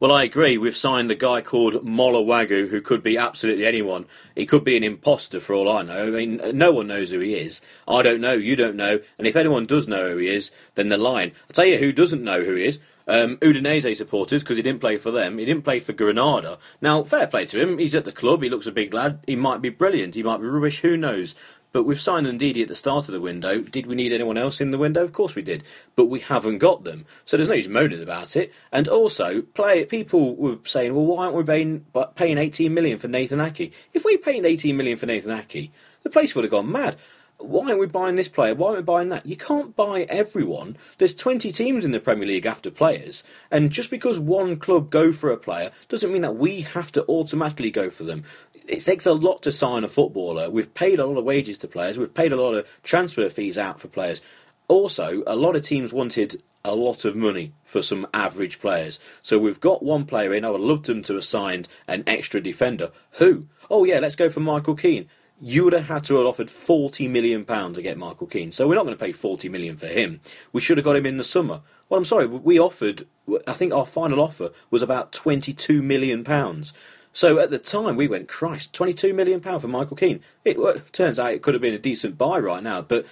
Well, 0.00 0.12
I 0.12 0.24
agree. 0.24 0.56
We've 0.56 0.74
signed 0.74 1.10
a 1.10 1.14
guy 1.14 1.42
called 1.42 1.84
Molla 1.84 2.22
Wagué, 2.22 2.70
who 2.70 2.80
could 2.80 3.02
be 3.02 3.18
absolutely 3.18 3.66
anyone. 3.66 4.06
He 4.34 4.46
could 4.46 4.64
be 4.64 4.74
an 4.74 4.82
imposter 4.82 5.40
for 5.40 5.52
all 5.52 5.68
I 5.68 5.82
know. 5.82 6.06
I 6.06 6.10
mean, 6.10 6.40
no 6.54 6.72
one 6.72 6.86
knows 6.86 7.10
who 7.10 7.18
he 7.18 7.34
is. 7.34 7.60
I 7.86 8.00
don't 8.00 8.22
know. 8.22 8.32
You 8.32 8.56
don't 8.56 8.76
know. 8.76 9.00
And 9.18 9.26
if 9.26 9.36
anyone 9.36 9.66
does 9.66 9.86
know 9.86 10.12
who 10.12 10.16
he 10.16 10.28
is, 10.28 10.52
then 10.74 10.88
they're 10.88 10.96
lying. 10.96 11.32
I'll 11.42 11.52
tell 11.52 11.66
you 11.66 11.76
who 11.76 11.92
doesn't 11.92 12.24
know 12.24 12.42
who 12.42 12.54
he 12.54 12.64
is. 12.64 12.78
Um, 13.06 13.36
Udinese 13.38 13.94
supporters, 13.94 14.42
because 14.42 14.56
he 14.56 14.62
didn't 14.62 14.80
play 14.80 14.96
for 14.96 15.10
them, 15.10 15.36
he 15.36 15.44
didn't 15.44 15.64
play 15.64 15.80
for 15.80 15.92
Granada. 15.92 16.58
Now, 16.80 17.02
fair 17.02 17.26
play 17.26 17.44
to 17.46 17.60
him. 17.60 17.76
He's 17.76 17.94
at 17.94 18.06
the 18.06 18.12
club. 18.12 18.42
He 18.42 18.48
looks 18.48 18.66
a 18.66 18.72
big 18.72 18.94
lad. 18.94 19.18
He 19.26 19.36
might 19.36 19.60
be 19.60 19.68
brilliant. 19.68 20.14
He 20.14 20.22
might 20.22 20.40
be 20.40 20.46
rubbish. 20.46 20.80
Who 20.80 20.96
knows? 20.96 21.34
But 21.72 21.84
we've 21.84 22.00
signed 22.00 22.26
Ndidi 22.26 22.62
at 22.62 22.68
the 22.68 22.74
start 22.74 23.08
of 23.08 23.12
the 23.12 23.20
window. 23.20 23.60
Did 23.60 23.86
we 23.86 23.94
need 23.94 24.12
anyone 24.12 24.36
else 24.36 24.60
in 24.60 24.70
the 24.70 24.78
window? 24.78 25.04
Of 25.04 25.12
course 25.12 25.34
we 25.34 25.42
did. 25.42 25.62
But 25.94 26.06
we 26.06 26.20
haven't 26.20 26.58
got 26.58 26.84
them. 26.84 27.06
So 27.24 27.36
there's 27.36 27.48
no 27.48 27.54
use 27.54 27.68
moaning 27.68 28.02
about 28.02 28.34
it. 28.36 28.52
And 28.72 28.88
also, 28.88 29.42
play 29.42 29.84
people 29.84 30.34
were 30.34 30.58
saying, 30.64 30.94
well, 30.94 31.06
why 31.06 31.24
aren't 31.24 31.36
we 31.36 31.44
paying, 31.44 31.86
paying 32.16 32.38
18 32.38 32.74
million 32.74 32.98
for 32.98 33.08
Nathan 33.08 33.40
Ake? 33.40 33.72
If 33.94 34.04
we 34.04 34.16
paid 34.16 34.44
18 34.44 34.76
million 34.76 34.98
for 34.98 35.06
Nathan 35.06 35.38
Ake, 35.38 35.72
the 36.02 36.10
place 36.10 36.34
would 36.34 36.44
have 36.44 36.50
gone 36.50 36.70
mad 36.70 36.96
why 37.40 37.68
aren't 37.68 37.80
we 37.80 37.86
buying 37.86 38.16
this 38.16 38.28
player? 38.28 38.54
Why 38.54 38.68
aren't 38.68 38.80
we 38.80 38.84
buying 38.84 39.08
that? 39.10 39.26
You 39.26 39.36
can't 39.36 39.74
buy 39.74 40.02
everyone. 40.02 40.76
There's 40.98 41.14
20 41.14 41.52
teams 41.52 41.84
in 41.84 41.90
the 41.90 42.00
Premier 42.00 42.26
League 42.26 42.46
after 42.46 42.70
players, 42.70 43.24
and 43.50 43.70
just 43.70 43.90
because 43.90 44.18
one 44.18 44.56
club 44.56 44.90
go 44.90 45.12
for 45.12 45.30
a 45.30 45.36
player 45.36 45.70
doesn't 45.88 46.12
mean 46.12 46.22
that 46.22 46.36
we 46.36 46.62
have 46.62 46.92
to 46.92 47.04
automatically 47.06 47.70
go 47.70 47.90
for 47.90 48.04
them. 48.04 48.24
It 48.66 48.80
takes 48.80 49.06
a 49.06 49.12
lot 49.12 49.42
to 49.42 49.52
sign 49.52 49.84
a 49.84 49.88
footballer. 49.88 50.50
We've 50.50 50.72
paid 50.74 50.98
a 50.98 51.06
lot 51.06 51.18
of 51.18 51.24
wages 51.24 51.58
to 51.58 51.68
players. 51.68 51.98
We've 51.98 52.12
paid 52.12 52.32
a 52.32 52.40
lot 52.40 52.54
of 52.54 52.80
transfer 52.82 53.28
fees 53.28 53.58
out 53.58 53.80
for 53.80 53.88
players. 53.88 54.22
Also, 54.68 55.22
a 55.26 55.34
lot 55.34 55.56
of 55.56 55.62
teams 55.62 55.92
wanted 55.92 56.42
a 56.64 56.74
lot 56.74 57.04
of 57.04 57.16
money 57.16 57.52
for 57.64 57.82
some 57.82 58.06
average 58.12 58.60
players. 58.60 59.00
So 59.22 59.38
we've 59.38 59.60
got 59.60 59.82
one 59.82 60.04
player 60.04 60.32
in. 60.34 60.44
I 60.44 60.50
would 60.50 60.60
love 60.60 60.84
them 60.84 61.02
to 61.04 61.14
have 61.14 61.24
signed 61.24 61.68
an 61.88 62.04
extra 62.06 62.40
defender. 62.40 62.90
Who? 63.12 63.46
Oh 63.70 63.84
yeah, 63.84 63.98
let's 63.98 64.16
go 64.16 64.28
for 64.28 64.40
Michael 64.40 64.76
Keane 64.76 65.08
you 65.40 65.64
would 65.64 65.72
have 65.72 65.88
had 65.88 66.04
to 66.04 66.16
have 66.16 66.26
offered 66.26 66.50
forty 66.50 67.08
million 67.08 67.44
pounds 67.44 67.76
to 67.76 67.82
get 67.82 67.96
Michael 67.96 68.26
Keane. 68.26 68.52
So 68.52 68.68
we're 68.68 68.74
not 68.74 68.84
going 68.84 68.96
to 68.96 69.04
pay 69.04 69.12
forty 69.12 69.48
million 69.48 69.76
for 69.76 69.86
him. 69.86 70.20
We 70.52 70.60
should 70.60 70.76
have 70.76 70.84
got 70.84 70.96
him 70.96 71.06
in 71.06 71.16
the 71.16 71.24
summer. 71.24 71.62
Well, 71.88 71.98
I'm 71.98 72.04
sorry, 72.04 72.26
we 72.26 72.60
offered. 72.60 73.06
I 73.46 73.54
think 73.54 73.72
our 73.72 73.86
final 73.86 74.20
offer 74.20 74.50
was 74.70 74.82
about 74.82 75.12
twenty-two 75.12 75.82
million 75.82 76.24
pounds. 76.24 76.74
So 77.12 77.38
at 77.38 77.50
the 77.50 77.58
time 77.58 77.96
we 77.96 78.08
went, 78.08 78.28
Christ, 78.28 78.72
twenty-two 78.72 79.12
million 79.12 79.40
pound 79.40 79.62
for 79.62 79.68
Michael 79.68 79.96
Keane. 79.96 80.20
It 80.44 80.58
well, 80.58 80.76
turns 80.92 81.18
out 81.18 81.32
it 81.32 81.42
could 81.42 81.54
have 81.54 81.60
been 81.60 81.74
a 81.74 81.78
decent 81.78 82.16
buy 82.16 82.38
right 82.38 82.62
now, 82.62 82.82
but 82.82 83.04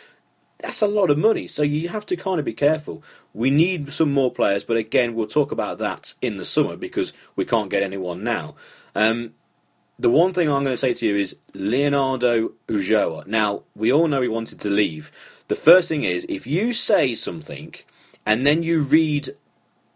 that's 0.60 0.82
a 0.82 0.88
lot 0.88 1.10
of 1.10 1.18
money. 1.18 1.46
So 1.46 1.62
you 1.62 1.88
have 1.88 2.06
to 2.06 2.16
kind 2.16 2.38
of 2.38 2.44
be 2.44 2.52
careful. 2.52 3.02
We 3.32 3.50
need 3.50 3.92
some 3.92 4.12
more 4.12 4.32
players, 4.32 4.64
but 4.64 4.76
again, 4.76 5.14
we'll 5.14 5.26
talk 5.26 5.52
about 5.52 5.78
that 5.78 6.14
in 6.20 6.36
the 6.36 6.44
summer 6.44 6.76
because 6.76 7.12
we 7.36 7.44
can't 7.44 7.70
get 7.70 7.82
anyone 7.82 8.24
now. 8.24 8.56
Um, 8.94 9.34
the 9.98 10.10
one 10.10 10.32
thing 10.32 10.48
I'm 10.48 10.64
going 10.64 10.74
to 10.74 10.78
say 10.78 10.94
to 10.94 11.06
you 11.06 11.16
is 11.16 11.36
Leonardo 11.54 12.52
Ulloa. 12.68 13.26
Now, 13.26 13.62
we 13.74 13.92
all 13.92 14.08
know 14.08 14.22
he 14.22 14.28
wanted 14.28 14.60
to 14.60 14.68
leave. 14.68 15.12
The 15.48 15.56
first 15.56 15.88
thing 15.88 16.04
is, 16.04 16.24
if 16.28 16.46
you 16.46 16.72
say 16.72 17.14
something 17.14 17.74
and 18.24 18.46
then 18.46 18.62
you 18.62 18.80
read 18.80 19.34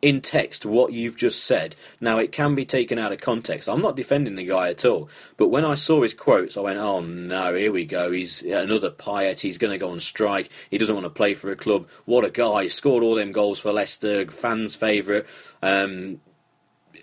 in 0.03 0.21
text 0.21 0.67
what 0.67 0.93
you've 0.93 1.17
just 1.17 1.45
said, 1.45 1.77
now 2.01 2.19
it 2.19 2.33
can 2.33 2.57
be 2.57 2.65
taken 2.65 2.99
out 2.99 3.13
of 3.13 3.21
context. 3.21 3.69
I'm 3.69 3.81
not 3.81 3.97
defending 3.97 4.35
the 4.35 4.45
guy 4.45 4.69
at 4.69 4.85
all, 4.85 5.09
but 5.37 5.49
when 5.49 5.65
I 5.65 5.77
saw 5.77 6.03
his 6.03 6.13
quotes, 6.13 6.57
I 6.57 6.61
went, 6.61 6.79
oh 6.79 7.01
no, 7.01 7.55
here 7.55 7.71
we 7.71 7.85
go. 7.85 8.11
He's 8.11 8.43
another 8.43 8.91
Payet. 8.91 9.41
He's 9.41 9.59
going 9.59 9.71
to 9.71 9.79
go 9.79 9.91
on 9.91 10.01
strike. 10.01 10.51
He 10.69 10.77
doesn't 10.77 10.95
want 10.95 11.07
to 11.07 11.11
play 11.11 11.35
for 11.35 11.51
a 11.53 11.57
club. 11.57 11.89
What 12.05 12.25
a 12.25 12.31
guy. 12.31 12.65
He 12.65 12.69
scored 12.69 13.05
all 13.05 13.15
them 13.15 13.31
goals 13.31 13.61
for 13.61 13.73
Leicester, 13.73 14.27
fans' 14.27 14.75
favourite. 14.75 15.25
Um, 15.63 16.21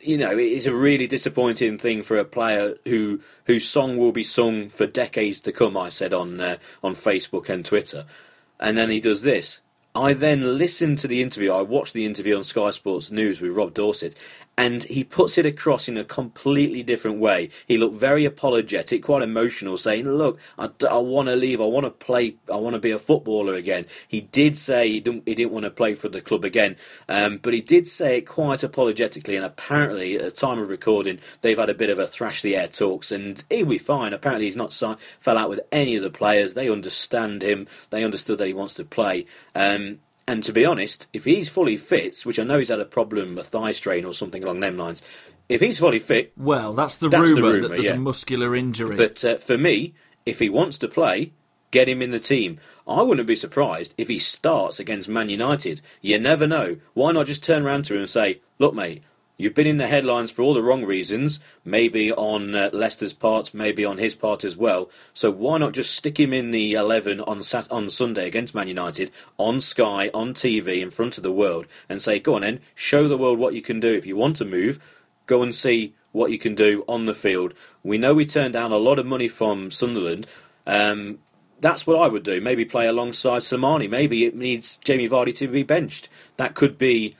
you 0.03 0.17
know, 0.17 0.31
it 0.31 0.39
is 0.39 0.67
a 0.67 0.73
really 0.73 1.07
disappointing 1.07 1.77
thing 1.77 2.03
for 2.03 2.17
a 2.17 2.25
player 2.25 2.75
who 2.85 3.21
whose 3.45 3.67
song 3.67 3.97
will 3.97 4.11
be 4.11 4.23
sung 4.23 4.69
for 4.69 4.85
decades 4.85 5.41
to 5.41 5.51
come. 5.51 5.77
I 5.77 5.89
said 5.89 6.13
on 6.13 6.39
uh, 6.39 6.57
on 6.83 6.95
Facebook 6.95 7.49
and 7.49 7.65
Twitter, 7.65 8.05
and 8.59 8.77
then 8.77 8.89
he 8.89 8.99
does 8.99 9.21
this. 9.21 9.61
I 9.99 10.13
then 10.13 10.57
listened 10.57 10.97
to 10.99 11.09
the 11.09 11.21
interview. 11.21 11.51
I 11.51 11.61
watched 11.61 11.93
the 11.93 12.05
interview 12.05 12.37
on 12.37 12.45
Sky 12.45 12.69
Sports 12.69 13.11
News 13.11 13.41
with 13.41 13.51
Rob 13.51 13.73
Dorsett, 13.73 14.15
and 14.59 14.83
he 14.83 15.05
puts 15.05 15.37
it 15.37 15.45
across 15.45 15.87
in 15.87 15.97
a 15.97 16.03
completely 16.03 16.83
different 16.83 17.17
way. 17.17 17.49
He 17.65 17.77
looked 17.77 17.95
very 17.95 18.25
apologetic, 18.25 19.03
quite 19.03 19.21
emotional, 19.21 19.77
saying, 19.77 20.03
"Look, 20.03 20.37
I, 20.57 20.69
I 20.89 20.97
want 20.97 21.29
to 21.29 21.35
leave. 21.37 21.61
I 21.61 21.65
want 21.65 21.85
to 21.85 21.91
play. 21.91 22.35
I 22.51 22.57
want 22.57 22.73
to 22.73 22.79
be 22.79 22.91
a 22.91 22.99
footballer 22.99 23.53
again." 23.53 23.85
He 24.05 24.19
did 24.19 24.57
say 24.57 24.89
he 24.89 24.99
didn't, 24.99 25.23
he 25.25 25.33
didn't 25.33 25.53
want 25.53 25.63
to 25.63 25.71
play 25.71 25.95
for 25.95 26.09
the 26.09 26.19
club 26.19 26.43
again, 26.43 26.75
um, 27.07 27.39
but 27.41 27.53
he 27.53 27.61
did 27.61 27.87
say 27.87 28.17
it 28.17 28.27
quite 28.27 28.61
apologetically. 28.61 29.37
And 29.37 29.45
apparently, 29.45 30.15
at 30.15 30.23
the 30.23 30.31
time 30.31 30.59
of 30.59 30.67
recording, 30.67 31.19
they've 31.39 31.57
had 31.57 31.69
a 31.69 31.73
bit 31.73 31.89
of 31.89 31.97
a 31.97 32.05
thrash 32.05 32.41
the 32.41 32.57
air 32.57 32.67
talks, 32.67 33.13
and 33.13 33.41
he'll 33.49 33.65
be 33.65 33.77
fine. 33.77 34.11
Apparently, 34.11 34.45
he's 34.45 34.57
not 34.57 34.73
si- 34.73 34.95
fell 35.21 35.37
out 35.37 35.49
with 35.49 35.61
any 35.71 35.95
of 35.95 36.03
the 36.03 36.09
players. 36.09 36.53
They 36.53 36.69
understand 36.69 37.43
him. 37.43 37.65
They 37.91 38.03
understood 38.03 38.39
that 38.39 38.47
he 38.47 38.53
wants 38.53 38.75
to 38.75 38.83
play. 38.83 39.25
Um, 39.55 39.99
and 40.29 40.43
to 40.43 40.53
be 40.53 40.63
honest, 40.63 41.07
if 41.11 41.25
he's 41.25 41.49
fully 41.49 41.75
fit, 41.75 42.19
which 42.19 42.37
I 42.37 42.43
know 42.43 42.59
he's 42.59 42.69
had 42.69 42.79
a 42.79 42.85
problem, 42.85 43.35
a 43.39 43.43
thigh 43.43 43.71
strain 43.71 44.05
or 44.05 44.13
something 44.13 44.43
along 44.43 44.59
them 44.59 44.77
lines, 44.77 45.01
if 45.49 45.59
he's 45.59 45.79
fully 45.79 45.97
fit, 45.97 46.33
well, 46.37 46.73
that's 46.73 46.97
the 46.97 47.09
rumour 47.09 47.61
that 47.61 47.69
there's 47.69 47.85
yeah. 47.85 47.93
a 47.93 47.97
muscular 47.97 48.55
injury. 48.55 48.95
But 48.95 49.25
uh, 49.25 49.37
for 49.37 49.57
me, 49.57 49.95
if 50.27 50.37
he 50.37 50.47
wants 50.47 50.77
to 50.77 50.87
play, 50.87 51.33
get 51.71 51.89
him 51.89 52.03
in 52.03 52.11
the 52.11 52.19
team. 52.19 52.59
I 52.87 53.01
wouldn't 53.01 53.27
be 53.27 53.35
surprised 53.35 53.95
if 53.97 54.07
he 54.07 54.19
starts 54.19 54.79
against 54.79 55.09
Man 55.09 55.29
United. 55.29 55.81
You 55.99 56.19
never 56.19 56.45
know. 56.45 56.77
Why 56.93 57.11
not 57.11 57.25
just 57.25 57.43
turn 57.43 57.65
around 57.65 57.85
to 57.85 57.95
him 57.95 58.01
and 58.01 58.09
say, 58.09 58.41
"Look, 58.59 58.75
mate, 58.75 59.01
You've 59.41 59.55
been 59.55 59.67
in 59.67 59.77
the 59.77 59.87
headlines 59.87 60.31
for 60.31 60.41
all 60.41 60.53
the 60.53 60.61
wrong 60.61 60.83
reasons, 60.83 61.39
maybe 61.63 62.11
on 62.11 62.53
uh, 62.53 62.69
Leicester's 62.73 63.13
part, 63.13 63.53
maybe 63.53 63.85
on 63.85 63.97
his 63.97 64.13
part 64.13 64.43
as 64.43 64.57
well. 64.57 64.89
So 65.13 65.31
why 65.31 65.57
not 65.59 65.71
just 65.71 65.95
stick 65.95 66.19
him 66.19 66.33
in 66.33 66.51
the 66.51 66.73
11 66.73 67.21
on 67.21 67.41
Sat- 67.41 67.71
on 67.71 67.89
Sunday 67.89 68.27
against 68.27 68.53
Man 68.53 68.67
United, 68.67 69.11
on 69.37 69.61
Sky, 69.61 70.11
on 70.13 70.33
TV, 70.33 70.81
in 70.81 70.89
front 70.89 71.15
of 71.15 71.23
the 71.23 71.31
world, 71.31 71.67
and 71.87 72.01
say, 72.01 72.19
go 72.19 72.35
on 72.35 72.41
then, 72.41 72.59
show 72.75 73.07
the 73.07 73.17
world 73.17 73.39
what 73.39 73.53
you 73.53 73.61
can 73.61 73.79
do. 73.79 73.93
If 73.93 74.05
you 74.05 74.17
want 74.17 74.35
to 74.35 74.45
move, 74.45 74.77
go 75.25 75.41
and 75.41 75.55
see 75.55 75.95
what 76.11 76.31
you 76.31 76.37
can 76.37 76.53
do 76.53 76.83
on 76.85 77.05
the 77.05 77.15
field. 77.15 77.53
We 77.81 77.97
know 77.97 78.13
we 78.13 78.25
turned 78.25 78.51
down 78.51 78.73
a 78.73 78.77
lot 78.77 78.99
of 78.99 79.05
money 79.05 79.29
from 79.29 79.71
Sunderland. 79.71 80.27
Um, 80.67 81.19
that's 81.61 81.87
what 81.87 82.01
I 82.01 82.09
would 82.09 82.23
do. 82.23 82.41
Maybe 82.41 82.65
play 82.65 82.87
alongside 82.87 83.43
Slimani. 83.43 83.89
Maybe 83.89 84.25
it 84.25 84.35
needs 84.35 84.75
Jamie 84.83 85.07
Vardy 85.07 85.33
to 85.37 85.47
be 85.47 85.63
benched. 85.63 86.09
That 86.35 86.55
could 86.55 86.77
be 86.77 87.15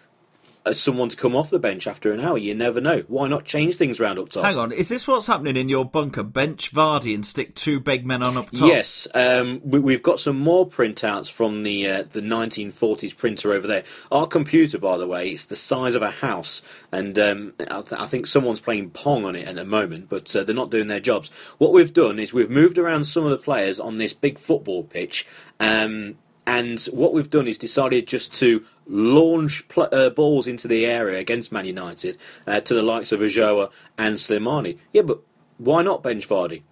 someone 0.74 1.10
to 1.10 1.18
come 1.18 1.36
off 1.36 1.50
the 1.50 1.60
bench 1.60 1.88
after 1.88 2.12
an 2.14 2.20
hour. 2.20 2.38
You 2.38 2.54
never 2.54 2.82
know. 2.82 3.04
Why 3.08 3.28
not 3.28 3.46
change 3.46 3.76
things 3.76 4.00
round 4.00 4.20
up 4.20 4.30
top? 4.30 4.44
Hang 4.44 4.58
on, 4.58 4.72
is 4.72 4.90
this 4.90 5.08
what's 5.08 5.28
happening 5.28 5.56
in 5.58 5.70
your 5.70 5.86
bunker? 5.86 6.24
Bench 6.24 6.72
Vardy 6.72 7.16
and 7.16 7.26
stick 7.26 7.56
two 7.56 7.80
big 7.80 8.06
men 8.06 8.24
on 8.24 8.38
up 8.38 8.52
top. 8.52 8.68
Yes, 8.68 9.08
um, 9.14 9.62
we, 9.64 9.94
have 9.94 10.04
got 10.04 10.20
some 10.20 10.40
more 10.40 10.68
printouts 10.68 11.32
from 11.32 11.64
the 11.64 11.88
uh, 11.88 12.04
the 12.04 12.22
1940s 12.22 13.16
printer 13.16 13.54
over 13.54 13.68
there. 13.68 13.84
Our 14.12 14.28
computer, 14.28 14.78
by 14.78 14.98
the 14.98 15.08
way, 15.08 15.30
it's 15.30 15.46
the 15.46 15.56
size 15.56 15.96
of 15.96 16.02
a 16.02 16.12
house, 16.12 16.62
and 16.92 17.18
um, 17.18 17.54
I, 17.60 17.82
th- 17.82 18.00
I, 18.00 18.06
think 18.06 18.28
someone's 18.28 18.60
playing 18.60 18.92
pong 18.92 19.26
on 19.26 19.36
it 19.36 19.48
at 19.48 19.56
the 19.56 19.66
moment, 19.66 20.10
but 20.10 20.36
uh, 20.36 20.44
they're 20.44 20.56
not 20.56 20.72
doing 20.72 20.88
their 20.88 21.00
jobs. 21.00 21.30
What 21.58 21.74
we've 21.74 21.94
done 21.94 22.20
is 22.20 22.34
we've 22.34 22.50
moved 22.50 22.78
around 22.78 23.06
some 23.06 23.24
of 23.24 23.32
the 23.32 23.38
players 23.38 23.80
on 23.80 23.98
this 23.98 24.14
big 24.14 24.38
football 24.38 24.84
pitch. 24.84 25.26
Um, 25.60 26.18
and 26.50 26.82
what 26.86 27.14
we've 27.14 27.30
done 27.30 27.48
is 27.48 27.60
decided 27.60 28.08
just 28.08 28.34
to 28.34 28.66
launch 28.88 29.68
pl- 29.68 29.88
uh, 29.92 30.10
balls 30.10 30.48
into 30.48 30.68
the 30.68 30.84
area 30.84 31.20
against 31.20 31.52
Man 31.52 31.66
United 31.66 32.18
uh, 32.48 32.60
to 32.62 32.74
the 32.74 32.82
likes 32.82 33.12
of 33.12 33.20
Ulloa 33.20 33.70
and 34.00 34.16
Slimani. 34.16 34.80
Yeah, 34.92 35.04
but 35.04 35.20
why 35.60 35.84
not 35.84 36.02
bench 36.02 36.28
Vardy? 36.28 36.64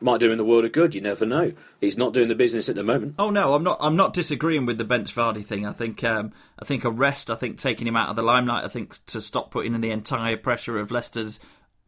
Might 0.00 0.18
do 0.18 0.32
in 0.32 0.38
the 0.38 0.44
world 0.44 0.64
of 0.64 0.72
good. 0.72 0.96
You 0.96 1.00
never 1.00 1.24
know. 1.24 1.52
He's 1.80 1.96
not 1.96 2.12
doing 2.12 2.26
the 2.26 2.34
business 2.34 2.68
at 2.68 2.74
the 2.74 2.82
moment. 2.82 3.14
Oh 3.20 3.30
no, 3.30 3.54
I'm 3.54 3.62
not. 3.62 3.78
I'm 3.80 3.94
not 3.94 4.14
disagreeing 4.14 4.66
with 4.66 4.78
the 4.78 4.84
bench 4.84 5.14
Vardy 5.14 5.44
thing. 5.44 5.64
I 5.64 5.72
think. 5.72 6.02
Um, 6.02 6.32
I 6.58 6.64
think 6.64 6.84
a 6.84 6.90
rest. 6.90 7.30
I 7.30 7.36
think 7.36 7.56
taking 7.56 7.86
him 7.86 7.96
out 7.96 8.08
of 8.08 8.16
the 8.16 8.22
limelight. 8.22 8.64
I 8.64 8.68
think 8.68 9.04
to 9.06 9.20
stop 9.20 9.52
putting 9.52 9.74
in 9.74 9.80
the 9.80 9.92
entire 9.92 10.38
pressure 10.38 10.78
of 10.78 10.90
Leicester's 10.90 11.38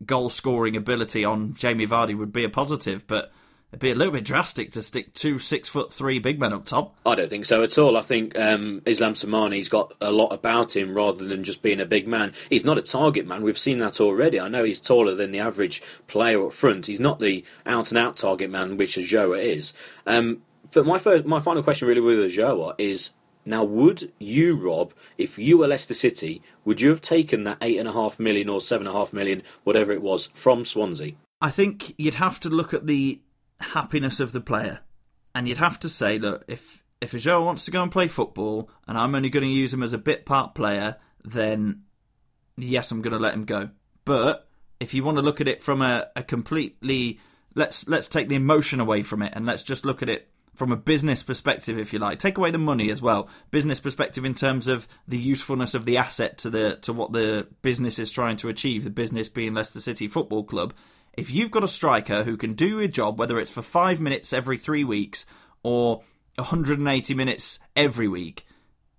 goal 0.06 0.30
scoring 0.30 0.76
ability 0.76 1.24
on 1.24 1.54
Jamie 1.54 1.86
Vardy 1.88 2.16
would 2.16 2.32
be 2.32 2.44
a 2.44 2.50
positive. 2.50 3.04
But 3.06 3.32
It'd 3.72 3.80
be 3.80 3.90
a 3.90 3.94
little 3.94 4.12
bit 4.12 4.24
drastic 4.24 4.70
to 4.72 4.82
stick 4.82 5.14
two 5.14 5.38
six 5.38 5.66
foot 5.66 5.90
three 5.90 6.18
big 6.18 6.38
men 6.38 6.52
up 6.52 6.66
top. 6.66 6.94
I 7.06 7.14
don't 7.14 7.30
think 7.30 7.46
so 7.46 7.62
at 7.62 7.78
all. 7.78 7.96
I 7.96 8.02
think 8.02 8.38
um, 8.38 8.82
Islam 8.84 9.14
Slimani's 9.14 9.70
got 9.70 9.94
a 9.98 10.12
lot 10.12 10.28
about 10.28 10.76
him 10.76 10.94
rather 10.94 11.24
than 11.24 11.42
just 11.42 11.62
being 11.62 11.80
a 11.80 11.86
big 11.86 12.06
man. 12.06 12.34
He's 12.50 12.66
not 12.66 12.76
a 12.76 12.82
target 12.82 13.26
man. 13.26 13.42
We've 13.42 13.56
seen 13.56 13.78
that 13.78 13.98
already. 13.98 14.38
I 14.38 14.48
know 14.48 14.64
he's 14.64 14.78
taller 14.78 15.14
than 15.14 15.32
the 15.32 15.40
average 15.40 15.82
player 16.06 16.46
up 16.46 16.52
front. 16.52 16.84
He's 16.84 17.00
not 17.00 17.18
the 17.18 17.46
out 17.64 17.90
and 17.90 17.98
out 17.98 18.18
target 18.18 18.50
man, 18.50 18.76
which 18.76 18.96
Ulloa 18.96 19.42
is. 19.42 19.72
Um, 20.06 20.42
but 20.70 20.84
my 20.84 20.98
first, 20.98 21.24
my 21.24 21.40
final 21.40 21.62
question 21.62 21.88
really 21.88 22.02
with 22.02 22.18
Ulloa 22.18 22.74
is 22.76 23.12
now, 23.46 23.64
would 23.64 24.12
you, 24.18 24.54
Rob, 24.54 24.92
if 25.16 25.38
you 25.38 25.56
were 25.56 25.66
Leicester 25.66 25.94
City, 25.94 26.42
would 26.66 26.82
you 26.82 26.90
have 26.90 27.00
taken 27.00 27.44
that 27.44 27.58
eight 27.62 27.78
and 27.78 27.88
a 27.88 27.92
half 27.92 28.20
million 28.20 28.50
or 28.50 28.60
seven 28.60 28.86
and 28.86 28.94
a 28.94 28.98
half 28.98 29.14
million, 29.14 29.42
whatever 29.64 29.92
it 29.92 30.02
was, 30.02 30.26
from 30.34 30.66
Swansea? 30.66 31.14
I 31.40 31.50
think 31.50 31.94
you'd 31.98 32.14
have 32.14 32.38
to 32.40 32.50
look 32.50 32.72
at 32.72 32.86
the 32.86 33.20
happiness 33.62 34.20
of 34.20 34.32
the 34.32 34.40
player. 34.40 34.80
And 35.34 35.48
you'd 35.48 35.58
have 35.58 35.80
to 35.80 35.88
say, 35.88 36.18
look, 36.18 36.44
if 36.48 36.82
if 37.00 37.12
Ulloa 37.12 37.44
wants 37.44 37.64
to 37.64 37.70
go 37.70 37.82
and 37.82 37.90
play 37.90 38.06
football, 38.06 38.70
and 38.86 38.96
I'm 38.96 39.14
only 39.14 39.30
going 39.30 39.44
to 39.44 39.48
use 39.48 39.74
him 39.74 39.82
as 39.82 39.92
a 39.92 39.98
bit 39.98 40.24
part 40.24 40.54
player, 40.54 40.96
then 41.24 41.82
yes, 42.56 42.90
I'm 42.90 43.02
going 43.02 43.12
to 43.12 43.18
let 43.18 43.34
him 43.34 43.44
go. 43.44 43.70
But 44.04 44.48
if 44.78 44.94
you 44.94 45.02
want 45.02 45.18
to 45.18 45.22
look 45.22 45.40
at 45.40 45.48
it 45.48 45.62
from 45.62 45.82
a, 45.82 46.08
a 46.14 46.22
completely 46.22 47.18
let's 47.54 47.88
let's 47.88 48.08
take 48.08 48.28
the 48.28 48.36
emotion 48.36 48.80
away 48.80 49.02
from 49.02 49.22
it, 49.22 49.32
and 49.34 49.46
let's 49.46 49.62
just 49.62 49.84
look 49.84 50.02
at 50.02 50.08
it 50.08 50.28
from 50.54 50.70
a 50.70 50.76
business 50.76 51.22
perspective, 51.22 51.78
if 51.78 51.92
you 51.92 51.98
like. 51.98 52.18
Take 52.18 52.36
away 52.36 52.50
the 52.50 52.58
money 52.58 52.90
as 52.90 53.00
well. 53.00 53.28
Business 53.50 53.80
perspective 53.80 54.24
in 54.24 54.34
terms 54.34 54.68
of 54.68 54.86
the 55.08 55.18
usefulness 55.18 55.74
of 55.74 55.86
the 55.86 55.96
asset 55.96 56.38
to 56.38 56.50
the 56.50 56.76
to 56.82 56.92
what 56.92 57.12
the 57.12 57.46
business 57.62 57.98
is 57.98 58.10
trying 58.10 58.36
to 58.38 58.48
achieve. 58.48 58.84
The 58.84 58.90
business 58.90 59.28
being 59.28 59.54
Leicester 59.54 59.80
City 59.80 60.08
Football 60.08 60.44
Club. 60.44 60.74
If 61.14 61.30
you've 61.30 61.50
got 61.50 61.64
a 61.64 61.68
striker 61.68 62.24
who 62.24 62.36
can 62.36 62.54
do 62.54 62.78
your 62.78 62.88
job, 62.88 63.18
whether 63.18 63.38
it's 63.38 63.50
for 63.50 63.62
five 63.62 64.00
minutes 64.00 64.32
every 64.32 64.56
three 64.56 64.84
weeks 64.84 65.26
or 65.62 66.02
180 66.36 67.14
minutes 67.14 67.58
every 67.76 68.08
week, 68.08 68.46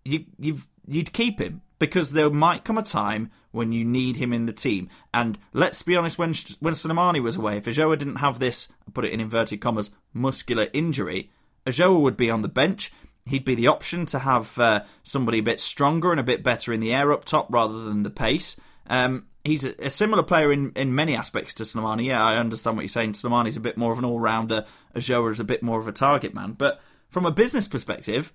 you 0.06 0.26
you've 0.38 0.68
you'd 0.88 1.14
keep 1.14 1.40
him 1.40 1.62
because 1.80 2.14
there 2.14 2.30
might 2.30 2.64
come 2.64 2.78
a 2.78 2.84
time 2.84 3.32
when 3.52 3.72
you 3.72 3.84
need 3.84 4.18
him 4.18 4.32
in 4.32 4.46
the 4.46 4.54
team. 4.54 4.90
And 5.14 5.38
let's 5.54 5.82
be 5.82 5.96
honest, 5.96 6.18
when 6.18 6.34
when 6.60 6.74
Slimani 6.74 7.22
was 7.22 7.36
away, 7.36 7.58
if 7.58 7.66
Ulloa 7.66 7.98
didn't 7.98 8.18
have 8.18 8.40
this, 8.40 8.72
I 8.88 8.92
put 8.92 9.06
it 9.06 9.12
in 9.12 9.20
inverted 9.20 9.62
commas, 9.62 9.90
muscular 10.14 10.68
injury, 10.74 11.32
Ulloa 11.66 12.00
would 12.02 12.18
be 12.18 12.30
on 12.30 12.42
the 12.42 12.48
bench. 12.48 12.92
He'd 13.26 13.46
be 13.46 13.56
the 13.56 13.68
option 13.68 14.06
to 14.08 14.20
have 14.20 14.60
uh, 14.60 14.84
somebody 15.02 15.40
a 15.40 15.44
bit 15.44 15.62
stronger 15.62 16.12
and 16.12 16.20
a 16.20 16.24
bit 16.24 16.44
better 16.44 16.74
in 16.74 16.82
the 16.82 16.94
air 16.94 17.14
up 17.14 17.24
top 17.24 17.48
rather 17.50 17.86
than 17.86 18.04
the 18.04 18.10
pace. 18.10 18.58
Um, 18.88 19.28
he's 19.44 19.66
a, 19.66 19.74
a, 19.86 19.90
similar 19.90 20.24
player 20.24 20.52
in, 20.52 20.72
in 20.76 20.96
many 20.96 21.16
aspects 21.16 21.54
to 21.56 21.64
Slimani. 21.64 22.06
Yeah, 22.06 22.24
I 22.24 22.38
understand 22.38 22.78
what 22.78 22.84
you're 22.84 22.90
saying. 22.90 23.14
Slimani's 23.14 23.58
a 23.58 23.62
bit 23.62 23.78
more 23.78 23.92
of 23.92 24.00
an 24.00 24.06
all 24.06 24.20
rounder. 24.20 24.66
Ulloa 24.96 25.32
is 25.32 25.40
a 25.40 25.46
bit 25.46 25.64
more 25.64 25.80
of 25.80 25.88
a 25.88 25.92
target 25.92 26.34
man. 26.34 26.54
But 26.54 26.82
from 27.10 27.26
a 27.26 27.32
business 27.32 27.68
perspective, 27.68 28.34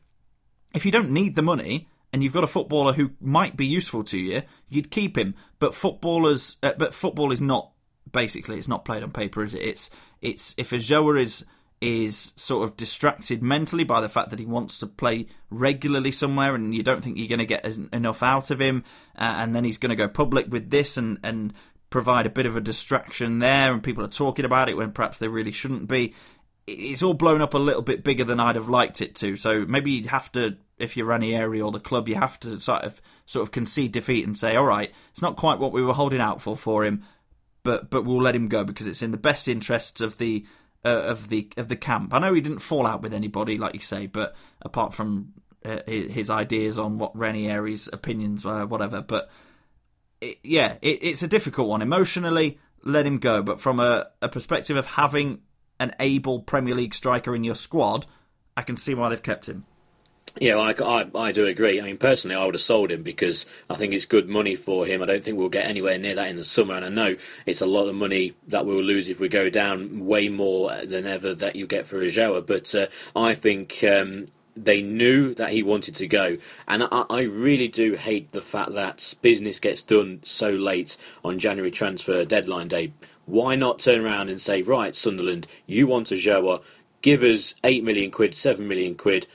if 0.75 0.85
you 0.85 0.93
don't 0.93 1.11
need 1.11 1.37
the 1.37 1.43
money 1.43 1.89
and 2.13 2.23
you've 2.23 2.33
got 2.33 2.45
a 2.45 2.49
footballer 2.49 2.93
who 2.93 3.13
might 3.21 3.57
be 3.57 3.67
useful 3.67 4.05
to 4.05 4.19
you, 4.19 4.43
you'd 4.69 4.91
keep 4.91 5.17
him. 5.17 5.35
But 5.59 5.75
footballers, 5.75 6.57
uh, 6.63 6.73
but 6.79 6.95
football 6.95 7.33
is 7.33 7.41
not 7.41 7.73
basically 8.11 8.59
it's 8.59 8.69
not 8.69 8.85
played 8.85 9.03
on 9.03 9.11
paper, 9.11 9.43
is 9.43 9.55
it? 9.55 9.63
It's 9.63 9.91
it's 10.21 10.55
if 10.59 10.71
Ulloa 10.71 11.21
is 11.21 11.45
is 11.81 12.33
sort 12.37 12.65
of 12.65 12.77
distracted 12.77 13.43
mentally 13.43 13.85
by 13.85 14.01
the 14.01 14.09
fact 14.09 14.31
that 14.31 14.41
he 14.41 14.47
wants 14.47 14.79
to 14.79 14.87
play 14.87 15.27
regularly 15.49 16.11
somewhere 16.11 16.55
and 16.55 16.75
you 16.75 16.83
don't 16.83 17.05
think 17.05 17.17
you're 17.17 17.29
going 17.29 17.39
to 17.39 17.47
get 17.47 17.65
enough 17.93 18.23
out 18.23 18.51
of 18.51 18.61
him 18.61 18.83
uh, 19.17 19.35
and 19.39 19.55
then 19.55 19.65
he's 19.65 19.79
going 19.79 19.91
to 19.91 19.97
go 19.97 20.09
public 20.09 20.51
with 20.51 20.71
this 20.71 20.97
and 20.97 21.19
and 21.23 21.53
provide 21.91 22.27
a 22.27 22.31
bit 22.31 22.47
of 22.47 22.57
a 22.57 22.61
distraction 22.61 23.39
there 23.39 23.73
and 23.73 23.83
people 23.83 24.05
are 24.05 24.09
talking 24.09 24.45
about 24.45 24.69
it 24.69 24.77
when 24.77 24.93
perhaps 24.93 25.19
they 25.19 25.29
really 25.29 25.53
shouldn't 25.53 25.89
be. 25.89 26.13
It's 26.67 27.03
all 27.03 27.15
blown 27.15 27.41
up 27.41 27.55
a 27.55 27.59
little 27.59 27.81
bit 27.81 28.05
bigger 28.05 28.25
than 28.25 28.41
I'd 28.41 28.57
have 28.57 28.69
liked 28.69 29.01
it 29.01 29.15
to 29.17 29.37
so 29.37 29.65
maybe 29.67 29.93
you'd 29.93 30.07
have 30.07 30.31
to 30.33 30.59
if 30.79 30.97
you're 30.97 31.07
Ranieri 31.07 31.61
or 31.61 31.71
the 31.71 31.81
club 31.81 32.09
you 32.09 32.17
have 32.17 32.39
to 32.41 32.61
sort 32.61 32.83
of 32.83 33.01
sort 33.25 33.43
of 33.43 33.53
concede 33.53 33.93
defeat 33.93 34.27
and 34.27 34.37
say 34.37 34.55
all 34.55 34.67
right 34.67 34.93
it's 35.11 35.23
not 35.23 35.37
quite 35.37 35.59
what 35.59 35.73
we 35.73 35.83
were 35.83 35.95
holding 35.95 36.21
out 36.21 36.43
for 36.43 36.57
for 36.57 36.85
him 36.85 37.05
but 37.63 37.89
but 37.89 38.05
we'll 38.05 38.21
let 38.21 38.37
him 38.37 38.49
go 38.49 38.65
because 38.65 38.87
it's 38.87 39.03
in 39.03 39.13
the 39.13 39.17
best 39.17 39.49
interests 39.49 40.03
of 40.03 40.19
the 40.19 40.45
uh, 40.85 40.89
of 40.89 41.29
the 41.29 41.51
of 41.57 41.69
the 41.69 41.77
camp. 41.77 42.15
I 42.15 42.19
know 42.19 42.35
he 42.35 42.41
didn't 42.41 42.61
fall 42.61 42.87
out 42.87 43.03
with 43.03 43.15
anybody, 43.15 43.59
like 43.59 43.75
you 43.75 43.81
say, 43.81 44.07
but 44.07 44.35
apart 44.63 44.95
from 44.95 45.35
uh, 45.65 45.81
his 45.87 46.31
ideas 46.31 46.79
on 46.79 46.99
what 46.99 47.17
Ranieri's 47.17 47.89
opinions 47.93 48.45
were, 48.45 48.67
whatever. 48.67 49.03
But 49.03 49.31
it, 50.21 50.39
yeah, 50.43 50.77
it, 50.83 51.03
it's 51.03 51.23
a 51.23 51.29
difficult 51.29 51.69
one 51.69 51.83
emotionally. 51.83 52.59
Let 52.85 53.07
him 53.07 53.19
go, 53.19 53.43
but 53.43 53.61
from 53.61 53.81
a, 53.81 54.07
a 54.23 54.29
perspective 54.29 54.77
of 54.77 54.87
having 54.87 55.41
an 55.81 55.93
able 56.01 56.41
Premier 56.41 56.75
League 56.75 56.95
striker 56.95 57.35
in 57.35 57.45
your 57.45 57.55
squad, 57.55 58.07
I 58.57 58.63
can 58.63 58.77
see 58.77 58.95
why 58.95 59.09
they've 59.09 59.23
kept 59.23 59.49
him. 59.49 59.65
Yeah, 60.41 60.57
I, 60.57 60.75
I, 60.83 61.07
I, 61.15 61.33
do 61.33 61.47
agree. 61.47 61.81
I 61.81 61.85
mean, 61.85 61.99
personally, 61.99 62.37
I 62.37 62.45
would 62.45 62.55
have 62.55 62.61
sold 62.61 62.93
him 62.93 63.03
because 63.03 63.47
I 63.69 63.75
think 63.75 63.93
it's 63.93 64.05
good 64.05 64.29
money 64.29 64.55
for 64.55 64.87
him. 64.87 65.03
I 65.03 65.07
don't 65.07 65.25
think 65.25 65.39
we'll 65.39 65.49
get 65.49 65.67
anywhere 65.67 65.99
near 65.99 66.15
that 66.15 66.29
in 66.29 66.37
the 66.37 66.45
summer, 66.45 66.75
and 66.75 66.85
I 66.85 66.89
know 66.89 67.17
it's 67.47 67.61
a 67.61 67.67
lot 67.67 67.89
of 67.89 67.95
money 67.95 68.35
that 68.49 68.67
we'll 68.67 68.83
lose 68.83 69.09
if 69.09 69.21
we 69.21 69.29
go 69.29 69.51
down 69.51 70.07
way 70.07 70.29
more 70.29 70.85
than 70.85 71.07
ever 71.07 71.35
that 71.35 71.57
you 71.57 71.67
get 71.67 71.87
for 71.87 71.99
Ulloa. 71.99 72.47
But 72.47 72.75
uh, 72.75 72.87
I 73.17 73.35
think 73.35 73.83
um, 73.83 74.29
they 74.57 74.83
knew 74.83 75.35
that 75.35 75.51
he 75.51 75.63
wanted 75.63 75.97
to 75.97 76.07
go, 76.07 76.37
and 76.67 76.85
I, 76.85 77.05
I, 77.11 77.23
really 77.23 77.69
do 77.69 77.95
hate 77.95 78.33
the 78.33 78.43
fact 78.43 78.73
that 78.73 79.15
business 79.23 79.59
gets 79.59 79.83
done 79.83 80.21
so 80.25 80.51
late 80.51 80.97
on 81.25 81.39
January 81.39 81.71
transfer 81.71 82.25
deadline 82.25 82.69
day. 82.69 82.93
Why 83.27 83.57
not 83.57 83.81
turn 83.81 84.01
around 84.01 84.31
and 84.31 84.41
say, 84.41 84.63
right, 84.63 84.97
Sunderland, 84.97 85.47
you 85.67 85.87
want 85.87 86.11
a 86.11 86.15
Ulloa, 86.15 86.63
give 87.03 87.23
us 87.23 87.55
eight 87.63 87.85
million 87.85 88.11
quid, 88.11 88.35
seven 88.35 88.67
million 88.69 88.95
quid 88.95 89.27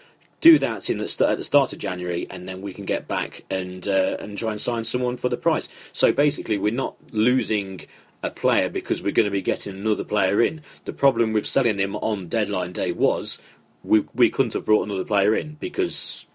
do 0.43 0.59
that 0.59 0.89
in 0.89 0.97
the 0.97 1.07
st- 1.07 1.29
at 1.29 1.37
the 1.37 1.43
start 1.43 1.71
of 1.71 1.79
January, 1.79 2.27
and 2.29 2.47
then 2.47 2.61
we 2.61 2.73
can 2.73 2.83
get 2.83 3.07
back 3.07 3.45
and 3.49 3.87
uh, 3.87 4.17
and 4.19 4.37
try 4.37 4.51
and 4.51 4.59
sign 4.59 4.83
someone 4.83 5.15
for 5.15 5.29
the 5.29 5.37
price. 5.37 5.69
So 5.93 6.11
basically, 6.11 6.57
we're 6.57 6.73
not 6.73 6.95
losing 7.11 7.81
a 8.21 8.29
player 8.29 8.69
because 8.69 9.01
we're 9.01 9.13
going 9.13 9.25
to 9.25 9.31
be 9.31 9.41
getting 9.41 9.73
another 9.73 10.03
player 10.03 10.41
in. 10.41 10.61
The 10.83 10.91
problem 10.91 11.31
with 11.31 11.45
selling 11.45 11.79
him 11.79 11.95
on 11.95 12.27
deadline 12.27 12.73
day 12.73 12.91
was 12.91 13.39
we 13.83 14.05
we 14.13 14.29
couldn't 14.29 14.53
have 14.53 14.65
brought 14.65 14.85
another 14.85 15.05
player 15.05 15.33
in 15.33 15.55
because 15.55 16.25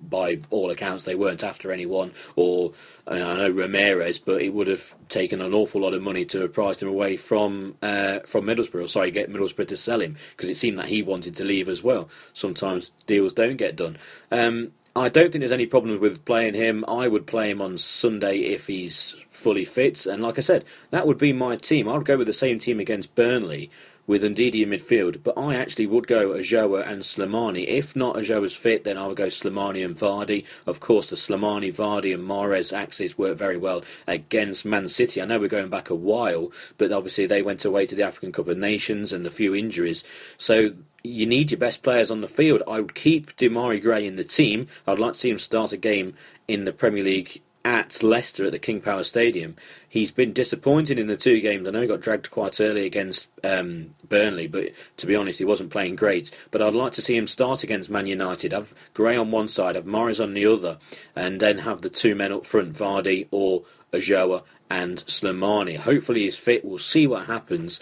by 0.00 0.40
all 0.50 0.70
accounts, 0.70 1.04
they 1.04 1.14
weren't 1.14 1.42
after 1.42 1.72
anyone, 1.72 2.12
or 2.36 2.72
I, 3.06 3.14
mean, 3.14 3.22
I 3.22 3.36
know 3.36 3.50
Ramirez, 3.50 4.18
but 4.18 4.40
it 4.40 4.54
would 4.54 4.68
have 4.68 4.94
taken 5.08 5.40
an 5.40 5.54
awful 5.54 5.80
lot 5.80 5.94
of 5.94 6.02
money 6.02 6.24
to 6.26 6.40
have 6.40 6.52
priced 6.52 6.82
him 6.82 6.88
away 6.88 7.16
from 7.16 7.76
uh, 7.82 8.20
from 8.20 8.44
Middlesbrough. 8.44 8.84
Or 8.84 8.88
sorry, 8.88 9.10
get 9.10 9.30
Middlesbrough 9.30 9.68
to 9.68 9.76
sell 9.76 10.00
him 10.00 10.16
because 10.36 10.48
it 10.48 10.56
seemed 10.56 10.78
that 10.78 10.88
he 10.88 11.02
wanted 11.02 11.36
to 11.36 11.44
leave 11.44 11.68
as 11.68 11.82
well. 11.82 12.08
Sometimes 12.32 12.90
deals 13.06 13.32
don't 13.32 13.56
get 13.56 13.76
done. 13.76 13.98
Um, 14.30 14.72
I 14.94 15.10
don't 15.10 15.30
think 15.30 15.40
there's 15.40 15.52
any 15.52 15.66
problem 15.66 16.00
with 16.00 16.24
playing 16.24 16.54
him. 16.54 16.82
I 16.88 17.06
would 17.06 17.26
play 17.26 17.50
him 17.50 17.60
on 17.60 17.76
Sunday 17.76 18.38
if 18.38 18.66
he's 18.66 19.14
fully 19.28 19.66
fit. 19.66 20.06
And 20.06 20.22
like 20.22 20.38
I 20.38 20.40
said, 20.40 20.64
that 20.90 21.06
would 21.06 21.18
be 21.18 21.34
my 21.34 21.56
team. 21.56 21.86
I 21.86 21.98
would 21.98 22.06
go 22.06 22.16
with 22.16 22.26
the 22.26 22.32
same 22.32 22.58
team 22.58 22.80
against 22.80 23.14
Burnley 23.14 23.70
with 24.06 24.22
Ndidi 24.22 24.62
in 24.62 24.70
midfield, 24.70 25.22
but 25.22 25.36
I 25.36 25.56
actually 25.56 25.86
would 25.86 26.06
go 26.06 26.30
Ulloa 26.30 26.86
and 26.86 27.02
Slimani. 27.02 27.66
If 27.66 27.96
not 27.96 28.16
Ulloa's 28.16 28.54
fit, 28.54 28.84
then 28.84 28.96
I 28.96 29.06
would 29.06 29.16
go 29.16 29.26
Slimani 29.26 29.84
and 29.84 29.96
Vardy. 29.96 30.44
Of 30.66 30.80
course, 30.80 31.10
the 31.10 31.16
Slimani, 31.16 31.74
Vardy, 31.74 32.14
and 32.14 32.24
Mahrez 32.28 32.72
axis 32.72 33.18
worked 33.18 33.38
very 33.38 33.56
well 33.56 33.82
against 34.06 34.64
Man 34.64 34.88
City. 34.88 35.20
I 35.20 35.24
know 35.24 35.38
we're 35.38 35.48
going 35.48 35.70
back 35.70 35.90
a 35.90 35.94
while, 35.94 36.52
but 36.78 36.92
obviously 36.92 37.26
they 37.26 37.42
went 37.42 37.64
away 37.64 37.86
to 37.86 37.94
the 37.94 38.04
African 38.04 38.32
Cup 38.32 38.48
of 38.48 38.58
Nations 38.58 39.12
and 39.12 39.26
a 39.26 39.30
few 39.30 39.54
injuries. 39.54 40.04
So 40.38 40.74
you 41.02 41.26
need 41.26 41.50
your 41.50 41.58
best 41.58 41.82
players 41.82 42.10
on 42.10 42.20
the 42.20 42.28
field. 42.28 42.62
I 42.68 42.80
would 42.80 42.94
keep 42.94 43.36
Demarai 43.36 43.80
Gray 43.80 44.06
in 44.06 44.16
the 44.16 44.24
team. 44.24 44.68
I'd 44.86 44.98
like 44.98 45.12
to 45.12 45.18
see 45.18 45.30
him 45.30 45.38
start 45.38 45.72
a 45.72 45.76
game 45.76 46.14
in 46.48 46.64
the 46.64 46.72
Premier 46.72 47.04
League 47.04 47.42
at 47.66 48.00
Leicester 48.00 48.46
at 48.46 48.52
the 48.52 48.60
King 48.60 48.80
Power 48.80 49.02
Stadium. 49.02 49.56
He's 49.88 50.12
been 50.12 50.32
disappointed 50.32 51.00
in 51.00 51.08
the 51.08 51.16
two 51.16 51.40
games. 51.40 51.66
I 51.66 51.72
know 51.72 51.80
he 51.80 51.88
got 51.88 52.00
dragged 52.00 52.30
quite 52.30 52.60
early 52.60 52.86
against 52.86 53.28
um, 53.42 53.92
Burnley, 54.08 54.46
but 54.46 54.68
to 54.98 55.06
be 55.06 55.16
honest, 55.16 55.40
he 55.40 55.44
wasn't 55.44 55.72
playing 55.72 55.96
great. 55.96 56.30
But 56.52 56.62
I'd 56.62 56.76
like 56.76 56.92
to 56.92 57.02
see 57.02 57.16
him 57.16 57.26
start 57.26 57.64
against 57.64 57.90
Man 57.90 58.06
United. 58.06 58.52
Have 58.52 58.72
Gray 58.94 59.16
on 59.16 59.32
one 59.32 59.48
side, 59.48 59.74
have 59.74 59.84
Mahrez 59.84 60.22
on 60.22 60.32
the 60.32 60.46
other, 60.46 60.78
and 61.16 61.40
then 61.40 61.58
have 61.58 61.82
the 61.82 61.90
two 61.90 62.14
men 62.14 62.32
up 62.32 62.46
front, 62.46 62.72
Vardy 62.72 63.26
or 63.32 63.64
Ulloa 63.92 64.44
and 64.70 64.98
Slimani. 64.98 65.76
Hopefully 65.76 66.20
he's 66.20 66.36
fit. 66.36 66.64
We'll 66.64 66.78
see 66.78 67.08
what 67.08 67.26
happens. 67.26 67.80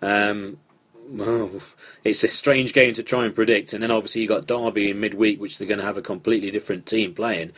Um, 0.00 0.56
well, 1.10 1.50
it's 2.04 2.24
a 2.24 2.28
strange 2.28 2.72
game 2.72 2.94
to 2.94 3.02
try 3.02 3.26
and 3.26 3.34
predict. 3.34 3.74
And 3.74 3.82
then 3.82 3.90
obviously 3.90 4.22
you 4.22 4.28
got 4.28 4.46
Derby 4.46 4.90
in 4.90 5.00
midweek, 5.00 5.38
which 5.40 5.58
they're 5.58 5.68
going 5.68 5.80
to 5.80 5.84
have 5.84 5.98
a 5.98 6.02
completely 6.02 6.50
different 6.50 6.86
team 6.86 7.12
playing. 7.12 7.52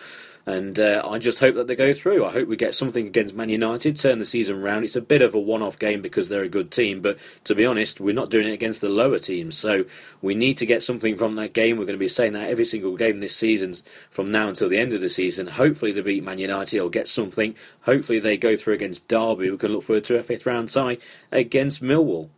And 0.49 0.79
uh, 0.79 1.03
I 1.07 1.19
just 1.19 1.41
hope 1.41 1.57
that 1.57 1.67
they 1.67 1.77
go 1.77 1.93
through. 1.93 2.25
I 2.25 2.33
hope 2.33 2.49
we 2.49 2.57
get 2.57 2.75
something 2.75 3.07
against 3.07 3.35
Man 3.35 3.51
United, 3.51 3.99
turn 3.99 4.19
the 4.19 4.25
season 4.25 4.63
round. 4.63 4.83
It's 4.83 4.97
a 4.97 5.03
bit 5.03 5.21
of 5.21 5.35
a 5.35 5.39
one 5.39 5.61
off 5.63 5.79
game 5.79 6.01
because 6.01 6.31
they're 6.31 6.43
a 6.43 6.49
good 6.49 6.71
team, 6.71 7.03
but 7.03 7.19
to 7.45 7.55
be 7.55 7.67
honest, 7.67 8.01
we're 8.01 8.15
not 8.15 8.31
doing 8.31 8.47
it 8.47 8.55
against 8.55 8.81
the 8.81 8.89
lower 8.89 9.19
teams. 9.19 9.59
So 9.59 9.85
we 10.23 10.35
need 10.35 10.57
to 10.57 10.65
get 10.65 10.83
something 10.83 11.19
from 11.19 11.37
that 11.37 11.53
game. 11.53 11.77
We're 11.77 11.85
going 11.85 11.99
to 11.99 12.03
be 12.03 12.09
saying 12.09 12.33
that 12.33 12.49
every 12.49 12.65
single 12.65 12.97
game 12.97 13.21
this 13.21 13.37
season 13.37 13.75
from 14.11 14.33
now 14.33 14.49
until 14.49 14.71
the 14.71 14.79
end 14.79 14.95
of 14.95 15.03
the 15.03 15.11
season. 15.11 15.49
Hopefully 15.49 15.93
they 15.93 16.01
beat 16.01 16.25
Man 16.25 16.39
United 16.39 16.81
or 16.81 16.89
get 16.89 17.09
something. 17.09 17.55
Hopefully 17.83 18.19
they 18.19 18.39
go 18.39 18.57
through 18.57 18.73
against 18.73 19.07
Derby. 19.07 19.51
We 19.51 19.59
can 19.59 19.73
look 19.73 19.83
forward 19.83 20.05
to 20.05 20.17
a 20.17 20.23
fifth 20.23 20.47
round 20.47 20.71
tie 20.71 20.97
against 21.31 21.83
Millwall. 21.83 22.31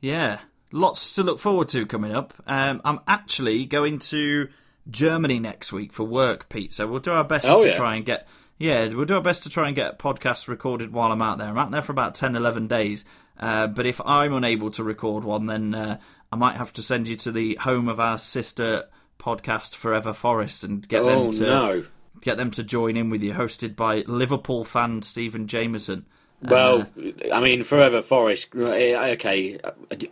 Yeah, 0.00 0.40
lots 0.72 1.14
to 1.14 1.22
look 1.22 1.38
forward 1.38 1.68
to 1.68 1.86
coming 1.86 2.12
up. 2.12 2.34
Um, 2.48 2.80
I'm 2.84 2.98
actually 3.06 3.64
going 3.64 4.00
to 4.00 4.48
Germany 4.90 5.38
next 5.38 5.72
week 5.72 5.92
for 5.92 6.04
work, 6.04 6.48
Pete. 6.48 6.72
So 6.72 6.86
we'll 6.86 7.00
do 7.00 7.12
our 7.12 7.24
best 7.24 7.46
oh, 7.46 7.62
to 7.62 7.68
yeah. 7.68 7.76
try 7.76 7.96
and 7.96 8.04
get. 8.04 8.26
Yeah, 8.58 8.86
we'll 8.88 9.04
do 9.04 9.16
our 9.16 9.20
best 9.20 9.42
to 9.42 9.50
try 9.50 9.66
and 9.66 9.74
get 9.74 9.98
podcasts 9.98 10.46
recorded 10.46 10.92
while 10.92 11.10
I'm 11.10 11.22
out 11.22 11.38
there. 11.38 11.48
I'm 11.48 11.58
out 11.58 11.70
there 11.72 11.82
for 11.82 11.92
about 11.92 12.14
10, 12.14 12.36
11 12.36 12.68
days. 12.68 13.04
Uh, 13.38 13.66
but 13.66 13.84
if 13.84 14.00
I'm 14.04 14.32
unable 14.32 14.70
to 14.72 14.84
record 14.84 15.24
one, 15.24 15.46
then 15.46 15.74
uh, 15.74 15.98
I 16.30 16.36
might 16.36 16.56
have 16.56 16.72
to 16.74 16.82
send 16.82 17.08
you 17.08 17.16
to 17.16 17.32
the 17.32 17.56
home 17.56 17.88
of 17.88 17.98
our 17.98 18.18
sister 18.18 18.84
podcast, 19.18 19.74
Forever 19.74 20.12
Forest, 20.12 20.64
and 20.64 20.86
get 20.86 21.02
oh, 21.02 21.06
them 21.06 21.32
to 21.32 21.42
no. 21.42 21.84
get 22.20 22.36
them 22.36 22.50
to 22.52 22.62
join 22.62 22.96
in 22.96 23.10
with 23.10 23.22
you. 23.22 23.32
Hosted 23.32 23.74
by 23.74 24.04
Liverpool 24.06 24.64
fan 24.64 25.02
Stephen 25.02 25.46
Jameson. 25.48 26.06
Well, 26.42 26.82
uh, 26.82 27.32
I 27.32 27.40
mean, 27.40 27.64
Forever 27.64 28.02
Forest. 28.02 28.54
Eh, 28.54 29.12
okay, 29.14 29.58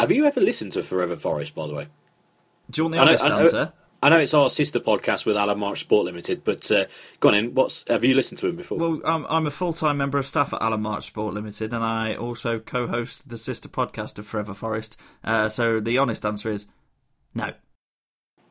have 0.01 0.11
you 0.11 0.25
ever 0.25 0.41
listened 0.41 0.73
to 0.73 0.83
Forever 0.83 1.17
Forest? 1.17 1.55
By 1.55 1.67
the 1.67 1.75
way, 1.75 1.87
do 2.71 2.81
you 2.81 2.85
want 2.85 2.95
the 2.95 3.01
honest 3.01 3.25
answer? 3.25 3.73
I 4.03 4.09
know 4.09 4.19
it's 4.19 4.35
our 4.35 4.51
sister 4.51 4.81
podcast 4.81 5.25
with 5.27 5.37
Alan 5.37 5.61
March 5.61 5.79
Sport 5.79 6.07
Limited, 6.07 6.43
but 6.43 6.69
uh, 6.73 6.87
go 7.21 7.29
on 7.29 7.37
in. 7.37 7.55
What's 7.55 7.85
have 7.87 8.03
you 8.03 8.15
listened 8.15 8.39
to 8.41 8.49
him 8.49 8.57
before? 8.57 8.77
Well, 8.77 9.01
I'm, 9.05 9.25
I'm 9.29 9.47
a 9.47 9.51
full 9.51 9.73
time 9.73 9.97
member 9.99 10.19
of 10.19 10.27
staff 10.27 10.53
at 10.53 10.61
Alan 10.61 10.83
March 10.83 11.07
Sport 11.07 11.35
Limited, 11.35 11.73
and 11.73 11.85
I 11.85 12.17
also 12.17 12.59
co-host 12.59 13.29
the 13.29 13.37
sister 13.37 13.69
podcast 13.69 14.19
of 14.19 14.27
Forever 14.27 14.55
Forest. 14.55 14.99
Uh, 15.23 15.49
so 15.49 15.79
the 15.79 15.99
honest 15.99 16.27
answer 16.27 16.51
is 16.51 16.67
no. 17.33 17.53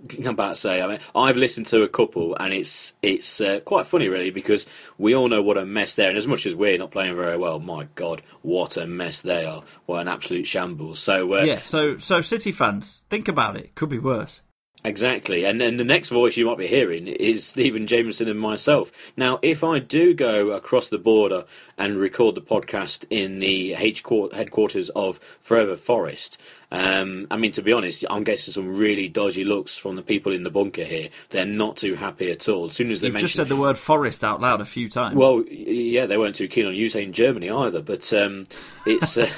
I'm 0.19 0.27
about 0.27 0.51
to 0.51 0.55
say. 0.55 0.81
I 0.81 0.87
mean, 0.87 0.99
I've 1.13 1.35
listened 1.35 1.67
to 1.67 1.83
a 1.83 1.89
couple, 1.89 2.33
and 2.35 2.53
it's 2.53 2.93
it's 3.01 3.41
uh, 3.41 3.59
quite 3.65 3.85
funny, 3.85 4.07
really, 4.07 4.29
because 4.29 4.65
we 4.97 5.13
all 5.13 5.27
know 5.27 5.43
what 5.43 5.57
a 5.57 5.65
mess 5.65 5.95
they're. 5.95 6.07
And 6.07 6.17
as 6.17 6.27
much 6.27 6.45
as 6.45 6.55
we're 6.55 6.77
not 6.77 6.91
playing 6.91 7.17
very 7.17 7.35
well, 7.35 7.59
my 7.59 7.89
God, 7.95 8.21
what 8.41 8.77
a 8.77 8.87
mess 8.87 9.19
they 9.19 9.43
are! 9.43 9.63
What 9.85 9.99
an 9.99 10.07
absolute 10.07 10.47
shambles. 10.47 11.01
So 11.01 11.33
uh, 11.33 11.43
yeah, 11.43 11.59
so 11.59 11.97
so 11.97 12.21
City 12.21 12.53
fans, 12.53 13.03
think 13.09 13.27
about 13.27 13.57
it. 13.57 13.75
Could 13.75 13.89
be 13.89 13.99
worse. 13.99 14.39
Exactly, 14.84 15.45
and 15.45 15.61
then 15.61 15.77
the 15.77 15.84
next 15.84 16.09
voice 16.09 16.38
you 16.38 16.47
might 16.47 16.57
be 16.57 16.65
hearing 16.65 17.07
is 17.07 17.45
Stephen 17.45 17.86
Jameson 17.86 18.27
and 18.27 18.39
myself. 18.39 18.91
Now, 19.15 19.38
if 19.43 19.63
I 19.63 19.77
do 19.77 20.15
go 20.15 20.51
across 20.51 20.89
the 20.89 20.97
border 20.97 21.45
and 21.77 21.97
record 21.97 22.34
the 22.34 22.41
podcast 22.41 23.05
in 23.11 23.39
the 23.39 23.73
headquarters 23.73 24.89
of 24.89 25.19
Forever 25.39 25.75
Forest, 25.75 26.41
um, 26.71 27.27
I 27.29 27.38
mean, 27.38 27.51
to 27.53 27.61
be 27.61 27.73
honest, 27.73 28.05
I'm 28.09 28.23
getting 28.23 28.53
some 28.53 28.77
really 28.77 29.07
dodgy 29.07 29.43
looks 29.43 29.77
from 29.77 29.97
the 29.97 30.01
people 30.01 30.32
in 30.32 30.43
the 30.43 30.49
bunker 30.49 30.86
here. 30.86 31.09
They're 31.29 31.45
not 31.45 31.77
too 31.77 31.95
happy 31.95 32.32
at 32.32 32.47
all. 32.47 32.65
As 32.65 32.75
soon 32.75 32.89
as 32.89 33.01
they 33.01 33.07
You've 33.07 33.15
mention, 33.15 33.27
just 33.27 33.36
said 33.36 33.49
the 33.49 33.57
word 33.57 33.77
forest 33.77 34.23
out 34.23 34.41
loud 34.41 34.61
a 34.61 34.65
few 34.65 34.88
times. 34.89 35.15
well, 35.15 35.43
yeah, 35.47 36.05
they 36.05 36.17
weren't 36.17 36.36
too 36.36 36.47
keen 36.47 36.65
on 36.65 36.73
you 36.73 36.88
saying 36.89 37.11
Germany 37.11 37.49
either. 37.49 37.82
But 37.82 38.11
um, 38.13 38.47
it's, 38.86 39.17
uh, 39.17 39.29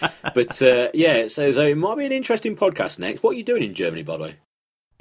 but 0.34 0.62
uh, 0.62 0.88
yeah, 0.92 1.28
so, 1.28 1.50
so 1.50 1.66
it 1.66 1.76
might 1.76 1.96
be 1.96 2.06
an 2.06 2.12
interesting 2.12 2.54
podcast 2.54 2.98
next. 2.98 3.22
What 3.22 3.30
are 3.30 3.38
you 3.38 3.44
doing 3.44 3.62
in 3.62 3.74
Germany, 3.74 4.02
by 4.02 4.16
the 4.18 4.22
way? 4.22 4.36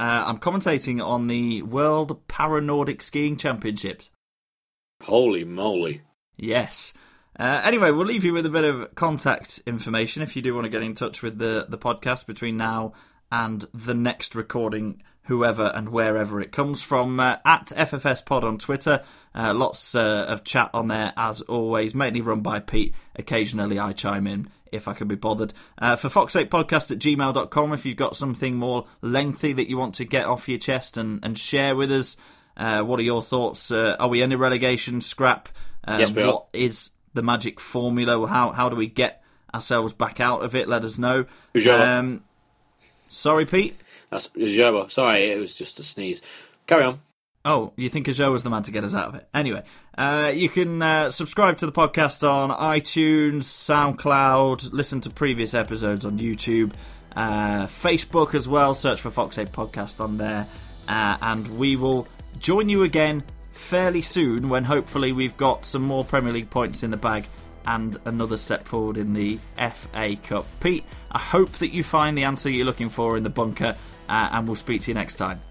Uh, 0.02 0.24
I'm 0.26 0.40
commentating 0.40 1.00
on 1.00 1.28
the 1.28 1.62
World 1.62 2.28
Paranordic 2.28 3.04
Skiing 3.04 3.38
Championships. 3.38 4.10
Holy 5.04 5.44
moly! 5.44 6.02
Yes. 6.36 6.96
Uh, 7.40 7.62
anyway, 7.64 7.92
we'll 7.92 8.08
leave 8.08 8.24
you 8.24 8.34
with 8.34 8.48
a 8.48 8.50
bit 8.50 8.64
of 8.64 8.96
contact 8.96 9.62
information 9.68 10.24
if 10.24 10.36
you 10.36 10.42
do 10.42 10.56
want 10.56 10.66
to 10.66 10.72
get 10.72 10.82
in 10.82 10.96
touch 10.96 11.22
with 11.22 11.38
the, 11.38 11.68
the 11.70 11.78
podcast 11.78 12.26
between 12.26 12.58
now 12.58 12.94
and 13.32 13.68
the 13.76 13.94
next 13.94 14.34
recording, 14.34 15.04
whoever 15.26 15.68
and 15.76 15.90
wherever 15.90 16.42
it 16.42 16.52
comes 16.52 16.82
from. 16.82 17.20
Uh, 17.20 17.38
at 17.46 17.68
FFS 17.68 18.26
Pod 18.26 18.44
on 18.44 18.58
Twitter. 18.58 19.04
Uh, 19.36 19.54
lots 19.54 19.94
uh, 19.94 20.26
of 20.28 20.44
chat 20.44 20.72
on 20.74 20.88
there, 20.88 21.14
as 21.16 21.42
always, 21.42 21.94
mainly 21.94 22.22
run 22.22 22.42
by 22.42 22.60
Pete. 22.60 22.96
Occasionally 23.18 23.78
I 23.78 23.92
chime 23.92 24.26
in 24.26 24.50
if 24.72 24.88
I 24.88 24.94
can 24.94 25.08
be 25.08 25.16
bothered. 25.16 25.54
Uh, 25.78 25.96
for 25.96 26.10
Fox 26.10 26.34
Sake 26.34 26.50
Podcast 26.50 26.92
at 26.92 27.00
gmail.com, 27.00 27.74
if 27.74 27.86
you've 27.86 27.98
got 27.98 28.16
something 28.16 28.56
more 28.56 28.86
lengthy 29.02 29.54
that 29.54 29.70
you 29.70 29.78
want 29.78 29.96
to 29.96 30.06
get 30.06 30.26
off 30.26 30.50
your 30.50 30.60
chest 30.60 30.98
and, 30.98 31.24
and 31.24 31.38
share 31.38 31.76
with 31.76 31.92
us, 31.92 32.18
uh, 32.58 32.82
what 32.82 33.00
are 33.00 33.04
your 33.04 33.22
thoughts? 33.22 33.72
Uh, 33.72 33.96
are 34.00 34.08
we 34.08 34.22
in 34.22 34.32
a 34.32 34.38
relegation 34.38 35.02
scrap? 35.02 35.50
Uh, 35.84 35.98
yes, 36.00 36.12
we 36.12 36.24
what 36.24 36.30
are. 36.30 36.34
What 36.34 36.48
is 36.54 36.92
the 37.14 37.24
magic 37.24 37.60
formula? 37.60 38.28
How, 38.28 38.52
how 38.52 38.70
do 38.70 38.76
we 38.76 38.88
get 38.88 39.24
ourselves 39.54 39.94
back 39.94 40.20
out 40.20 40.44
of 40.44 40.56
it? 40.56 40.68
Let 40.68 40.86
us 40.86 40.98
know. 40.98 41.26
Um, 41.98 42.24
sorry, 43.10 43.46
Pete? 43.46 43.76
That's. 44.10 44.30
Sorry, 44.90 45.24
it 45.24 45.40
was 45.40 45.58
just 45.58 45.80
a 45.80 45.84
sneeze. 45.84 46.22
Carry 46.68 46.84
on. 46.84 47.00
Oh, 47.44 47.74
you 47.76 47.90
think 47.90 48.08
Joe 48.08 48.32
was 48.32 48.44
the 48.44 48.52
man 48.52 48.62
to 48.64 48.72
get 48.72 48.84
us 48.84 48.94
out 48.94 49.10
of 49.10 49.16
it? 49.16 49.28
Anyway, 49.34 49.64
uh, 49.98 50.32
you 50.34 50.48
can 50.48 50.80
uh, 50.82 51.10
subscribe 51.10 51.58
to 51.58 51.66
the 51.66 51.72
podcast 51.72 52.28
on 52.28 52.52
iTunes, 52.52 53.44
SoundCloud, 53.44 54.72
listen 54.72 55.02
to 55.02 55.10
previous 55.10 55.56
episodes 55.56 56.06
on 56.06 56.20
YouTube, 56.20 56.74
uh, 57.16 57.66
Facebook 57.66 58.36
as 58.36 58.48
well. 58.48 58.76
Search 58.76 59.02
for 59.02 59.10
Fox 59.10 59.38
Sake 59.38 59.52
Podcast 59.52 60.00
on 60.00 60.18
there, 60.18 60.48
uh, 60.88 61.18
and 61.20 61.58
we 61.58 61.76
will 61.76 62.08
join 62.38 62.70
you 62.70 62.84
again 62.84 63.24
fairly 63.52 64.02
soon 64.02 64.48
when 64.48 64.64
hopefully 64.64 65.12
we've 65.12 65.36
got 65.36 65.66
some 65.66 65.82
more 65.82 66.06
Premier 66.06 66.34
League 66.34 66.50
points 66.52 66.84
in 66.84 66.92
the 66.92 66.98
bag 66.98 67.28
and 67.66 67.98
another 68.06 68.38
step 68.38 68.68
forward 68.68 68.98
in 68.98 69.14
the 69.14 69.40
FA 69.58 70.16
Cup. 70.16 70.46
Pete, 70.60 70.84
I 71.12 71.20
hope 71.20 71.52
that 71.54 71.74
you 71.74 71.84
find 71.84 72.16
the 72.16 72.24
answer 72.24 72.52
you're 72.52 72.66
looking 72.66 72.90
for 72.90 73.18
in 73.18 73.24
the 73.24 73.30
bunker, 73.32 73.76
uh, 74.08 74.30
and 74.32 74.48
we'll 74.48 74.56
speak 74.56 74.82
to 74.82 74.92
you 74.92 74.96
next 74.96 75.16
time. 75.16 75.42